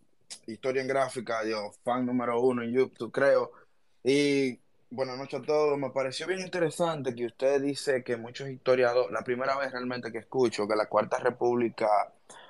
[0.48, 3.54] historia en gráfica, yo, fan número uno en YouTube, creo.
[4.04, 4.60] Y
[4.90, 5.78] buenas noches a todos.
[5.78, 10.18] Me pareció bien interesante que usted dice que muchos historiadores, la primera vez realmente que
[10.18, 11.88] escucho que la Cuarta República,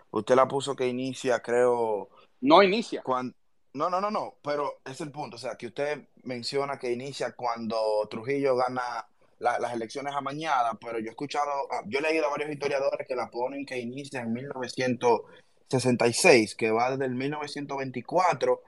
[0.10, 2.10] usted la puso que inicia, creo.
[2.42, 3.04] No inicia.
[3.04, 3.36] Cuando,
[3.74, 5.36] no, no, no, no, pero es el punto.
[5.36, 7.78] O sea, que usted menciona que inicia cuando
[8.10, 9.06] Trujillo gana
[9.40, 13.16] las elecciones amañadas, pero yo he escuchado, ah, yo he leído a varios historiadores que
[13.16, 18.62] la ponen que inicia en 1966, que va desde el 1924,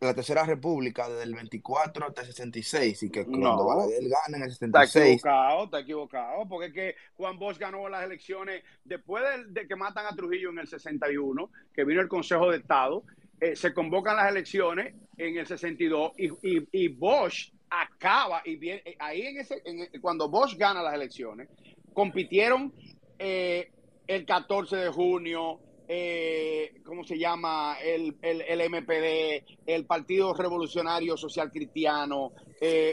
[0.00, 4.42] la Tercera República, desde el 24 hasta el 66, y que cuando Balaguer gana en
[4.44, 4.94] el 66...
[4.94, 9.76] Está equivocado, está equivocado, porque es que Juan Bosch ganó las elecciones después de, que
[9.76, 13.04] matan a Trujillo en el 61, que vino el Consejo de Estado,
[13.40, 18.82] eh, se convocan las elecciones en el 62 y, y, y Bosch acaba y bien,
[18.84, 19.62] eh, ahí en ese,
[20.00, 21.48] cuando Bosch gana las elecciones,
[21.94, 22.72] compitieron
[23.18, 23.70] eh,
[24.06, 25.58] el 14 de junio,
[25.88, 27.78] eh, ¿cómo se llama?
[27.82, 32.32] El, el, MPD, el Partido Revolucionario Social Cristiano,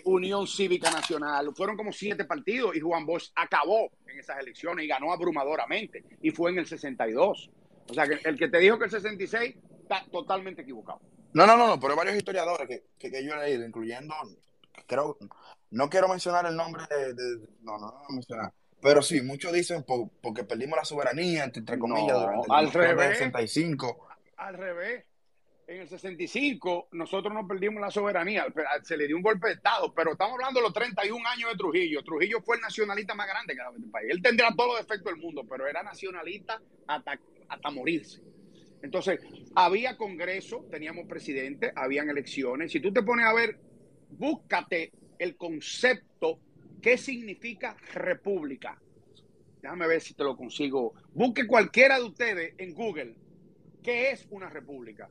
[0.05, 1.53] Unión Cívica Nacional.
[1.55, 6.03] Fueron como siete partidos y Juan Bosch acabó en esas elecciones y ganó abrumadoramente.
[6.21, 7.51] Y fue en el 62.
[7.89, 10.99] O sea, que el que te dijo que el 66 está totalmente equivocado.
[11.33, 14.15] No, no, no, no, pero varios historiadores que, que, que yo he leído, incluyendo
[14.85, 15.17] creo,
[15.71, 18.53] no quiero mencionar el nombre de, no, no, no mencionar.
[18.81, 19.85] Pero sí, muchos dicen
[20.21, 24.07] porque perdimos la soberanía, entre, comillas, durante el al revés, 65.
[24.37, 25.05] Al revés.
[25.67, 28.47] En el 65 nosotros no perdimos la soberanía,
[28.81, 31.57] se le dio un golpe de Estado, pero estamos hablando de los 31 años de
[31.57, 32.03] Trujillo.
[32.03, 34.07] Trujillo fue el nacionalista más grande que el país.
[34.09, 37.19] Él tendrá todos los defectos del mundo, pero era nacionalista hasta,
[37.49, 38.23] hasta morirse.
[38.81, 39.19] Entonces,
[39.55, 42.71] había congreso, teníamos presidente, habían elecciones.
[42.71, 43.59] Si tú te pones a ver
[44.09, 46.39] búscate el concepto
[46.81, 48.79] qué significa república.
[49.61, 50.93] Déjame ver si te lo consigo.
[51.13, 53.15] Busque cualquiera de ustedes en Google
[53.83, 55.09] qué es una república.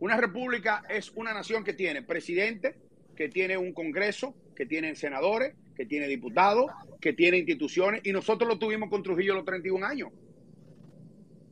[0.00, 2.76] Una república es una nación que tiene presidente,
[3.16, 6.66] que tiene un congreso, que tiene senadores, que tiene diputados,
[7.00, 10.10] que tiene instituciones, y nosotros lo tuvimos con Trujillo los 31 años.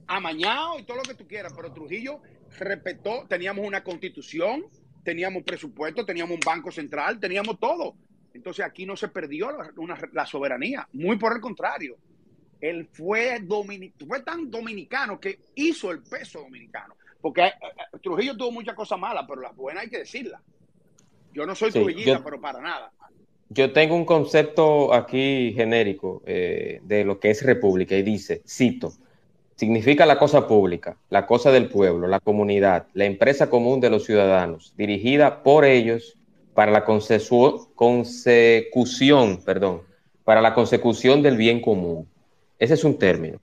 [0.06, 2.20] Amañado y todo lo que tú quieras, pero Trujillo
[2.58, 4.66] respetó, teníamos una constitución,
[5.02, 7.94] teníamos presupuesto, teníamos un banco central, teníamos todo.
[8.32, 9.50] Entonces aquí no se perdió
[10.12, 11.96] la, soberanía, muy por el contrario.
[12.60, 13.42] Él fue,
[14.06, 16.94] fue tan dominicano que hizo el peso dominicano.
[17.20, 20.40] Porque eh, eh, Trujillo tuvo muchas cosas malas, pero las buenas hay que decirlas.
[21.32, 22.92] Yo no soy trujillista, pero para nada.
[23.48, 28.92] Yo tengo un concepto aquí genérico eh, de lo que es república y dice, cito,
[29.60, 34.06] significa la cosa pública, la cosa del pueblo, la comunidad, la empresa común de los
[34.06, 36.16] ciudadanos, dirigida por ellos
[36.54, 37.66] para la consecución,
[39.44, 39.82] perdón,
[40.24, 42.08] para la consecución del bien común.
[42.58, 43.38] Ese es un término.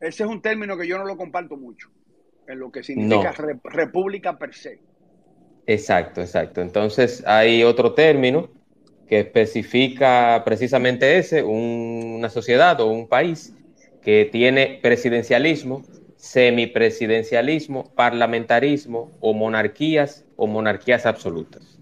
[0.00, 1.88] Ese es un término que yo no lo comparto mucho,
[2.48, 3.32] en lo que significa
[3.62, 4.80] república per se.
[5.68, 6.62] Exacto, exacto.
[6.62, 8.48] Entonces hay otro término
[9.06, 13.54] que especifica precisamente ese, una sociedad o un país
[14.08, 15.82] que tiene presidencialismo,
[16.16, 21.78] semipresidencialismo, parlamentarismo o monarquías o monarquías absolutas.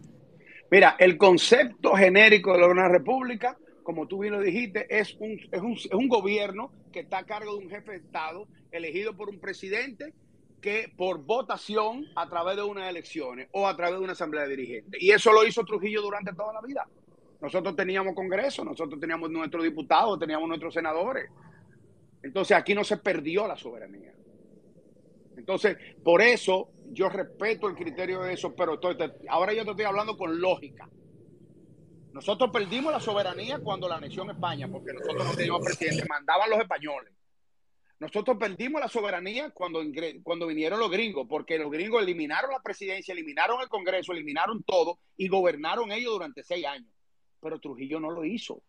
[0.69, 5.63] Mira, el concepto genérico de una república, como tú bien lo dijiste, es un, es
[5.63, 9.29] un, es un gobierno que está a cargo de un jefe de Estado elegido por
[9.29, 10.13] un presidente
[10.61, 14.57] que por votación a través de unas elecciones o a través de una asamblea de
[14.57, 15.01] dirigentes.
[15.01, 16.89] Y eso lo hizo Trujillo durante toda la vida.
[17.41, 21.31] Nosotros teníamos Congreso, nosotros teníamos nuestros diputados, teníamos nuestros senadores.
[22.27, 24.13] Entonces aquí no se perdió la soberanía.
[25.37, 28.81] Entonces, por eso yo respeto el criterio de eso, pero
[29.29, 30.89] ahora yo te estoy hablando con lógica.
[32.13, 36.59] Nosotros perdimos la soberanía cuando la anexión España, porque nosotros no teníamos presidente, mandaban los
[36.59, 37.13] españoles.
[37.99, 39.81] Nosotros perdimos la soberanía cuando,
[40.23, 44.99] cuando vinieron los gringos, porque los gringos eliminaron la presidencia, eliminaron el Congreso, eliminaron todo
[45.17, 46.93] y gobernaron ellos durante seis años.
[47.41, 48.63] Pero Trujillo no lo hizo.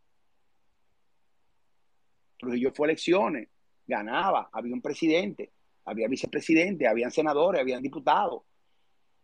[2.37, 3.49] Trujillo fue elecciones,
[3.85, 5.51] ganaba, había un presidente,
[5.85, 8.43] había vicepresidente, habían senadores, habían diputados.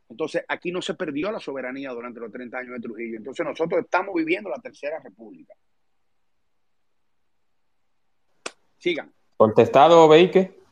[0.10, 3.18] Entonces, aquí no se perdió la soberanía durante los 30 años de Trujillo.
[3.18, 5.54] Entonces, nosotros estamos viviendo la tercera república.
[8.78, 9.14] Sigan.
[9.38, 10.64] ¿Contestado, Beike?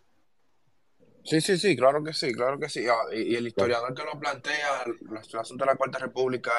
[1.23, 2.85] Sí, sí, sí, claro que sí, claro que sí.
[2.87, 6.51] Ah, y, el historiador que lo plantea, el, asunto de la Cuarta República,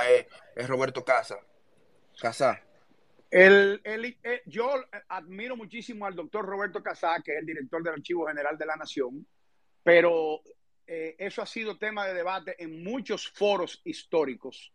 [0.56, 1.38] es, Roberto Casa.
[2.20, 2.60] Casa.
[3.32, 4.74] El, eh, yo
[5.08, 8.76] admiro muchísimo al doctor Roberto Casá, que es el director del Archivo General de la
[8.76, 9.26] Nación,
[9.82, 10.42] pero
[10.86, 14.74] eh, eso ha sido tema de debate en muchos foros históricos,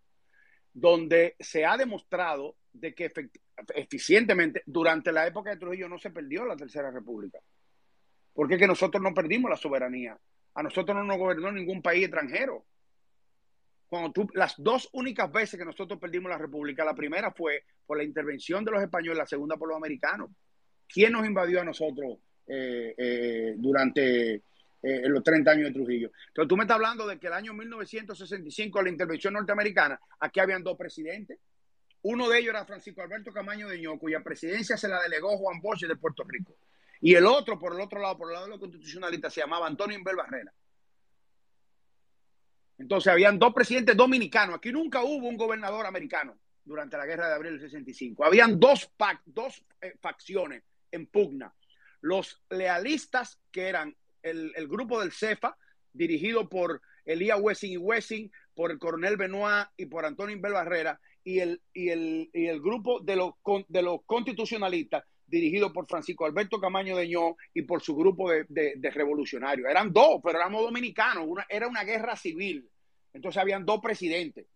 [0.73, 3.13] donde se ha demostrado de que
[3.75, 7.37] eficientemente durante la época de Trujillo no se perdió la Tercera República.
[8.33, 10.17] Porque es que nosotros no perdimos la soberanía.
[10.55, 12.65] A nosotros no nos gobernó ningún país extranjero.
[13.89, 17.97] Cuando tú, las dos únicas veces que nosotros perdimos la República, la primera fue por
[17.97, 20.29] la intervención de los españoles, la segunda por los americanos.
[20.87, 26.11] ¿Quién nos invadió a nosotros eh, eh, durante eh, los 30 años de Trujillo?
[26.27, 30.63] Entonces tú me estás hablando de que el año 1965, la intervención norteamericana, aquí habían
[30.63, 31.39] dos presidentes.
[32.01, 35.61] Uno de ellos era Francisco Alberto Camaño de Ño, cuya presidencia se la delegó Juan
[35.61, 36.57] Bosch de Puerto Rico.
[36.99, 39.67] Y el otro, por el otro lado, por el lado de los constitucionalistas, se llamaba
[39.67, 40.53] Antonio Inbel Barrera.
[42.77, 44.57] Entonces habían dos presidentes dominicanos.
[44.57, 48.23] Aquí nunca hubo un gobernador americano durante la guerra de abril del 65.
[48.23, 48.91] Habían dos,
[49.25, 51.53] dos eh, facciones en pugna.
[52.01, 55.57] Los lealistas, que eran el, el grupo del CEFA,
[55.93, 60.99] dirigido por Elías Wessing y Wessing, por el coronel Benoit y por Antonio Inbel Barrera,
[61.23, 63.33] y el, y el, y el grupo de los,
[63.67, 68.45] de los constitucionalistas, dirigido por Francisco Alberto Camaño de Ño y por su grupo de,
[68.47, 69.69] de, revolucionarios.
[69.69, 72.69] Eran dos, pero éramos dominicanos, era una guerra civil.
[73.13, 74.47] Entonces habían dos presidentes.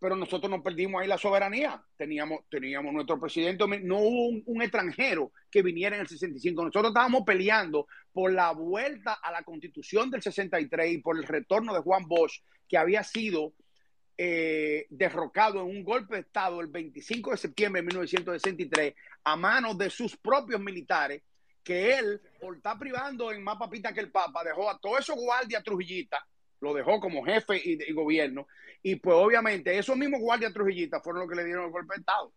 [0.00, 1.82] Pero nosotros no perdimos ahí la soberanía.
[1.96, 6.64] Teníamos, teníamos nuestro presidente, no hubo un extranjero que viniera en el 65.
[6.64, 11.74] Nosotros estábamos peleando por la vuelta a la constitución del 63 y por el retorno
[11.74, 13.54] de Juan Bosch, que había sido
[14.20, 19.78] eh, derrocado en un golpe de Estado el 25 de septiembre de 1963 a manos
[19.78, 21.22] de sus propios militares,
[21.62, 25.14] que él, por estar privando en más papita que el Papa, dejó a todos esos
[25.14, 26.20] guardias trujillitas,
[26.60, 28.48] lo dejó como jefe y, gobierno,
[28.82, 32.00] y pues obviamente esos mismos guardias trujillitas fueron los que le dieron el golpe de
[32.00, 32.32] Estado.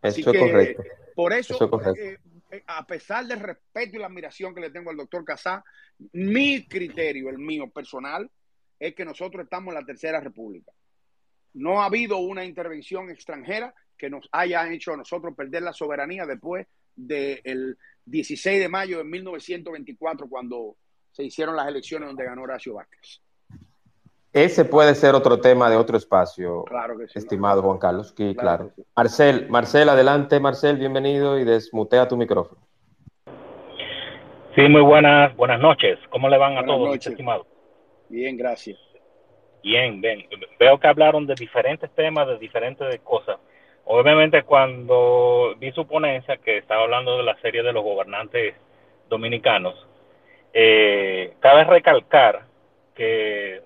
[0.00, 0.82] Eso es correcto.
[1.14, 1.58] Por eso,
[1.96, 2.18] eh,
[2.50, 5.62] eh, a pesar del respeto y la admiración que le tengo al doctor Casá,
[6.12, 8.30] mi criterio, el mío personal,
[8.86, 10.70] es que nosotros estamos en la Tercera República.
[11.54, 16.26] No ha habido una intervención extranjera que nos haya hecho a nosotros perder la soberanía
[16.26, 20.76] después del 16 de mayo de 1924, cuando
[21.12, 23.22] se hicieron las elecciones donde ganó Horacio Vázquez.
[24.34, 28.12] Ese puede ser otro tema de otro espacio, claro estimado Juan Carlos.
[28.14, 28.72] Sí, claro.
[28.94, 32.60] Marcel, Marcel, adelante, Marcel, bienvenido y desmutea tu micrófono.
[34.54, 35.98] Sí, muy buenas, buenas noches.
[36.10, 37.53] ¿Cómo le van a todos, estimado?
[38.08, 38.78] Bien, gracias.
[39.62, 40.26] Bien, bien.
[40.58, 43.38] Veo que hablaron de diferentes temas, de diferentes cosas.
[43.86, 48.54] Obviamente cuando vi su ponencia, que estaba hablando de la serie de los gobernantes
[49.08, 49.74] dominicanos,
[50.52, 52.44] eh, cabe recalcar
[52.94, 53.60] que,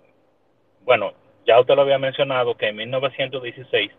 [0.82, 1.12] bueno,
[1.47, 3.90] ya usted lo había mencionado, que en 1916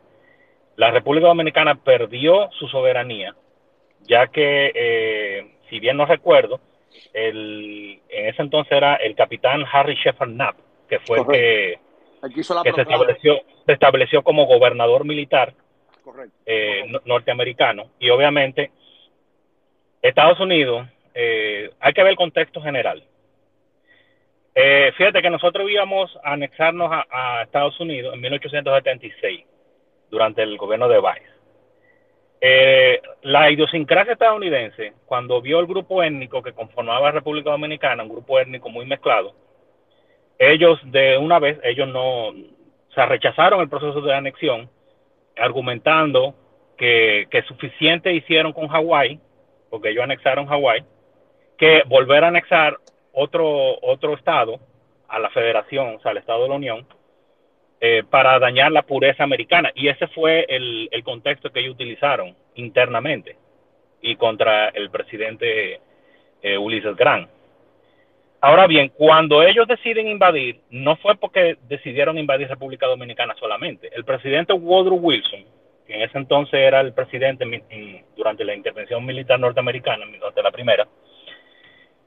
[0.75, 3.35] la República Dominicana perdió su soberanía,
[4.01, 6.59] ya que, eh, si bien no recuerdo,
[7.13, 10.55] el, en ese entonces era el capitán Harry Shepard Knapp,
[10.87, 11.79] que fue el que,
[12.21, 15.53] Aquí hizo la que se, estableció, se estableció como gobernador militar
[16.03, 16.35] Correcto.
[16.45, 17.91] eh, no- norteamericano.
[17.99, 18.71] Y obviamente,
[20.01, 23.03] Estados Unidos, eh, hay que ver el contexto general.
[24.55, 29.45] Eh, fíjate que nosotros íbamos a anexarnos a, a Estados Unidos en 1876,
[30.09, 31.38] durante el gobierno de Vice.
[32.41, 38.09] Eh, la idiosincrasia estadounidense, cuando vio el grupo étnico que conformaba la República Dominicana, un
[38.09, 39.33] grupo étnico muy mezclado,
[40.37, 44.69] ellos de una vez, ellos no, o rechazaron el proceso de anexión,
[45.37, 46.33] argumentando
[46.77, 49.19] que, que suficiente hicieron con Hawái,
[49.69, 50.85] porque ellos anexaron Hawái,
[51.57, 52.77] que volver a anexar
[53.11, 54.59] otro, otro estado
[55.09, 56.87] a la federación, o sea, al estado de la Unión,
[57.81, 59.71] eh, para dañar la pureza americana.
[59.75, 63.37] Y ese fue el, el contexto que ellos utilizaron internamente
[64.01, 65.79] y contra el presidente
[66.41, 67.29] eh, Ulises Grant.
[68.41, 73.89] Ahora bien, cuando ellos deciden invadir, no fue porque decidieron invadir República Dominicana solamente.
[73.93, 75.43] El presidente Woodrow Wilson,
[75.85, 80.41] que en ese entonces era el presidente en- en- durante la intervención militar norteamericana, durante
[80.41, 80.87] la primera,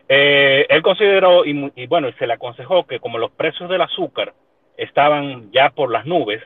[0.08, 4.32] eh, él consideró y, y bueno, se le aconsejó que como los precios del azúcar
[4.76, 6.42] estaban ya por las nubes,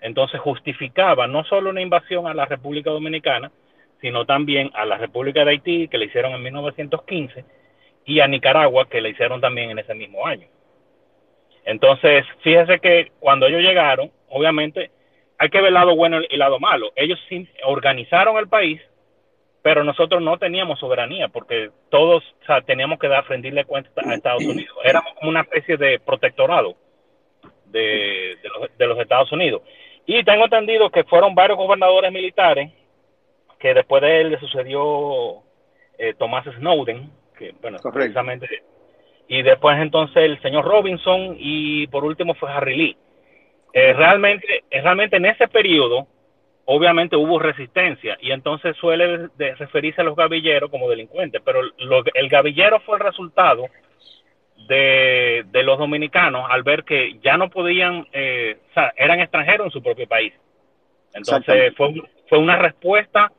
[0.00, 3.50] entonces justificaba no solo una invasión a la República Dominicana,
[4.00, 7.44] sino también a la República de Haití, que le hicieron en 1915,
[8.04, 10.46] y a Nicaragua, que le hicieron también en ese mismo año.
[11.64, 14.90] Entonces, fíjese que cuando ellos llegaron, obviamente,
[15.38, 16.92] hay que ver el lado bueno y el lado malo.
[16.96, 17.18] Ellos
[17.64, 18.82] organizaron el país,
[19.62, 24.14] pero nosotros no teníamos soberanía, porque todos o sea, teníamos que dar, rendirle cuenta a
[24.14, 24.76] Estados Unidos.
[24.84, 26.76] Éramos como una especie de protectorado
[27.74, 29.60] de, de, los, de los Estados Unidos.
[30.06, 32.70] Y tengo entendido que fueron varios gobernadores militares,
[33.58, 35.42] que después de él le sucedió
[35.98, 37.92] eh, Tomás Snowden, que bueno, Correcto.
[37.92, 38.48] precisamente,
[39.28, 42.96] y después entonces el señor Robinson, y por último fue Harry Lee.
[43.72, 46.06] Eh, realmente, eh, realmente en ese periodo,
[46.66, 52.04] obviamente hubo resistencia, y entonces suele de referirse a los gavilleros como delincuentes, pero lo-
[52.14, 53.66] el gavillero fue el resultado
[54.66, 59.66] de, de los dominicanos al ver que ya no podían, eh, o sea, eran extranjeros
[59.66, 60.32] en su propio país.
[61.12, 61.94] Entonces fue,
[62.28, 63.30] fue una respuesta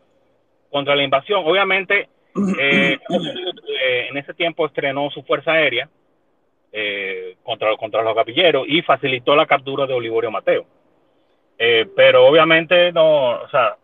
[0.69, 1.43] contra la invasión.
[1.45, 2.09] Obviamente,
[2.59, 5.89] eh, eh, en ese tiempo estrenó su fuerza aérea
[6.71, 10.65] eh, contra, contra los gavilleros y facilitó la captura de Olivorio Mateo.
[11.57, 13.77] Eh, pero obviamente no, o sea,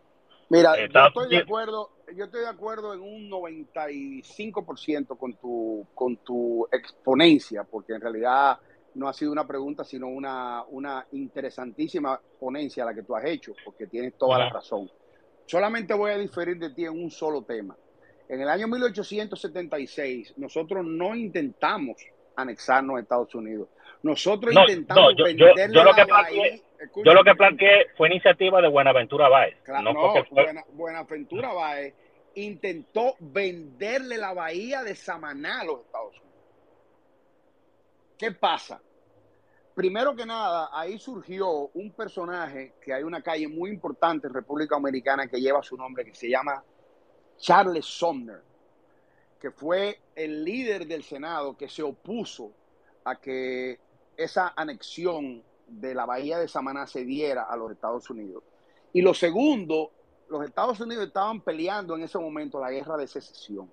[0.50, 6.16] Mira, yo estoy de acuerdo, yo estoy de acuerdo en un 95% con tu, con
[6.18, 8.58] tu exponencia, porque en realidad
[8.94, 13.52] no ha sido una pregunta, sino una, una interesantísima ponencia la que tú has hecho,
[13.64, 14.90] porque tienes toda la razón.
[15.46, 17.76] Solamente voy a diferir de ti en un solo tema.
[18.28, 21.96] En el año 1876, nosotros no intentamos
[22.36, 23.68] anexarnos a Estados Unidos.
[24.02, 26.62] Nosotros No, intentamos no, yo- yo- venderle yo lo la que planteé-
[27.04, 29.56] yo lo que planteé fue iniciativa de Buenaventura Báez.
[29.62, 31.94] Claro, no no, porque fue- Buena- Buenaventura Báez
[32.34, 36.32] intentó venderle la bahía de Samaná a los Estados Unidos.
[38.18, 38.80] ¿Qué pasa?
[39.74, 44.74] Primero que nada, ahí surgió un personaje que hay una calle muy importante en República
[44.74, 46.62] Dominicana que lleva su nombre, que se llama
[47.38, 48.42] Charles Sumner,
[49.40, 52.52] que fue el líder del Senado que se opuso
[53.04, 53.80] a que
[54.16, 58.44] esa anexión de la bahía de Samaná se diera a los Estados Unidos.
[58.92, 59.90] Y lo segundo,
[60.32, 63.70] los Estados Unidos estaban peleando en ese momento la guerra de secesión.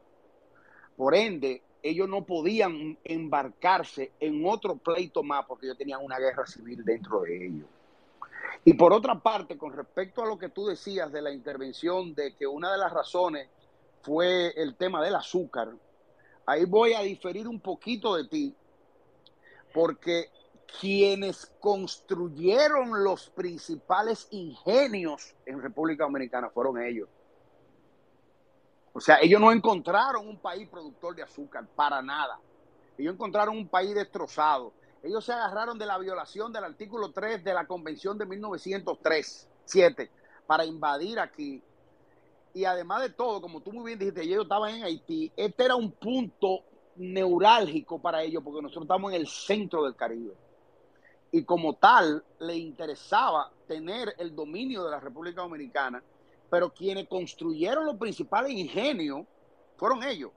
[0.97, 6.45] Por ende, ellos no podían embarcarse en otro pleito más porque ellos tenían una guerra
[6.45, 7.67] civil dentro de ellos.
[8.65, 12.35] Y por otra parte, con respecto a lo que tú decías de la intervención, de
[12.35, 13.47] que una de las razones
[14.01, 15.69] fue el tema del azúcar,
[16.45, 18.53] ahí voy a diferir un poquito de ti,
[19.73, 20.29] porque
[20.79, 27.09] quienes construyeron los principales ingenios en República Dominicana fueron ellos.
[28.93, 32.39] O sea, ellos no encontraron un país productor de azúcar para nada.
[32.97, 34.73] Ellos encontraron un país destrozado.
[35.01, 40.11] Ellos se agarraron de la violación del artículo 3 de la Convención de 1903, 7,
[40.45, 41.61] para invadir aquí.
[42.53, 45.31] Y además de todo, como tú muy bien dijiste, ellos estaban en Haití.
[45.37, 46.63] Este era un punto
[46.97, 50.33] neurálgico para ellos porque nosotros estamos en el centro del Caribe.
[51.31, 56.01] Y como tal, le interesaba tener el dominio de la República Dominicana,
[56.49, 59.25] pero quienes construyeron los principales ingenios
[59.77, 60.31] fueron ellos.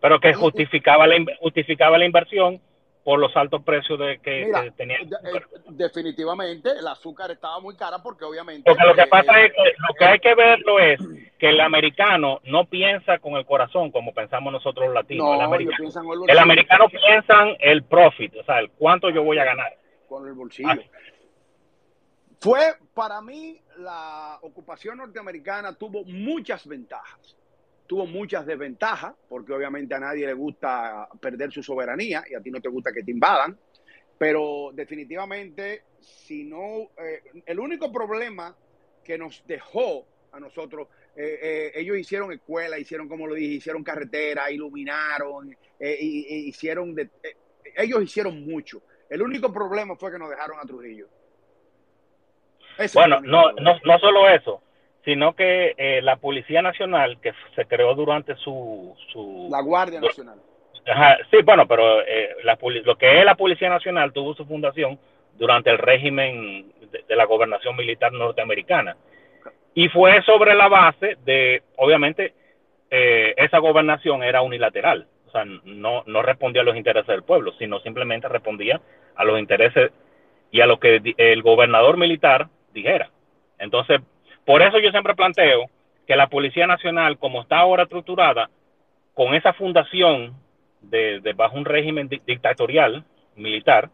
[0.00, 2.60] pero que justificaba la, justificaba la inversión
[3.04, 4.98] por los altos precios de que, Mira, que tenía.
[4.98, 5.04] de-
[5.38, 8.62] eh, definitivamente el azúcar estaba muy cara porque obviamente...
[8.70, 10.98] Porque lo que eh, pasa eh, es que lo que hay que verlo es
[11.38, 15.32] que el americano no piensa con el corazón como pensamos nosotros los latinos.
[15.32, 15.84] el, No, americano,
[16.24, 19.76] el el americano piensa el profit, o sea, el cuánto yo voy a ganar.
[20.08, 20.70] con el bolsillo.
[22.40, 27.36] Fue para mí la ocupación norteamericana tuvo muchas ventajas.
[27.86, 32.50] Tuvo muchas desventajas, porque obviamente a nadie le gusta perder su soberanía y a ti
[32.50, 33.58] no te gusta que te invadan.
[34.16, 38.56] Pero definitivamente, si no, eh, el único problema
[39.02, 43.84] que nos dejó a nosotros, eh, eh, ellos hicieron escuela, hicieron, como lo dije, hicieron
[43.84, 47.10] carretera, iluminaron, y- y hicieron, de,
[47.76, 48.82] ellos hicieron mucho.
[49.08, 51.06] El único problema fue que nos dejaron a Trujillo.
[52.78, 54.62] Ese Bueno, no, no, no solo eso,
[55.04, 58.96] sino que eh, la Policía Nacional, que se creó durante su...
[59.12, 60.38] su La Guardia Nacional.
[60.86, 64.98] Ajá, sí, bueno, pero eh, la, lo que es la Policía Nacional tuvo su fundación
[65.38, 68.96] durante el régimen de, de la gobernación militar norteamericana.
[69.74, 72.32] Y fue sobre la base de, obviamente,
[72.90, 75.06] eh, esa gobernación era unilateral.
[75.26, 78.80] O sea, no, no respondía a los intereses del pueblo, sino simplemente respondía
[79.16, 79.90] a los intereses
[80.50, 83.10] y a lo que el gobernador militar dijera.
[83.58, 84.00] Entonces,
[84.44, 85.70] por eso yo siempre planteo
[86.06, 88.50] que la Policía Nacional, como está ahora estructurada,
[89.14, 90.34] con esa fundación
[90.80, 93.04] de, de bajo un régimen di- dictatorial
[93.36, 93.90] militar,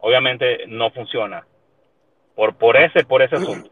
[0.00, 1.46] obviamente no funciona.
[2.34, 3.70] Por, por ese, por ese asunto.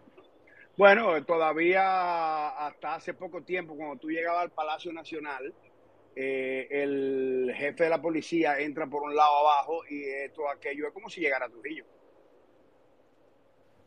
[0.77, 5.53] Bueno, todavía hasta hace poco tiempo, cuando tú llegabas al Palacio Nacional,
[6.15, 10.95] eh, el jefe de la policía entra por un lado abajo y esto, aquello, es
[10.95, 11.85] como si llegara a Trujillo.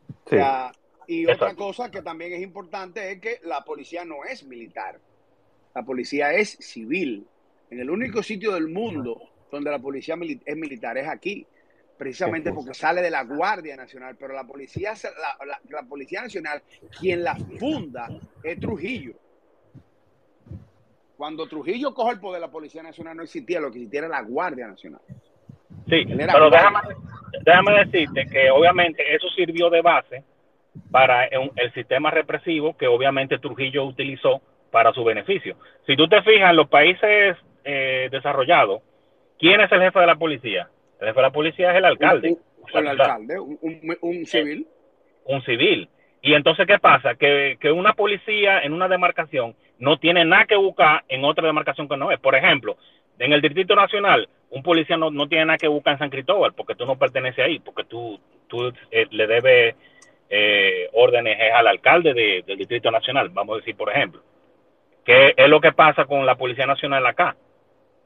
[0.08, 0.36] O Sí.
[0.36, 0.72] sea,
[1.08, 4.98] y otra cosa que también es importante es que la policía no es militar.
[5.74, 7.26] La policía es civil.
[7.70, 9.20] En el único sitio del mundo
[9.50, 11.46] donde la policía mili- es militar es aquí,
[11.98, 14.16] precisamente porque sale de la Guardia Nacional.
[14.18, 16.62] Pero la policía, la, la- la policía nacional,
[16.98, 18.08] quien la funda
[18.42, 19.14] es Trujillo.
[21.16, 24.20] Cuando Trujillo coge el poder, la Policía Nacional no existía, lo que existía era la
[24.22, 25.00] Guardia Nacional.
[25.88, 26.04] Sí,
[26.34, 26.50] pero
[27.44, 30.24] déjame decirte que obviamente eso sirvió de base
[30.90, 34.40] para el sistema represivo que obviamente Trujillo utilizó
[34.70, 35.56] para su beneficio.
[35.86, 38.82] Si tú te fijas en los países eh, desarrollados,
[39.38, 40.68] ¿quién es el jefe de la policía?
[41.00, 42.28] El jefe de la policía es el alcalde.
[42.30, 42.38] Un-
[42.72, 44.66] un- el alcalde, un, un- un civil.
[45.24, 45.88] un civil.
[46.22, 47.14] Y entonces, ¿qué pasa?
[47.14, 51.88] Que, que una policía en una demarcación no tiene nada que buscar en otra demarcación
[51.88, 52.18] que no es.
[52.18, 52.76] Por ejemplo,
[53.18, 56.52] en el Distrito Nacional, un policía no, no tiene nada que buscar en San Cristóbal
[56.54, 59.74] porque tú no perteneces ahí, porque tú, tú eh, le debes
[60.28, 64.22] eh, órdenes al alcalde de- del Distrito Nacional, vamos a decir, por ejemplo.
[65.04, 67.36] ¿Qué es lo que pasa con la Policía Nacional acá?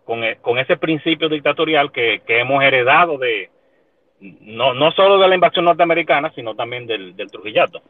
[0.05, 3.49] Con, e- con ese principio dictatorial que, que hemos heredado de,
[4.21, 7.81] no, no solo de la invasión norteamericana, sino también del, del Trujillato.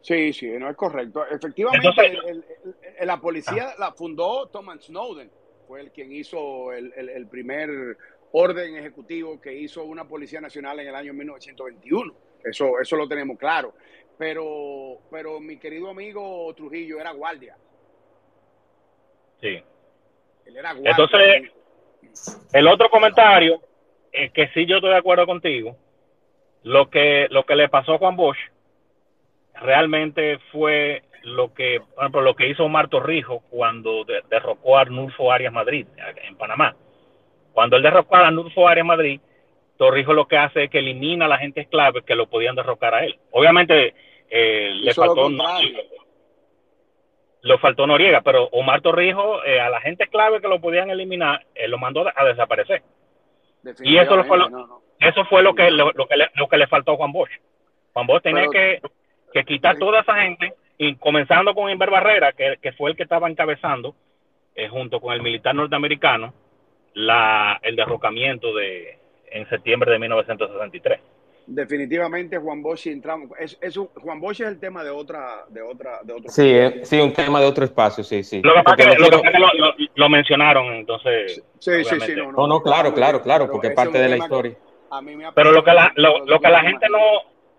[0.00, 1.24] Sí, sí, no es correcto.
[1.26, 5.30] Efectivamente, Entonces- el- el- el- la policía la fundó Thomas Snowden,
[5.66, 7.68] fue el quien hizo el, el- el primer
[8.32, 12.14] orden ejecutivo que hizo una policía nacional en el año 1921.
[12.44, 13.74] Eso, eso lo tenemos claro.
[14.18, 17.56] Pero, pero mi querido amigo Trujillo era guardia.
[19.40, 19.62] Sí.
[20.46, 20.90] Él era guardia.
[20.90, 21.52] Entonces-
[22.52, 23.60] El otro comentario,
[24.12, 25.76] es que sí yo estoy de acuerdo contigo,
[26.62, 28.38] lo que, lo que le pasó a Juan Bosch
[29.54, 34.82] realmente fue lo que, por ejemplo, lo que hizo Omar Torrijos cuando de- derrocó a
[34.82, 35.86] Arnulfo Arias Madrid
[36.24, 36.76] en Panamá.
[37.52, 39.20] Cuando él derrocó a Arnulfo Arias Madrid,
[39.76, 42.94] Torrijos lo que hace es que elimina a la gente clave que lo podían derrocar
[42.94, 43.18] a él.
[43.30, 43.94] Obviamente
[44.30, 45.28] eh, le Hizo lo faltó
[47.58, 51.70] faltó Noriega, pero Omar Torrijos eh, a la gente clave que lo podían eliminar, él
[51.70, 52.82] lo mandó a desaparecer.
[53.82, 54.82] Y eso lo fue lo- Definitivamente, no, no.
[54.98, 57.30] Eso fue lo que, lo, lo que, le, lo que le faltó a Juan Bosch.
[57.92, 58.80] Juan Bosch tenía Pero- que,
[59.32, 63.02] que quitar toda esa gente, y comenzando con Inver Barrera, que, que fue el que
[63.04, 63.94] estaba encabezando,
[64.54, 66.32] eh, junto con el militar norteamericano,
[66.94, 68.95] la, el derrocamiento de
[69.30, 71.00] en septiembre de 1963.
[71.48, 73.30] Definitivamente Juan Bosch entramos.
[73.38, 76.28] Es, es un- Juan Bosch es el tema de otra, de otra, de otro.
[76.28, 78.42] Sí, eh, sí, un tema de otro espacio, sí, sí.
[78.42, 79.74] Lo que pasa Porque es que, no lo, que quiero- pasa es que lo, lo-
[79.94, 81.42] lo mencionaron, entonces.
[81.60, 84.16] Sí, sí, sí, no, No, no, claro, claro, claro, Pero porque es parte de la
[84.16, 84.56] historia.
[84.90, 86.98] a mí me Pero lo que la, lo, lo que la gente no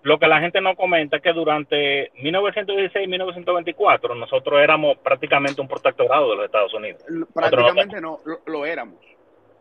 [0.03, 5.59] lo que la gente no comenta es que durante 1916 y 1924 nosotros éramos prácticamente
[5.59, 7.03] un protectorado de los Estados Unidos.
[7.33, 8.95] Prácticamente no, lo, lo éramos.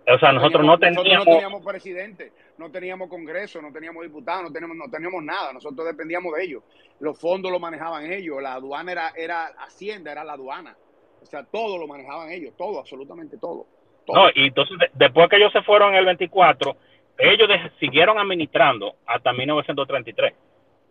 [0.08, 4.44] O sea, nosotros no Nosotros teníamos no teníamos presidente, no teníamos congreso, no teníamos diputados,
[4.44, 5.52] no teníamos, no teníamos nada.
[5.52, 6.62] Nosotros dependíamos de ellos.
[7.00, 10.76] Los fondos lo manejaban ellos, la aduana era, era Hacienda, era la aduana.
[11.20, 13.66] O sea, todo lo manejaban ellos, todo, absolutamente todo.
[14.06, 16.76] No, y entonces después que ellos se fueron en el 24,
[17.18, 17.48] ellos
[17.80, 20.34] siguieron administrando hasta 1933.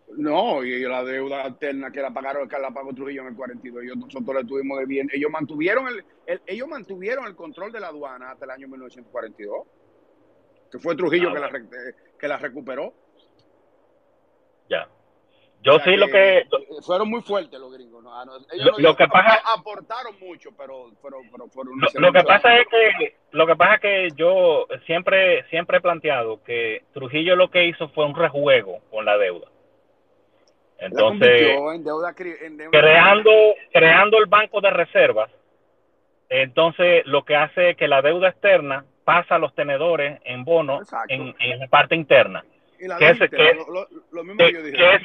[0.08, 3.84] No, y la deuda alterna que la pagaron, que la pagó Trujillo en el 42,
[3.84, 5.08] y nosotros le tuvimos de bien.
[5.12, 6.04] Ellos mantuvieron el,
[6.46, 9.66] ellos mantuvieron el control de la aduana hasta el año 1942,
[10.70, 11.50] que fue Trujillo ah, que, la,
[12.18, 12.94] que la recuperó.
[14.68, 14.88] Ya.
[15.62, 16.46] Yo sí lo que...
[16.82, 18.02] Fueron muy fuertes los gringos.
[18.02, 18.14] ¿no?
[18.14, 21.18] Ah, ellos lo, que pasa, aportaron mucho, pero, pero,
[21.48, 21.80] fueron...
[21.80, 25.80] Lo, lo, que pasa es que lo que pasa es que yo siempre siempre he
[25.80, 29.48] planteado que Trujillo lo que hizo fue un rejuego con la deuda.
[30.78, 31.56] Entonces,
[32.70, 33.30] creando
[33.72, 35.30] creando el banco de reservas,
[36.28, 40.88] entonces lo que hace es que la deuda externa pasa a los tenedores en bonos
[41.08, 42.44] en, en la parte interna.
[42.78, 43.28] Que, ese,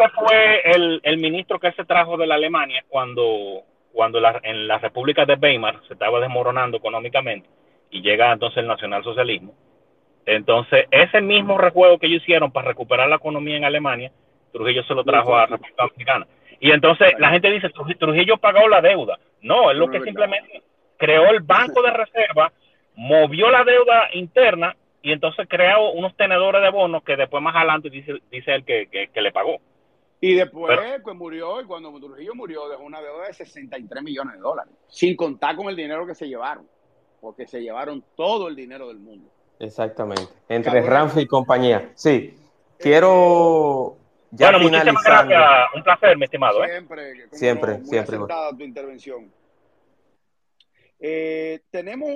[0.10, 5.26] fue el, el, ministro que se trajo de la Alemania cuando, cuando en la República
[5.26, 7.48] de Weimar se estaba desmoronando económicamente
[7.90, 9.54] y llega entonces el nacionalsocialismo.
[10.26, 14.12] Entonces, ese mismo rejuego que ellos hicieron para recuperar la economía en Alemania,
[14.52, 16.28] Trujillo se lo trajo a la República Dominicana.
[16.60, 19.20] Y entonces la gente dice, Trujillo pagó la deuda.
[19.42, 20.62] No, es lo que simplemente
[21.02, 22.54] creó el banco de reserva,
[22.96, 27.90] movió la deuda interna y entonces creó unos tenedores de bonos que después más adelante
[27.90, 29.58] dice, dice él que, que, le pagó.
[30.20, 34.42] Y después pues murió y cuando Trujillo murió dejó una deuda de 63 millones de
[34.42, 36.68] dólares, sin contar con el dinero que se llevaron,
[37.20, 39.28] porque se llevaron todo el dinero del mundo.
[39.58, 41.90] Exactamente, entre Ramsey y compañía.
[41.96, 42.36] Sí,
[42.78, 43.98] quiero
[44.32, 45.70] ya bueno, finalizar.
[45.76, 46.64] Un placer, mi estimado.
[46.64, 46.70] ¿eh?
[46.70, 48.18] Siempre, siempre, siempre.
[48.58, 49.32] tu intervención.
[51.04, 52.12] Eh, tenemos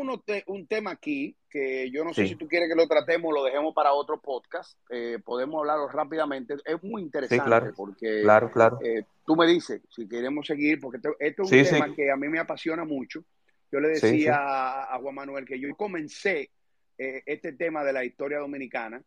[0.45, 3.73] un tema aquí que yo no sé si tú quieres que lo tratemos, lo dejemos
[3.73, 4.77] para otro podcast.
[4.91, 6.55] Eh, podemos hablarlo rápidamente.
[6.63, 8.77] Es muy interesante porque claro, claro.
[8.83, 12.29] Eh, tú me dices si queremos seguir, porque esto es un tema que a mí
[12.29, 13.23] me apasiona mucho.
[13.71, 16.51] Yo le decía a, Juan Manuel que yo comencé
[16.97, 19.01] este tema de la historia dominicana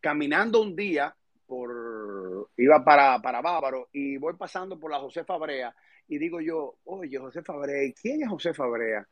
[0.00, 1.14] caminando un día
[1.46, 5.74] por iba para, para Bávaro y voy pasando por la José Fabrea
[6.08, 9.06] y digo yo, oye, José Fabrea, ¿quién es José Fabrea?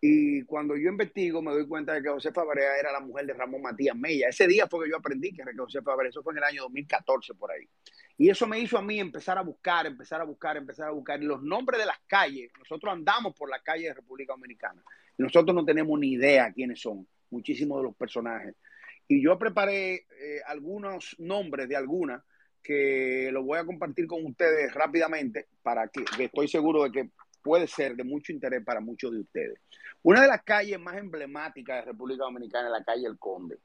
[0.00, 3.32] Y cuando yo investigo me doy cuenta de que José Fabrea era la mujer de
[3.32, 4.28] Ramón Matías Mella.
[4.28, 6.62] Ese día fue que yo aprendí que era José Fabrea, eso fue en el año
[6.62, 7.68] 2014 por ahí.
[8.16, 11.22] Y eso me hizo a mí empezar a buscar, empezar a buscar, empezar a buscar.
[11.22, 14.82] Y los nombres de las calles, nosotros andamos por la calle de República Dominicana.
[15.16, 18.54] Y nosotros no tenemos ni idea quiénes son, muchísimos de los personajes.
[19.08, 22.22] Y yo preparé eh, algunos nombres de algunas
[22.62, 27.10] que lo voy a compartir con ustedes rápidamente para que, estoy seguro de que
[27.42, 29.58] puede ser de mucho interés para muchos de ustedes.
[30.02, 33.58] Una de las calles más emblemáticas de República Dominicana es la calle El Conde.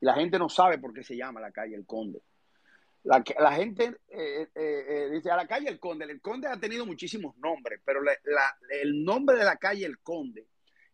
[0.00, 2.22] Y la gente no sabe por qué se llama la calle El Conde.
[3.04, 6.06] La, la gente eh, eh, eh, dice a la calle El Conde.
[6.06, 8.00] El Conde ha tenido muchísimos nombres, pero
[8.70, 10.46] el nombre de la calle El Conde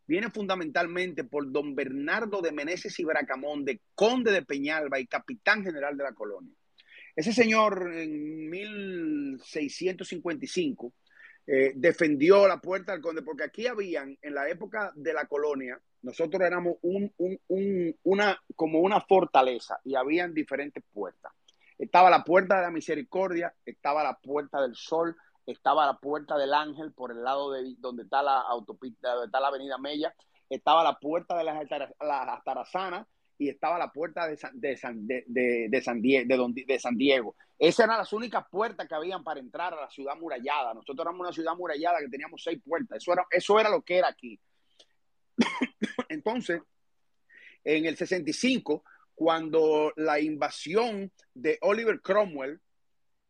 [0.06, 5.96] viene fundamentalmente por don Bernardo de Meneses y Bracamonde, conde de Peñalba y capitán general
[5.96, 6.54] de la colonia.
[7.16, 10.92] Ese señor en 1655
[11.46, 15.78] eh, defendió la puerta del conde, porque aquí habían, en la época de la colonia,
[16.02, 16.76] nosotros éramos
[18.02, 21.32] una, como una fortaleza y habían diferentes puertas.
[21.78, 26.54] Estaba la puerta de la misericordia, estaba la puerta del sol, estaba la puerta del
[26.54, 30.14] ángel por el lado de donde está la autopista, donde está la avenida Mella,
[30.48, 31.68] estaba la puerta de las
[32.00, 33.06] la Atarazanas,
[33.38, 37.36] y estaba la puerta de San, de San, de, de, San, Diego, de, San Diego.
[37.58, 40.74] Esas eran las únicas puertas que habían para entrar a la ciudad murallada.
[40.74, 42.98] Nosotros éramos una ciudad murallada que teníamos seis puertas.
[42.98, 44.38] Eso era, eso era lo que era aquí.
[46.08, 46.62] Entonces,
[47.64, 48.84] en el 65,
[49.14, 52.60] cuando la invasión de Oliver Cromwell,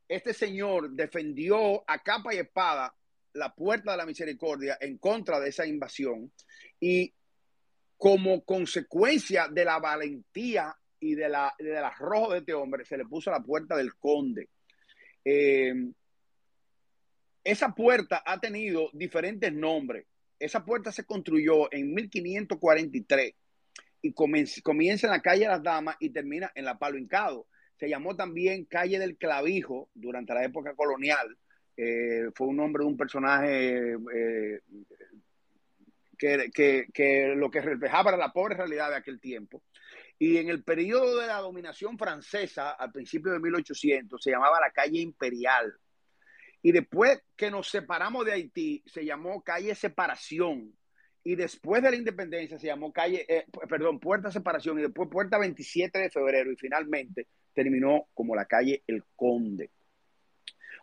[0.09, 2.95] este señor defendió a capa y espada
[3.33, 6.33] la puerta de la misericordia en contra de esa invasión
[6.79, 7.13] y
[7.97, 13.05] como consecuencia de la valentía y de la, del arrojo de este hombre, se le
[13.05, 14.49] puso a la puerta del conde.
[15.25, 15.75] Eh,
[17.43, 20.07] esa puerta ha tenido diferentes nombres.
[20.39, 23.35] Esa puerta se construyó en 1543
[24.03, 27.47] y comienza en la calle de las Damas y termina en la Palo Hincado.
[27.77, 31.37] Se llamó también calle del Clavijo durante la época colonial.
[31.77, 34.61] Eh, fue un nombre de un personaje eh,
[36.17, 39.63] que, lo que reflejaba era la pobre realidad de aquel tiempo.
[40.19, 44.71] Y en el periodo de la dominación francesa, al principio de 1800, se llamaba la
[44.71, 45.75] calle imperial.
[46.63, 50.73] Y después que nos separamos de Haití, se llamó calle separación.
[51.25, 55.39] Y después de la independencia se llamó calle, eh, perdón, puerta separación y después puerta
[55.39, 59.71] 27 de febrero y finalmente terminó como la calle El Conde.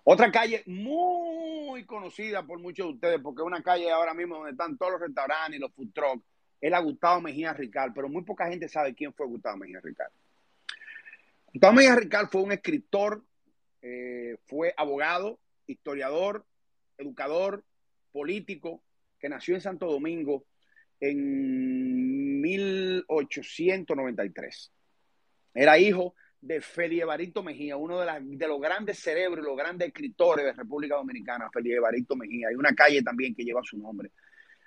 [0.04, 4.52] Otra calle muy conocida por muchos de ustedes, porque es una calle ahora mismo donde
[4.52, 6.24] están todos los restaurantes y los food trucks,
[6.60, 10.12] era Gustavo Mejía Ricard, pero muy poca gente sabe quién fue Gustavo Mejía Ricard.
[11.54, 13.24] Gustavo Mejía Ricard fue un escritor,
[13.82, 16.46] eh, fue abogado, historiador,
[16.98, 17.64] educador,
[18.12, 18.84] político,
[19.20, 20.46] que nació en Santo Domingo
[21.00, 24.72] en 1893.
[25.54, 30.46] Era hijo de Feli Evaristo Mejía, uno de, los grandes cerebros y los grandes escritores
[30.46, 32.48] de República Dominicana, Feli Evaristo Mejía.
[32.50, 34.12] Hay una calle también que lleva su nombre.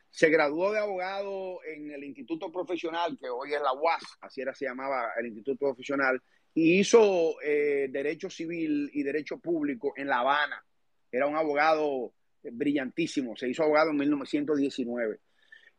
[0.09, 4.55] Se graduó de abogado en el Instituto Profesional, que hoy es la UAS, así era,
[4.55, 6.23] se llamaba el Instituto Profesional,
[6.55, 10.65] y hizo eh, Derecho Civil y Derecho Público en La Habana.
[11.11, 15.19] Era un abogado brillantísimo, se hizo abogado en 1919.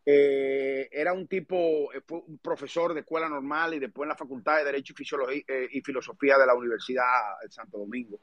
[0.07, 4.15] Eh, era un tipo, eh, fue un profesor de escuela normal y después en la
[4.15, 8.21] Facultad de Derecho y, Fisiología, eh, y Filosofía de la Universidad de Santo Domingo.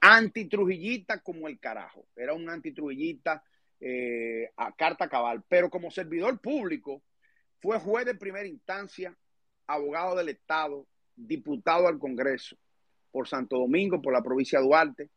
[0.00, 3.42] Antitrujillita como el carajo, era un antitrujillita
[4.56, 7.02] a carta cabal, pero como servidor público
[7.60, 9.14] fue juez de primera instancia,
[9.66, 12.56] abogado del Estado, diputado al Congreso
[13.10, 15.10] por Santo Domingo, por la provincia de Duarte,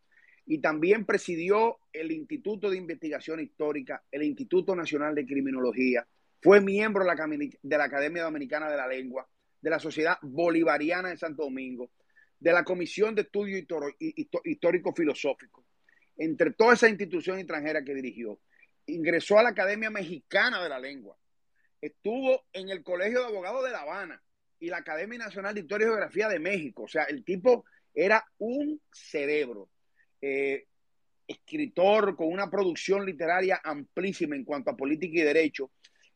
[0.49, 6.07] y también presidió el Instituto de Investigación Histórica, el Instituto Nacional de Criminología,
[6.41, 9.29] fue miembro de la, Academia Dominicana de la Lengua,
[9.61, 11.91] de la Sociedad Bolivariana de Santo Domingo,
[12.39, 13.63] de la Comisión de Estudio
[14.43, 15.67] Histórico Filosófico,
[16.17, 18.39] entre toda esa institución extranjera que dirigió.
[18.87, 21.15] Ingresó a la Academia Mexicana de la Lengua,
[21.79, 24.19] estuvo en el Colegio de Abogados de La Habana
[24.59, 26.85] y la Academia Nacional de Historia y Geografía de México.
[26.85, 29.69] O sea, el tipo era un cerebro
[30.21, 30.65] eh,
[31.27, 35.71] escritor con una producción literaria amplísima en cuanto a política y derecho,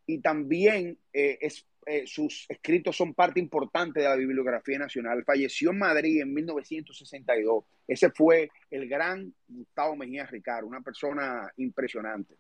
[0.06, 1.38] y también eh,
[1.86, 5.24] eh, sus escritos son parte importante de la bibliografía nacional.
[5.24, 7.64] Falleció en Madrid en 1962.
[7.88, 12.36] Ese fue el gran Gustavo Mejía Ricardo, una persona impresionante.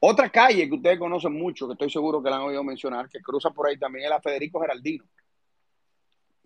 [0.00, 3.20] Otra calle que ustedes conocen mucho, que estoy seguro que la han oído mencionar, que
[3.20, 5.04] cruza por ahí también, es la Federico Geraldino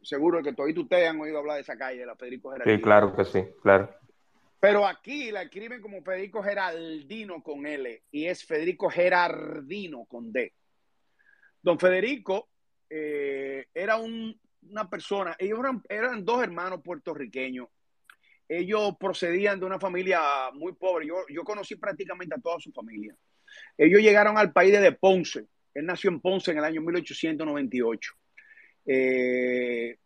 [0.02, 2.76] seguro que todos ustedes han oído hablar de esa calle, de la Federico Geraldino.
[2.76, 3.94] Sí, claro que sí, claro.
[4.60, 10.52] Pero aquí la escriben como Federico Geraldino con L y es Federico Gerardino con D.
[11.62, 12.50] Don Federico
[12.88, 17.68] eh, era una persona, ellos eran, eran, dos hermanos puertorriqueños.
[18.46, 20.20] Ellos procedían de una familia
[20.52, 21.06] muy pobre.
[21.06, 23.14] Yo, yo conocí prácticamente a toda su familia.
[23.78, 25.46] Ellos llegaron al país de Ponce.
[25.72, 28.12] Él nació en Ponce en el año 1898.
[28.86, 29.96] Eh,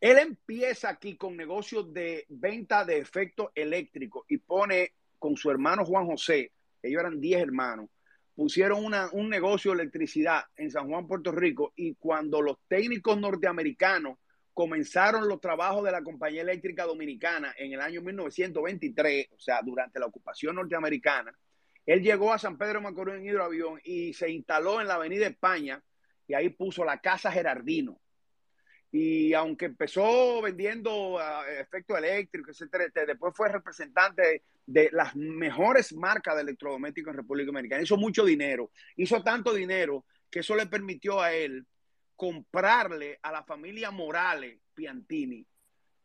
[0.00, 5.84] él empieza aquí con negocios de venta de efectos eléctricos y pone con su hermano
[5.84, 6.52] Juan José,
[6.82, 7.88] ellos eran 10 hermanos,
[8.34, 14.18] pusieron un negocio de electricidad en San Juan, Puerto Rico, y cuando los técnicos norteamericanos
[14.52, 19.98] comenzaron los trabajos de la compañía eléctrica dominicana en el año 1923, o sea, durante
[19.98, 21.34] la ocupación norteamericana,
[21.86, 25.82] él llegó a San Pedro Macorís en hidroavión y se instaló en la Avenida España,
[26.26, 28.00] y ahí puso la Casa Gerardino.
[28.90, 31.20] Y aunque empezó vendiendo uh,
[31.58, 37.82] efectos eléctricos, etcétera, después fue representante de, las mejores marcas de electrodomésticos en República Dominicana.
[37.82, 41.66] Hizo mucho dinero, hizo tanto dinero que eso le permitió a él
[42.14, 45.44] comprarle a la familia Morales Piantini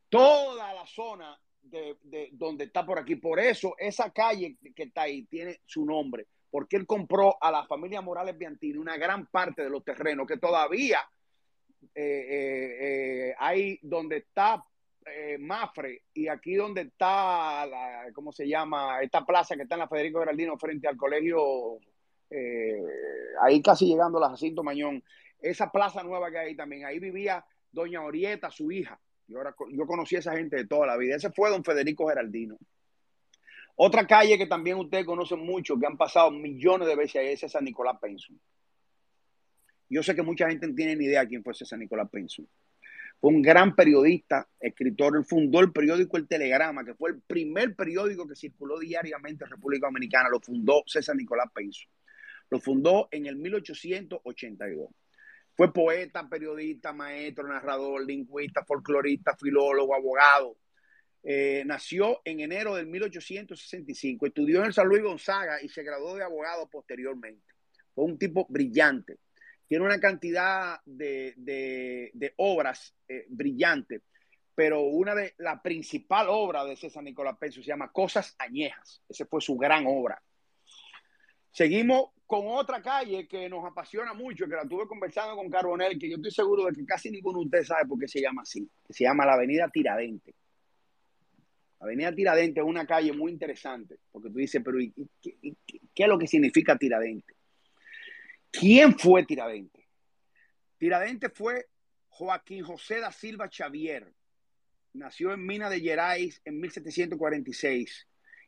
[0.10, 3.18] toda la zona de, de, donde está por aquí.
[3.18, 7.66] Por eso esa calle que está ahí tiene su nombre porque él compró a la
[7.66, 11.00] familia Morales Biantini una gran parte de los terrenos que todavía
[11.96, 14.64] eh, eh, eh, hay donde está
[15.40, 19.02] Mafre y aquí donde está, la, ¿cómo se llama?
[19.02, 21.80] Esta plaza que está en la Federico Geraldino frente al colegio,
[23.42, 25.04] ahí casi llegando a la Jacinto Mañón,
[25.40, 29.00] esa plaza nueva que hay también, ahí vivía doña Orieta, su hija.
[29.28, 31.16] Yo, ahora, yo conocí a esa gente de toda la vida.
[31.16, 32.58] Ese fue don Federico Geraldino.
[33.82, 37.50] Otra calle que también ustedes conocen mucho, que han pasado millones de veces ahí, es
[37.50, 38.38] San Nicolás Penson.
[39.88, 42.46] Yo sé que mucha gente no tiene ni idea quién fue San Nicolás Penson.
[43.22, 48.28] Fue un gran periodista, escritor, fundó el periódico El Telegrama, que fue el primer periódico
[48.28, 51.90] que circuló diariamente en República Dominicana, lo fundó César Nicolás Penson.
[52.50, 54.90] Lo fundó en el 1882.
[55.56, 60.58] Fue poeta, periodista, maestro, narrador, lingüista, folclorista, filólogo, abogado,
[61.24, 66.16] eh, nació en enero del 1865, estudió en el San Luis Gonzaga y se graduó
[66.16, 67.54] de abogado posteriormente.
[67.94, 69.18] Fue un tipo brillante.
[69.68, 74.02] Tiene una cantidad de, obras eh, brillantes,
[74.56, 79.02] pero una de la principal obra de César Nicolás Penso se llama Cosas Añejas.
[79.08, 80.22] Esa fue su gran obra.
[81.52, 86.10] Seguimos con otra calle que nos apasiona mucho, que la tuve conversando con Carbonel, que
[86.10, 88.70] yo estoy seguro de que casi ninguno de ustedes sabe por qué se llama así,
[88.90, 90.36] se llama la Avenida Tiradente.
[91.80, 94.78] Avenida Tiradentes es una calle muy interesante, porque tú dices, pero
[95.22, 95.34] qué,
[95.66, 97.38] qué, es lo que significa Tiradentes?
[98.52, 99.86] ¿Quién fue Tiradentes?
[100.78, 101.68] Tiradentes fue
[102.10, 104.12] Joaquín José da Silva Xavier.
[104.94, 108.08] Nació en Mina de Gerais en 1746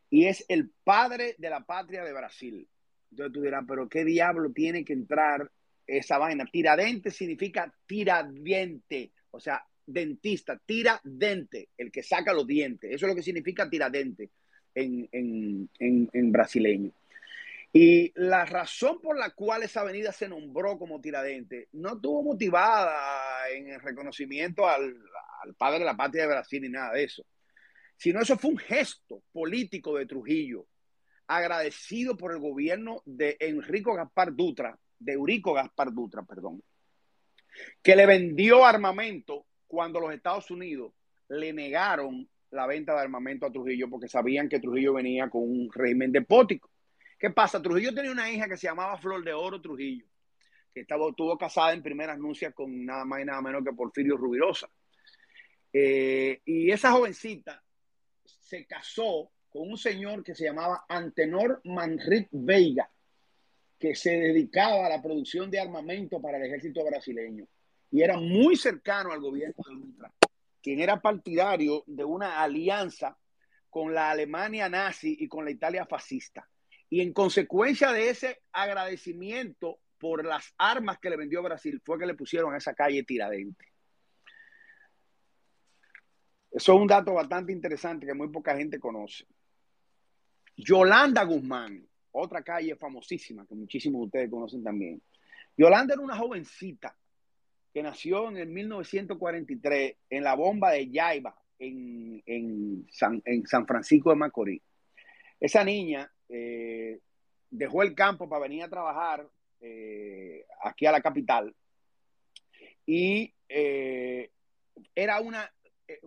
[0.09, 2.67] y es el padre de la patria de Brasil.
[3.11, 5.49] Entonces tú dirás, pero ¿qué diablo tiene que entrar
[5.87, 6.45] esa vaina?
[6.45, 12.91] Tiradentes significa tiradiente, o sea, dentista, tiradente, el que saca los dientes.
[12.91, 14.29] Eso es lo que significa tiradente
[14.75, 15.69] en, en,
[16.13, 16.91] en, brasileño.
[17.73, 23.49] Y la razón por la cual esa avenida se nombró como Tiradente no estuvo motivada
[23.49, 24.93] en el reconocimiento al,
[25.43, 27.25] al, padre de la patria de Brasil ni nada de eso,
[27.95, 30.67] sino eso fue un gesto político de Trujillo,
[31.27, 36.61] agradecido por el gobierno de Enrico Gaspar Dutra, de Eurico Gaspar Dutra, perdón,
[37.81, 40.91] que le vendió armamento cuando los Estados Unidos
[41.29, 45.71] le negaron la venta de armamento a Trujillo porque sabían que Trujillo venía con un
[45.73, 46.69] régimen despótico.
[47.17, 47.61] ¿Qué pasa?
[47.61, 50.05] Trujillo tenía una hija que se llamaba Flor de Oro Trujillo,
[50.73, 54.17] que estaba, estuvo casada en primeras nupcias con nada más y nada menos que Porfirio
[54.17, 54.69] Rubirosa.
[55.71, 57.63] Eh, y esa jovencita
[58.25, 62.91] se casó con un señor que se llamaba Antenor Manrit Veiga,
[63.79, 67.47] que se dedicaba a la producción de armamento para el ejército brasileño
[67.91, 70.13] y era muy cercano al gobierno de Dutra,
[70.61, 73.17] quien era partidario de una alianza
[73.69, 76.49] con la Alemania nazi y con la Italia fascista.
[76.89, 82.05] Y en consecuencia de ese agradecimiento por las armas que le vendió Brasil, fue que
[82.05, 83.65] le pusieron a esa calle Tiradente.
[86.49, 89.25] Eso es un dato bastante interesante que muy poca gente conoce.
[90.55, 95.01] Yolanda Guzmán, otra calle famosísima que muchísimos de ustedes conocen también.
[95.55, 96.97] Yolanda era una jovencita
[97.73, 103.21] que nació en el 1943 en la bomba de Yaiba, en, San,
[103.67, 104.61] Francisco de Macorís.
[105.39, 106.99] Esa niña eh,
[107.49, 109.27] dejó el campo para venir a trabajar
[109.59, 111.55] eh, aquí a la capital
[112.85, 114.31] y eh,
[114.95, 115.51] era una,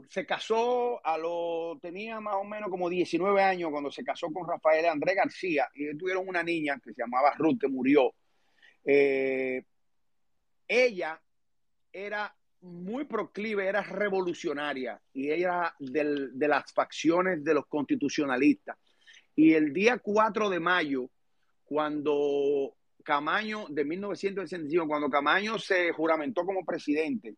[0.08, 4.48] se casó a lo, tenía más o menos como 19 años cuando se casó con
[4.48, 8.12] Rafael Andrés García y tuvieron una niña que se llamaba Ruth que murió.
[10.66, 11.20] ella
[11.94, 18.76] era muy proclive, era revolucionaria y era de las facciones de los constitucionalistas.
[19.36, 21.10] Y el día 4 de mayo,
[21.64, 27.36] cuando Camaño, de 1965, cuando Camaño se juramentó como presidente,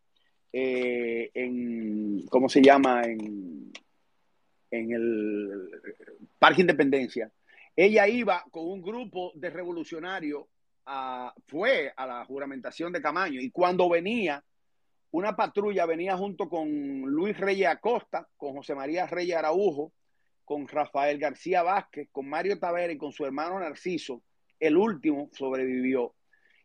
[0.52, 3.02] eh, en, ¿cómo se llama?
[3.02, 3.72] En,
[4.70, 5.70] en el
[6.38, 7.30] Parque Independencia,
[7.74, 10.44] ella iba con un grupo de revolucionarios
[11.46, 14.44] fue a la juramentación de Camaño y cuando venía,
[15.10, 16.68] una patrulla venía junto con
[17.02, 19.92] Luis Reyes Acosta, con José María Reyes Araujo,
[20.44, 24.22] con Rafael García Vázquez, con Mario Tavera y con su hermano Narciso.
[24.60, 26.14] El último sobrevivió.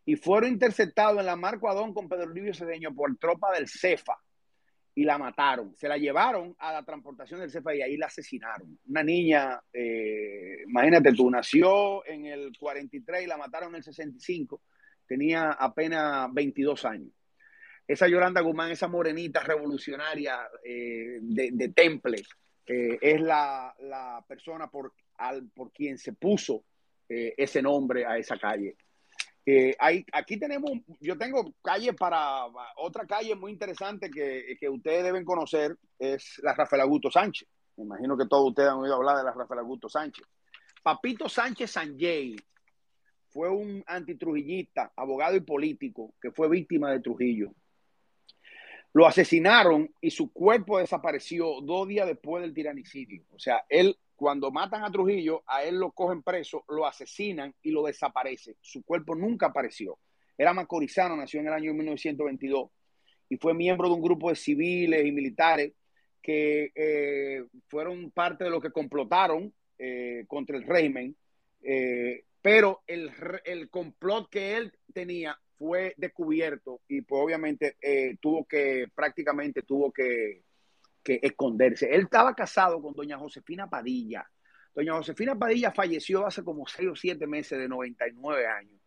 [0.05, 4.19] Y fueron interceptados en la Marco Adón con Pedro Livio Cedeño por tropa del CEFA
[5.01, 5.75] y la mataron.
[5.75, 8.77] Se la llevaron a la transportación del CEFA y ahí la asesinaron.
[8.87, 14.61] Una niña, eh, imagínate tú, nació en el 43 y la mataron en el 65.
[15.07, 17.09] Tenía apenas 22 años.
[17.87, 22.21] Esa Yolanda Guzmán, esa morenita revolucionaria eh, de, Temple,
[22.67, 23.73] eh, es la,
[24.27, 26.63] persona por, al, por quien se puso
[27.09, 28.77] ese nombre a esa calle.
[29.45, 32.45] Eh, aquí tenemos, yo tengo calle para,
[32.77, 37.47] otra calle muy interesante que, que, ustedes deben conocer, es la Rafael Augusto Sánchez.
[37.77, 40.25] Me imagino que todos ustedes han oído hablar de la Rafael Augusto Sánchez.
[40.83, 42.35] Papito Sánchez Sanjay
[43.29, 47.53] fue un antitrujillista, abogado y político que fue víctima de Trujillo.
[48.93, 53.23] Lo asesinaron y su cuerpo desapareció dos días después del tiranicidio.
[53.31, 57.71] O sea, él cuando matan a Trujillo, a él lo cogen preso, lo asesinan y
[57.71, 58.55] lo desaparece.
[58.61, 59.97] Su cuerpo nunca apareció.
[60.37, 62.69] Era macorizano, nació en el año 1922
[63.29, 65.73] y fue miembro de un grupo de civiles y militares
[66.21, 71.17] que eh, fueron parte de lo que complotaron eh, contra el régimen,
[71.63, 73.09] eh, pero el,
[73.43, 77.75] el, complot que él tenía fue descubierto y pues obviamente
[78.21, 80.43] tuvo que, prácticamente tuvo que
[81.03, 81.93] que esconderse.
[81.93, 84.29] Él estaba casado con doña Josefina Padilla.
[84.73, 88.79] Doña Josefina Padilla falleció hace como seis o siete meses de 99 años.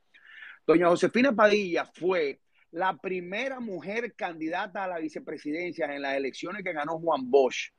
[0.66, 6.72] Doña Josefina Padilla fue la primera mujer candidata a la vicepresidencia en las elecciones que
[6.72, 7.70] ganó Juan Bosch.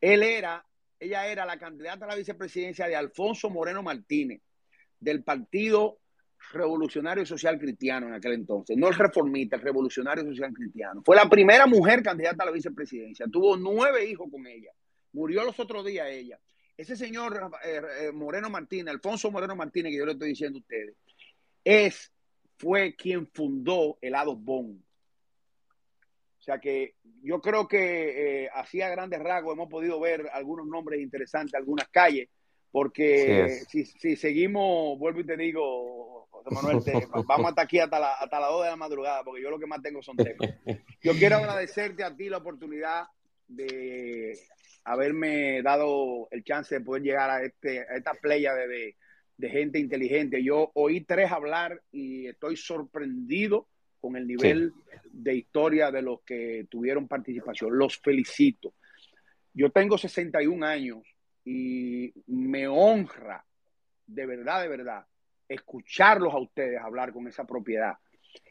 [0.00, 0.64] Él era,
[0.98, 4.42] ella era la candidata a la vicepresidencia de Alfonso Moreno Martínez,
[5.00, 6.00] del partido
[6.52, 11.02] revolucionario social cristiano en aquel entonces, no el reformista, el revolucionario social cristiano.
[11.04, 14.70] Fue la primera mujer candidata a la vicepresidencia, tuvo nueve hijos con ella,
[15.12, 16.38] Murió los otros días ella.
[16.76, 20.60] Ese señor eh, eh, Moreno Martínez, Alfonso Moreno Martínez, que yo le estoy diciendo a
[20.60, 20.94] ustedes,
[21.64, 22.12] es,
[22.56, 24.80] fue quien fundó el Bon.
[26.38, 31.00] O sea que yo creo que eh, así grandes rasgos hemos podido ver algunos nombres
[31.00, 32.28] interesantes, algunas calles,
[32.70, 38.14] porque si, si, seguimos, vuelvo y te digo, José Manuel, vamos hasta aquí hasta, la,
[38.14, 40.48] hasta las 2 de la madrugada, porque yo lo que más tengo son temas.
[41.02, 43.06] Yo quiero agradecerte a ti la oportunidad
[43.46, 44.38] de
[44.84, 48.96] haberme dado el chance de poder llegar a, este, a esta playa de,
[49.36, 50.42] de, gente inteligente.
[50.42, 53.68] Yo oí tres hablar y estoy sorprendido
[54.00, 54.72] con el nivel
[55.10, 57.76] de historia de los que tuvieron participación.
[57.76, 58.74] Los felicito.
[59.52, 60.98] Yo tengo 61 años
[61.44, 63.44] y me honra,
[64.06, 65.06] de verdad, de verdad,
[65.48, 67.94] escucharlos a ustedes hablar con esa propiedad.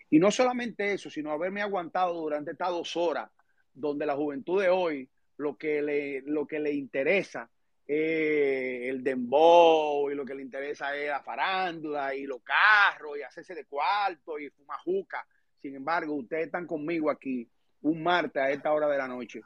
[0.10, 3.30] Y no solamente eso, sino haberme aguantado durante estas dos horas,
[3.74, 7.50] donde la juventud de hoy lo que le, lo que le interesa
[7.86, 13.22] es el dembow y lo que le interesa es la farándula y los carros y
[13.22, 15.26] hacerse de cuarto y fumajuca.
[15.62, 17.48] Sin embargo, ustedes están conmigo aquí
[17.82, 19.42] un martes a esta hora de la noche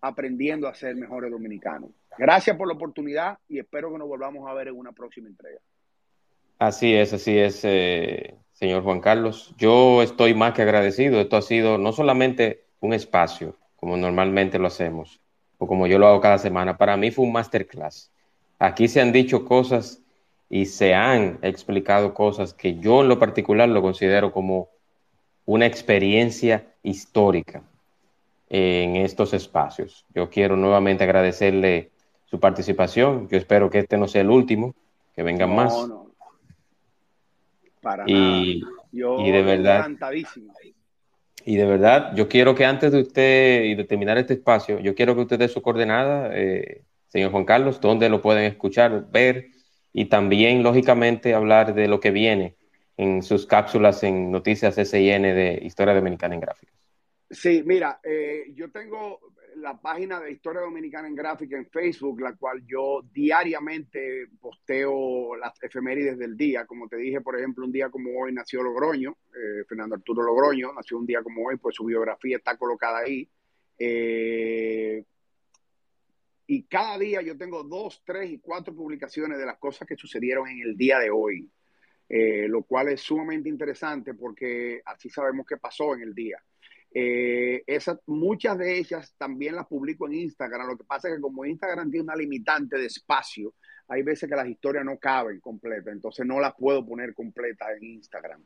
[0.00, 1.90] aprendiendo a ser mejores dominicanos.
[2.18, 5.60] Gracias por la oportunidad y espero que nos volvamos a ver en una próxima entrega.
[6.58, 9.54] Así es, así es, eh, señor Juan Carlos.
[9.58, 11.20] Yo estoy más que agradecido.
[11.20, 15.20] Esto ha sido no solamente un espacio, como normalmente lo hacemos,
[15.58, 16.76] o como yo lo hago cada semana.
[16.76, 18.10] Para mí fue un masterclass.
[18.58, 20.00] Aquí se han dicho cosas
[20.48, 24.68] y se han explicado cosas que yo en lo particular lo considero como
[25.46, 27.62] una experiencia histórica
[28.48, 30.06] en estos espacios.
[30.14, 31.90] Yo quiero nuevamente agradecerle
[32.26, 33.28] su participación.
[33.28, 34.74] Yo espero que este no sea el último,
[35.14, 35.74] que vengan más.
[35.88, 36.03] No.
[37.84, 39.88] Para y, Yo y de verdad.
[41.44, 44.94] Y de verdad, yo quiero que antes de usted y de terminar este espacio, yo
[44.94, 49.50] quiero que usted dé su coordenada, eh, señor Juan Carlos, donde lo pueden escuchar, ver
[49.92, 52.56] y también, lógicamente, hablar de lo que viene
[52.96, 56.74] en sus cápsulas en Noticias SIN de Historia Dominicana en Gráficos.
[57.30, 59.20] Sí, mira, eh, yo tengo
[59.56, 65.62] la página de Historia Dominicana en Gráfica en Facebook, la cual yo diariamente posteo las
[65.62, 66.66] efemérides del día.
[66.66, 70.72] Como te dije, por ejemplo, un día como hoy nació Logroño, eh, Fernando Arturo Logroño,
[70.72, 73.28] nació un día como hoy, pues su biografía está colocada ahí.
[73.78, 75.04] Eh,
[76.46, 80.48] y cada día yo tengo dos, tres y cuatro publicaciones de las cosas que sucedieron
[80.48, 81.50] en el día de hoy,
[82.08, 86.42] eh, lo cual es sumamente interesante porque así sabemos qué pasó en el día.
[86.96, 90.68] Eh, esas, muchas de ellas también las publico en Instagram.
[90.68, 93.54] Lo que pasa es que como Instagram tiene una limitante de espacio,
[93.88, 97.84] hay veces que las historias no caben completas, entonces no las puedo poner completas en
[97.84, 98.40] Instagram.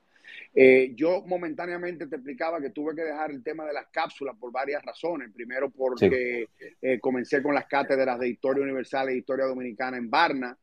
[0.54, 4.50] Eh, yo momentáneamente te explicaba que tuve que dejar el tema de las cápsulas por
[4.50, 5.30] varias razones.
[5.32, 6.48] Primero porque
[6.80, 10.56] eh, comencé con las cátedras de Historia Universal e Historia Dominicana en Barna.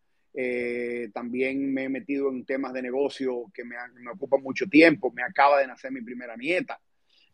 [1.14, 5.12] también me he metido en temas de negocio que me, me ocupan mucho tiempo.
[5.12, 6.80] Me acaba de nacer mi primera nieta.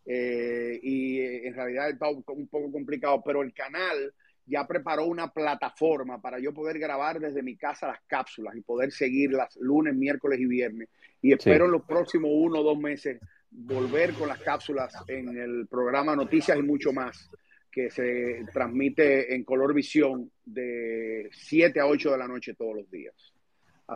[0.06, 4.14] Eh, y eh, en realidad está un, poco complicado, pero el canal
[4.46, 8.92] ya preparó una plataforma para yo poder grabar desde mi casa las cápsulas y poder
[8.92, 10.90] seguirlas lunes, miércoles y viernes.
[11.22, 13.20] Y espero en los próximos uno o dos meses
[13.52, 17.30] volver con las cápsulas en el programa Noticias y mucho más,
[17.72, 22.90] que se transmite en color visión de 7 a 8 de la noche todos los
[22.90, 23.16] días.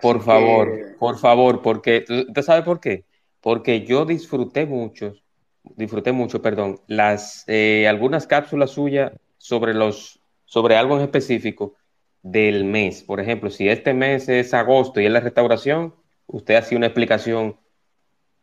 [0.02, 3.06] por favor, por favor, porque ¿usted sabe por qué?
[3.42, 5.14] Porque yo disfruté mucho
[5.76, 11.76] disfruté mucho, perdón, las eh, algunas cápsulas suyas sobre los sobre algo en específico
[12.22, 13.04] del mes.
[13.04, 15.94] Por ejemplo, si este mes es agosto y es la restauración,
[16.28, 17.58] usted hace una explicación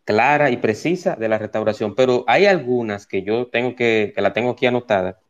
[0.05, 4.33] clara y precisa de la restauración, pero hay algunas que yo tengo que, que la
[4.33, 5.21] tengo aquí anotada,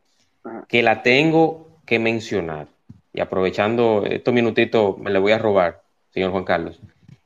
[0.67, 2.67] que la tengo que mencionar.
[3.13, 6.79] Y aprovechando estos minutitos, me le voy a robar, señor Juan Carlos.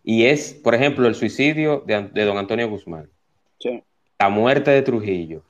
[0.03, 3.10] Y es, por ejemplo, el suicidio de, de don Antonio Guzmán.
[3.60, 3.81] Sí
[4.19, 5.44] la muerte de Trujillo,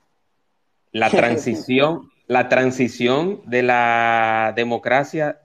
[0.92, 5.42] la transición, la transición de la democracia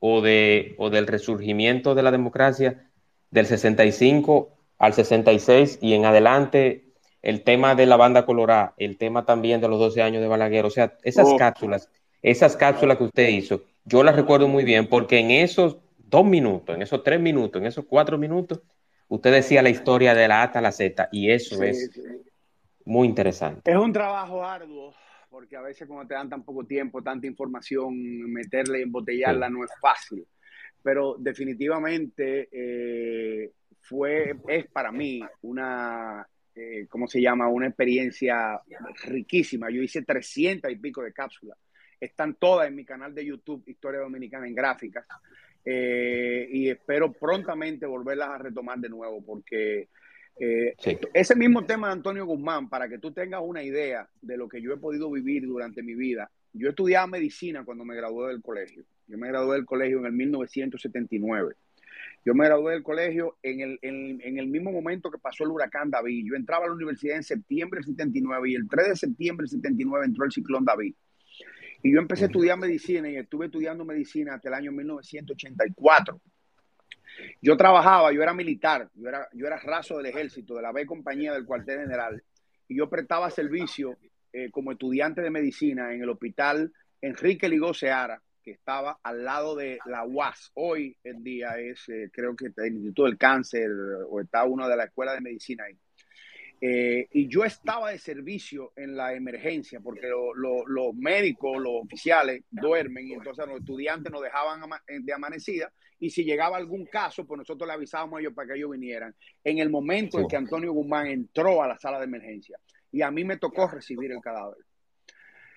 [0.00, 2.90] o, de, o del resurgimiento de la democracia
[3.30, 6.84] del 65 al 66 y en adelante
[7.22, 10.66] el tema de la banda colorada, el tema también de los 12 años de Balaguer,
[10.66, 11.36] o sea, esas oh.
[11.36, 11.88] cápsulas,
[12.22, 16.76] esas cápsulas que usted hizo, yo las recuerdo muy bien porque en esos dos minutos,
[16.76, 18.60] en esos tres minutos, en esos cuatro minutos,
[19.08, 21.90] usted decía la historia de la A a la Z y eso es
[22.84, 23.70] muy interesante.
[23.70, 24.94] Es un trabajo arduo,
[25.30, 27.94] porque a veces cuando te dan tan poco tiempo, tanta información,
[28.32, 30.26] meterla y embotellarla no es fácil.
[30.82, 37.48] Pero definitivamente eh, fue, es para mí una, eh, ¿cómo se llama?
[37.48, 38.60] Una experiencia
[39.04, 39.70] riquísima.
[39.70, 41.58] Yo hice 300 y pico de cápsulas
[42.04, 45.06] están todas en mi canal de YouTube, Historia Dominicana en Gráficas.
[45.64, 49.88] Eh, y espero prontamente volverlas a retomar de nuevo, porque
[50.36, 50.74] eh,
[51.12, 54.60] ese mismo tema de Antonio Guzmán, para que tú tengas una idea de lo que
[54.60, 58.84] yo he podido vivir durante mi vida, yo estudiaba medicina cuando me gradué del colegio.
[59.06, 61.54] Yo me gradué del colegio en el 1979.
[62.24, 65.90] Yo me gradué del colegio en el, en, el mismo momento que pasó el huracán
[65.90, 66.24] David.
[66.26, 69.50] Yo entraba a la universidad en septiembre del 79 y el 3 de septiembre del
[69.50, 70.94] 79 entró el ciclón David.
[71.82, 76.18] Y yo empecé a estudiar medicina y estuve estudiando medicina hasta el año 1984.
[77.40, 80.86] Yo trabajaba, yo era militar, yo era, yo era raso del ejército, de la B
[80.86, 82.22] compañía del cuartel general,
[82.68, 83.96] y yo prestaba servicio
[84.32, 89.56] eh, como estudiante de medicina en el hospital Enrique Ligó Seara, que estaba al lado
[89.56, 90.50] de la UAS.
[90.54, 93.70] Hoy en día es, eh, creo que el Instituto del Cáncer
[94.08, 95.78] o está uno de la Escuela de Medicina ahí.
[96.60, 103.06] Eh, y yo estaba de servicio en la emergencia porque los médicos, los oficiales duermen
[103.06, 107.38] y entonces los estudiantes nos dejaban eh, de amanecida y si llegaba algún caso, pues
[107.38, 109.14] nosotros le avisábamos a ellos para que ellos vinieran.
[109.42, 112.58] En el momento en que Antonio Guzmán entró a la sala de emergencia
[112.90, 114.58] y a mí me tocó recibir el cadáver.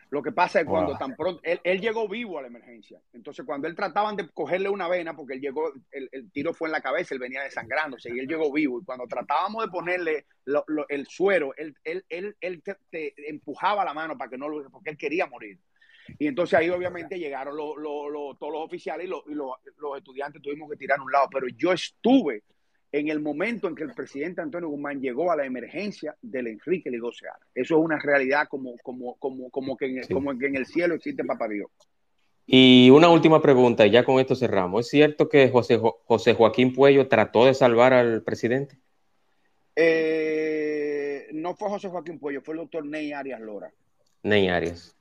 [0.10, 3.02] Lo que pasa es cuando tan pronto, él, llegó vivo a la emergencia.
[3.12, 6.72] Entonces, cuando él trataban de cogerle una vena, porque él llegó, el, tiro fue en
[6.72, 8.80] la cabeza, él venía desangrándose y él llegó vivo.
[8.80, 10.26] Y cuando tratábamos de ponerle
[10.88, 15.26] el suero, él, él, te, empujaba la mano para que no lo, porque él quería
[15.28, 15.60] morir.
[16.20, 21.04] Y entonces ahí obviamente llegaron todos los oficiales y, los estudiantes tuvimos que tirar a
[21.04, 21.28] un lado.
[21.32, 22.44] Pero yo estuve
[22.92, 26.90] en el momento en que el presidente Antonio Guzmán llegó a la emergencia del Enrique
[26.90, 27.40] Ligo Seara.
[27.54, 30.96] Eso es una realidad como, como, como, como, que en, como que en el cielo
[30.96, 31.70] existe Papá Dios.
[32.50, 34.86] Y una última pregunta, y ya con esto cerramos.
[34.86, 38.78] ¿Es cierto que José, José Joaquín Puello trató de salvar al presidente?
[39.76, 43.72] Eh, no fue José Joaquín Puello, fue el doctor Ney Arias Lora.
[44.24, 44.97] Ney Arias.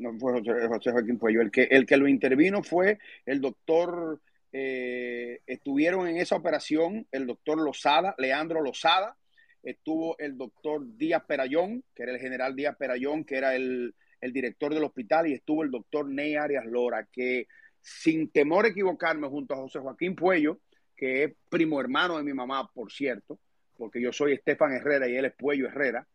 [0.00, 1.42] No fue José, Joaquín Puello.
[1.42, 4.20] El que, el que lo intervino fue el doctor
[4.52, 9.16] eh, estuvieron en esa operación el doctor Lozada, Leandro Lozada,
[9.62, 14.74] estuvo el doctor Díaz Perayón, que era el general Díaz Perayón, que era el, director
[14.74, 17.46] del hospital, y estuvo el doctor Ney Arias Lora, que
[17.80, 20.58] sin temor a equivocarme, junto a José Joaquín Puello,
[20.96, 23.38] que es primo hermano de mi mamá, por cierto,
[23.76, 26.06] porque yo soy Estefan Herrera y él es Puello Herrera.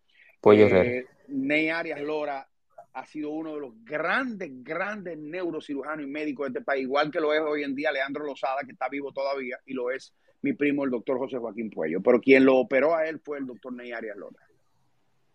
[0.42, 0.86] Puello Herrera.
[0.86, 2.48] Eh, Ney Arias Lora
[2.96, 7.20] ha sido uno de los grandes, grandes neurocirujanos y médicos de este país, igual que
[7.20, 10.54] lo es hoy en día Leandro Lozada, que está vivo todavía, y lo es mi
[10.54, 12.02] primo, el doctor José Joaquín Puello.
[12.02, 14.38] Pero quien lo operó a él fue el doctor Ney Arias Lora.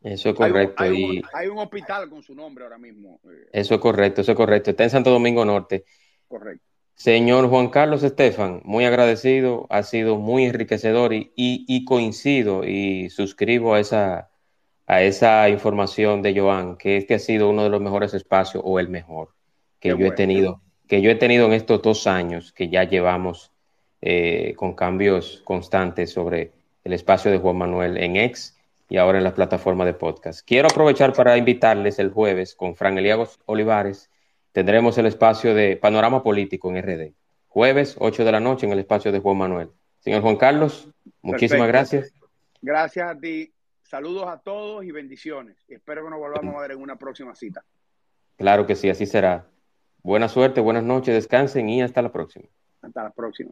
[0.02, 0.82] Eso es correcto.
[0.82, 3.20] Hay un, hospital con su nombre ahora mismo.
[3.24, 3.50] Eh.
[3.52, 4.70] Eso es correcto, eso es correcto.
[4.70, 5.84] Está en Santo Domingo Norte.
[6.28, 6.64] Correcto.
[6.94, 13.74] Señor Juan Carlos Estefan, muy agradecido, ha sido muy enriquecedor y, y coincido y suscribo
[13.74, 14.30] a esa,
[14.90, 18.80] a esa información de Joan, que este ha sido uno de los mejores espacios o
[18.80, 19.28] el mejor
[19.78, 23.52] que yo he tenido, que yo he tenido en estos dos años que ya llevamos
[24.00, 26.50] eh, con cambios constantes sobre
[26.82, 28.58] el espacio de Juan Manuel en X
[28.88, 30.44] y ahora en la plataforma de podcast.
[30.44, 34.10] Quiero aprovechar para invitarles el jueves con Fran Eliagos Olivares.
[34.50, 37.12] Tendremos el espacio de Panorama Político en RD.
[37.46, 39.68] Jueves, 8 de la noche, en el espacio de Juan Manuel.
[40.00, 40.88] Señor Juan Carlos,
[41.22, 42.12] muchísimas gracias.
[42.60, 43.52] Gracias a ti.
[43.90, 45.64] Saludos a todos y bendiciones.
[45.66, 47.64] Espero que nos volvamos a ver en una próxima cita.
[48.36, 49.48] Claro que sí, así será.
[50.04, 52.46] Buena suerte, buenas noches, descansen y hasta la próxima.
[52.82, 53.50] Hasta la próxima.